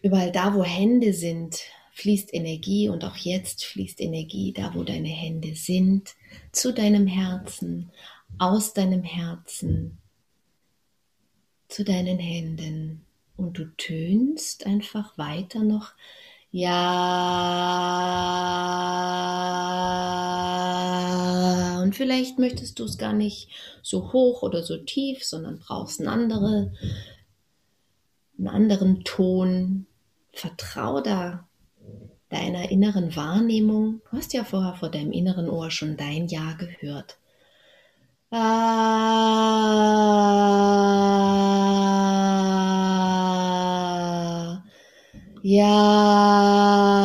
Überall 0.02 0.32
da, 0.32 0.54
wo 0.54 0.64
Hände 0.64 1.12
sind, 1.12 1.60
fließt 1.92 2.34
Energie 2.34 2.88
und 2.88 3.04
auch 3.04 3.16
jetzt 3.16 3.64
fließt 3.64 4.00
Energie 4.00 4.52
da, 4.52 4.74
wo 4.74 4.82
deine 4.82 5.08
Hände 5.08 5.54
sind, 5.54 6.14
zu 6.50 6.72
deinem 6.72 7.06
Herzen, 7.06 7.90
aus 8.38 8.72
deinem 8.72 9.04
Herzen, 9.04 9.98
zu 11.68 11.84
deinen 11.84 12.18
Händen. 12.18 13.04
Und 13.36 13.58
du 13.58 13.66
tönst 13.76 14.66
einfach 14.66 15.16
weiter 15.18 15.62
noch 15.62 15.92
ja. 16.50 16.90
Und 21.82 21.94
vielleicht 21.94 22.38
möchtest 22.38 22.78
du 22.78 22.84
es 22.84 22.98
gar 22.98 23.12
nicht 23.12 23.48
so 23.82 24.12
hoch 24.12 24.42
oder 24.42 24.62
so 24.62 24.76
tief, 24.76 25.24
sondern 25.24 25.58
brauchst 25.58 26.00
eine 26.00 26.10
andere, 26.10 26.72
einen 28.38 28.48
anderen 28.48 29.04
Ton. 29.04 29.86
Vertrau 30.32 31.00
da 31.00 31.48
deiner 32.30 32.70
inneren 32.70 33.14
Wahrnehmung. 33.16 34.00
Du 34.10 34.16
hast 34.16 34.32
ja 34.32 34.44
vorher 34.44 34.74
vor 34.74 34.88
deinem 34.88 35.12
inneren 35.12 35.50
Ohr 35.50 35.70
schon 35.70 35.96
dein 35.96 36.28
Ja 36.28 36.52
gehört. 36.52 37.18
Ah, 38.30 38.40
ja. 45.42 47.00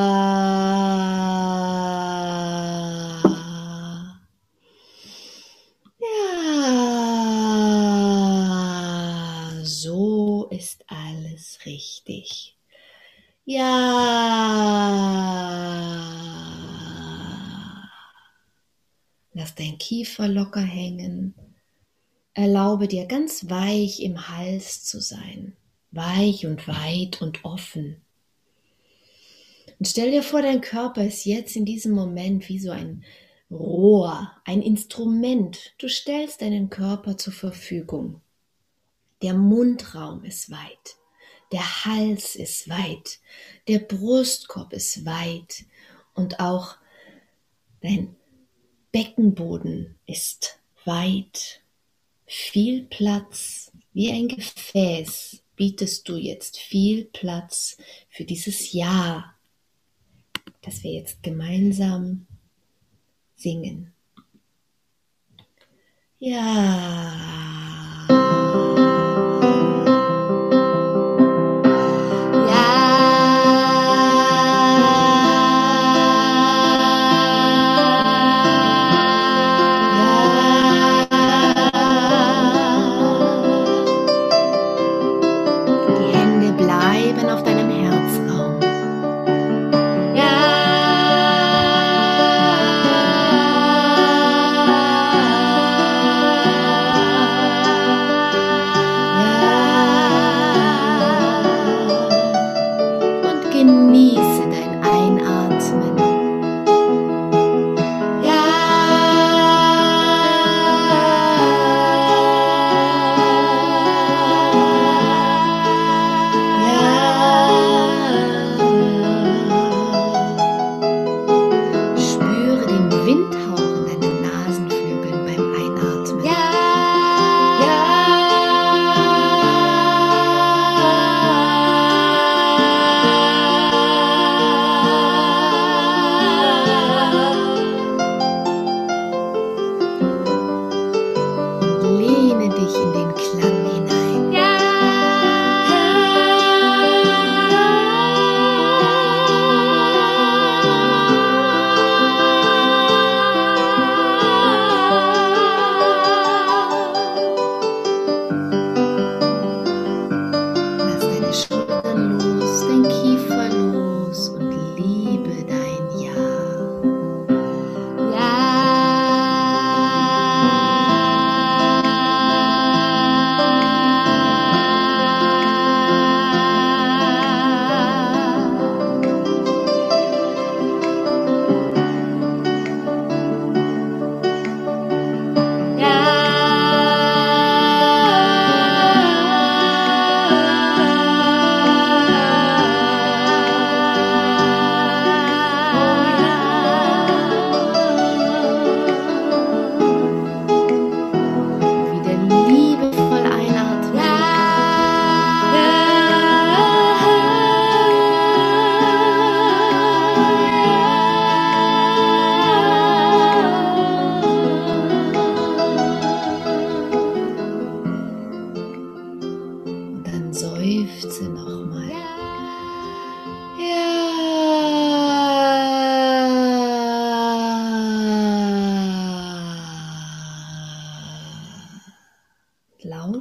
Ja. 5.99 6.45
So 9.63 10.47
ist 10.51 10.83
alles 10.87 11.59
richtig. 11.65 12.57
Ja. 13.45 13.75
Lass 19.33 19.53
dein 19.55 19.77
Kiefer 19.77 20.27
locker 20.27 20.61
hängen. 20.61 21.35
Erlaube 22.33 22.87
dir 22.87 23.05
ganz 23.05 23.49
weich 23.49 24.01
im 24.01 24.27
Hals 24.29 24.83
zu 24.83 24.99
sein. 24.99 25.55
Weich 25.91 26.45
und 26.45 26.67
weit 26.67 27.21
und 27.21 27.45
offen. 27.45 28.04
Und 29.79 29.87
stell 29.87 30.11
dir 30.11 30.23
vor, 30.23 30.41
dein 30.41 30.61
Körper 30.61 31.05
ist 31.05 31.25
jetzt 31.25 31.55
in 31.55 31.65
diesem 31.65 31.91
Moment 31.93 32.47
wie 32.49 32.59
so 32.59 32.71
ein 32.71 33.03
Rohr, 33.51 34.31
ein 34.45 34.61
Instrument. 34.61 35.73
Du 35.77 35.87
stellst 35.87 36.41
deinen 36.41 36.69
Körper 36.69 37.17
zur 37.17 37.33
Verfügung. 37.33 38.21
Der 39.21 39.33
Mundraum 39.33 40.23
ist 40.23 40.51
weit, 40.51 40.97
der 41.51 41.85
Hals 41.85 42.35
ist 42.35 42.69
weit, 42.69 43.19
der 43.67 43.79
Brustkorb 43.79 44.73
ist 44.73 45.05
weit 45.05 45.65
und 46.13 46.39
auch 46.39 46.75
dein 47.81 48.15
Beckenboden 48.91 49.97
ist 50.05 50.59
weit. 50.83 51.61
Viel 52.25 52.83
Platz, 52.83 53.71
wie 53.93 54.11
ein 54.11 54.27
Gefäß, 54.27 55.41
bietest 55.55 56.07
du 56.09 56.17
jetzt 56.17 56.57
viel 56.57 57.05
Platz 57.05 57.77
für 58.09 58.25
dieses 58.25 58.73
Ja, 58.73 59.34
dass 60.65 60.83
wir 60.83 60.91
jetzt 60.91 61.21
gemeinsam 61.21 62.25
singen. 63.35 63.93
Ja. 66.19 68.04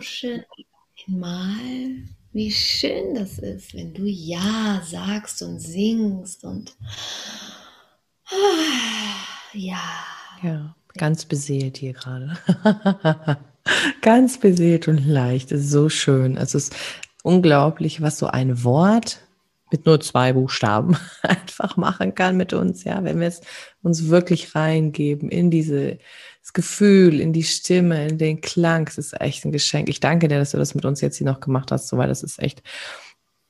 Lausche 0.05 0.45
mal, 1.07 1.49
wie 2.33 2.51
schön 2.51 3.15
das 3.15 3.39
ist, 3.39 3.75
wenn 3.75 3.95
du 3.95 4.05
Ja 4.05 4.83
sagst 4.85 5.43
und 5.43 5.61
singst 5.61 6.45
und 6.45 6.77
ja. 9.55 9.81
Ja, 10.43 10.77
ganz 10.99 11.25
beseelt 11.25 11.79
hier 11.79 11.95
gerade. 11.95 12.37
ganz 14.03 14.39
beseelt 14.39 14.89
und 14.89 15.07
leicht. 15.07 15.53
Es 15.53 15.63
ist 15.63 15.71
so 15.71 15.89
schön. 15.89 16.37
Es 16.37 16.55
ist 16.55 16.75
unglaublich, 17.23 18.03
was 18.03 18.19
so 18.19 18.27
ein 18.27 18.63
Wort 18.63 19.21
mit 19.71 19.87
nur 19.87 20.01
zwei 20.01 20.35
Buchstaben 20.35 20.99
einfach 21.23 21.79
machen 21.79 22.15
kann 22.15 22.37
mit 22.37 22.53
uns, 22.53 22.85
ja, 22.85 23.03
wenn 23.05 23.21
wir 23.21 23.29
es 23.29 23.41
uns 23.83 24.09
wirklich 24.09 24.55
reingeben 24.55 25.31
in 25.31 25.51
diese 25.51 25.99
das 26.45 26.53
Gefühl, 26.53 27.21
in 27.21 27.33
die 27.33 27.43
Stimme, 27.43 28.07
in 28.07 28.19
den 28.19 28.43
Klang. 28.43 28.87
Es 28.87 28.99
ist 28.99 29.19
echt 29.19 29.47
ein 29.47 29.53
Geschenk. 29.53 29.89
Ich 29.89 30.01
danke 30.01 30.29
dir, 30.29 30.39
dass 30.39 30.51
du 30.51 30.59
das 30.59 30.75
mit 30.75 30.85
uns 30.85 31.01
jetzt 31.01 31.17
hier 31.17 31.27
noch 31.27 31.41
gemacht 31.41 31.73
hast, 31.73 31.89
so, 31.89 31.97
weil 31.97 32.09
das 32.09 32.23
ist 32.23 32.39
echt 32.39 32.63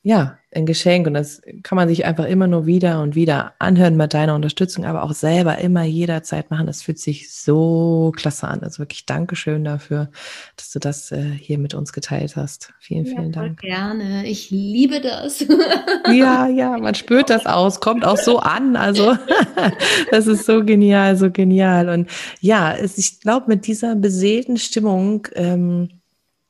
ja, 0.07 0.39
ein 0.55 0.67
Geschenk 0.67 1.07
und 1.07 1.15
das 1.15 1.41
kann 1.63 1.77
man 1.77 1.89
sich 1.89 2.05
einfach 2.05 2.27
immer 2.27 2.47
nur 2.47 2.67
wieder 2.67 3.01
und 3.01 3.15
wieder 3.15 3.55
anhören 3.59 3.97
mit 3.97 4.13
deiner 4.13 4.35
Unterstützung, 4.35 4.85
aber 4.85 5.03
auch 5.03 5.15
selber 5.15 5.57
immer 5.59 5.83
jederzeit 5.83 6.51
machen. 6.51 6.67
Das 6.67 6.83
fühlt 6.83 6.99
sich 6.99 7.33
so 7.33 8.13
klasse 8.15 8.47
an. 8.47 8.63
Also 8.63 8.81
wirklich 8.81 9.07
Dankeschön 9.07 9.65
dafür, 9.65 10.11
dass 10.57 10.71
du 10.73 10.79
das 10.79 11.11
äh, 11.11 11.23
hier 11.23 11.57
mit 11.57 11.73
uns 11.73 11.95
geteilt 11.95 12.37
hast. 12.37 12.75
Vielen, 12.81 13.07
vielen 13.07 13.33
ja, 13.33 13.41
Dank. 13.41 13.61
Gerne. 13.61 14.27
Ich 14.27 14.51
liebe 14.51 15.01
das. 15.01 15.41
ja, 16.13 16.49
ja, 16.49 16.77
man 16.77 16.95
spürt 16.95 17.31
das 17.31 17.47
aus, 17.47 17.81
kommt 17.81 18.05
auch 18.05 18.19
so 18.19 18.41
an. 18.41 18.77
Also 18.77 19.17
das 20.11 20.27
ist 20.27 20.45
so 20.45 20.67
genial, 20.67 21.17
so 21.17 21.31
genial. 21.31 21.89
Und 21.89 22.11
ja, 22.41 22.75
es, 22.75 22.99
ich 22.99 23.21
glaube, 23.21 23.47
mit 23.49 23.67
dieser 23.67 23.97
beseelten 23.97 24.59
Stimmung, 24.59 25.27
ähm, 25.35 25.89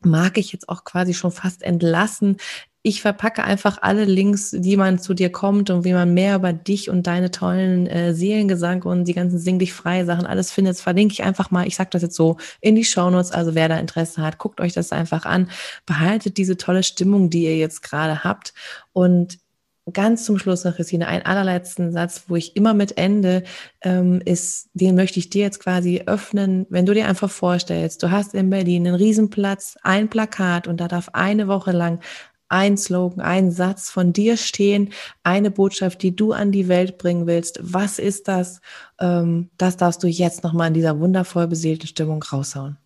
mag 0.06 0.36
ich 0.36 0.52
jetzt 0.52 0.68
auch 0.68 0.84
quasi 0.84 1.14
schon 1.14 1.30
fast 1.30 1.62
entlassen 1.62 2.36
ich 2.86 3.00
verpacke 3.00 3.42
einfach 3.42 3.78
alle 3.80 4.04
Links, 4.04 4.50
die 4.50 4.76
man 4.76 4.98
zu 4.98 5.14
dir 5.14 5.32
kommt 5.32 5.70
und 5.70 5.84
wie 5.84 5.94
man 5.94 6.12
mehr 6.12 6.36
über 6.36 6.52
dich 6.52 6.90
und 6.90 7.06
deine 7.06 7.30
tollen 7.30 7.86
äh, 7.86 8.12
Seelengesang 8.12 8.82
und 8.82 9.08
die 9.08 9.14
ganzen 9.14 9.38
Sing 9.38 9.58
dich 9.58 9.72
frei 9.72 10.04
Sachen 10.04 10.26
alles 10.26 10.52
findet, 10.52 10.76
verlinke 10.76 11.14
ich 11.14 11.22
einfach 11.22 11.50
mal, 11.50 11.66
ich 11.66 11.76
sage 11.76 11.88
das 11.90 12.02
jetzt 12.02 12.14
so, 12.14 12.36
in 12.60 12.74
die 12.74 12.84
Shownotes. 12.84 13.32
Also 13.32 13.54
wer 13.54 13.70
da 13.70 13.78
Interesse 13.78 14.20
hat, 14.20 14.36
guckt 14.36 14.60
euch 14.60 14.74
das 14.74 14.92
einfach 14.92 15.24
an. 15.24 15.48
Behaltet 15.86 16.36
diese 16.36 16.58
tolle 16.58 16.82
Stimmung, 16.82 17.30
die 17.30 17.44
ihr 17.44 17.56
jetzt 17.56 17.82
gerade 17.82 18.22
habt. 18.22 18.52
Und 18.92 19.38
ganz 19.90 20.26
zum 20.26 20.38
Schluss 20.38 20.64
noch, 20.64 20.76
Christine, 20.76 21.08
einen 21.08 21.24
allerletzten 21.24 21.90
Satz, 21.90 22.24
wo 22.28 22.36
ich 22.36 22.54
immer 22.54 22.74
mit 22.74 22.98
ende, 22.98 23.44
ähm, 23.80 24.20
ist, 24.26 24.68
den 24.74 24.94
möchte 24.94 25.18
ich 25.18 25.30
dir 25.30 25.42
jetzt 25.42 25.60
quasi 25.60 26.02
öffnen. 26.04 26.66
Wenn 26.68 26.84
du 26.84 26.92
dir 26.92 27.08
einfach 27.08 27.30
vorstellst, 27.30 28.02
du 28.02 28.10
hast 28.10 28.34
in 28.34 28.50
Berlin 28.50 28.86
einen 28.86 28.96
Riesenplatz, 28.96 29.78
ein 29.82 30.10
Plakat 30.10 30.68
und 30.68 30.82
da 30.82 30.88
darf 30.88 31.08
eine 31.14 31.48
Woche 31.48 31.72
lang 31.72 32.00
ein 32.48 32.76
Slogan, 32.76 33.20
ein 33.20 33.50
Satz 33.50 33.90
von 33.90 34.12
dir 34.12 34.36
stehen, 34.36 34.92
eine 35.22 35.50
Botschaft, 35.50 36.02
die 36.02 36.14
du 36.14 36.32
an 36.32 36.52
die 36.52 36.68
Welt 36.68 36.98
bringen 36.98 37.26
willst. 37.26 37.58
Was 37.62 37.98
ist 37.98 38.28
das? 38.28 38.60
Ähm, 39.00 39.50
das 39.58 39.76
darfst 39.76 40.02
du 40.02 40.06
jetzt 40.06 40.44
nochmal 40.44 40.68
in 40.68 40.74
dieser 40.74 40.98
wundervoll 41.00 41.46
beseelten 41.46 41.86
Stimmung 41.86 42.22
raushauen. 42.22 42.78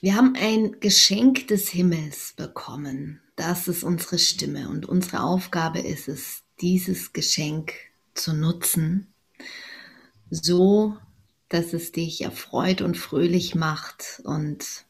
Wir 0.00 0.16
haben 0.16 0.34
ein 0.36 0.76
Geschenk 0.80 1.48
des 1.48 1.68
Himmels 1.68 2.34
bekommen. 2.36 3.20
Das 3.36 3.68
ist 3.68 3.84
unsere 3.84 4.18
Stimme 4.18 4.68
und 4.68 4.86
unsere 4.86 5.22
Aufgabe 5.22 5.78
ist 5.78 6.08
es, 6.08 6.42
dieses 6.60 7.12
Geschenk 7.12 7.72
zu 8.14 8.32
nutzen, 8.32 9.12
so 10.30 10.96
dass 11.48 11.72
es 11.72 11.92
dich 11.92 12.22
erfreut 12.22 12.80
und 12.80 12.96
fröhlich 12.96 13.54
macht 13.54 14.20
und 14.24 14.84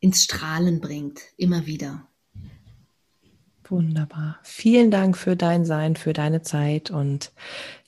ins 0.00 0.24
Strahlen 0.24 0.80
bringt, 0.80 1.20
immer 1.36 1.66
wieder. 1.66 2.06
Wunderbar. 3.64 4.38
Vielen 4.42 4.90
Dank 4.90 5.16
für 5.16 5.36
dein 5.36 5.64
Sein, 5.64 5.96
für 5.96 6.12
deine 6.12 6.42
Zeit 6.42 6.90
und 6.90 7.32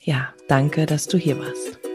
ja, 0.01 0.33
danke, 0.47 0.85
dass 0.85 1.07
du 1.07 1.17
hier 1.17 1.39
warst. 1.39 1.88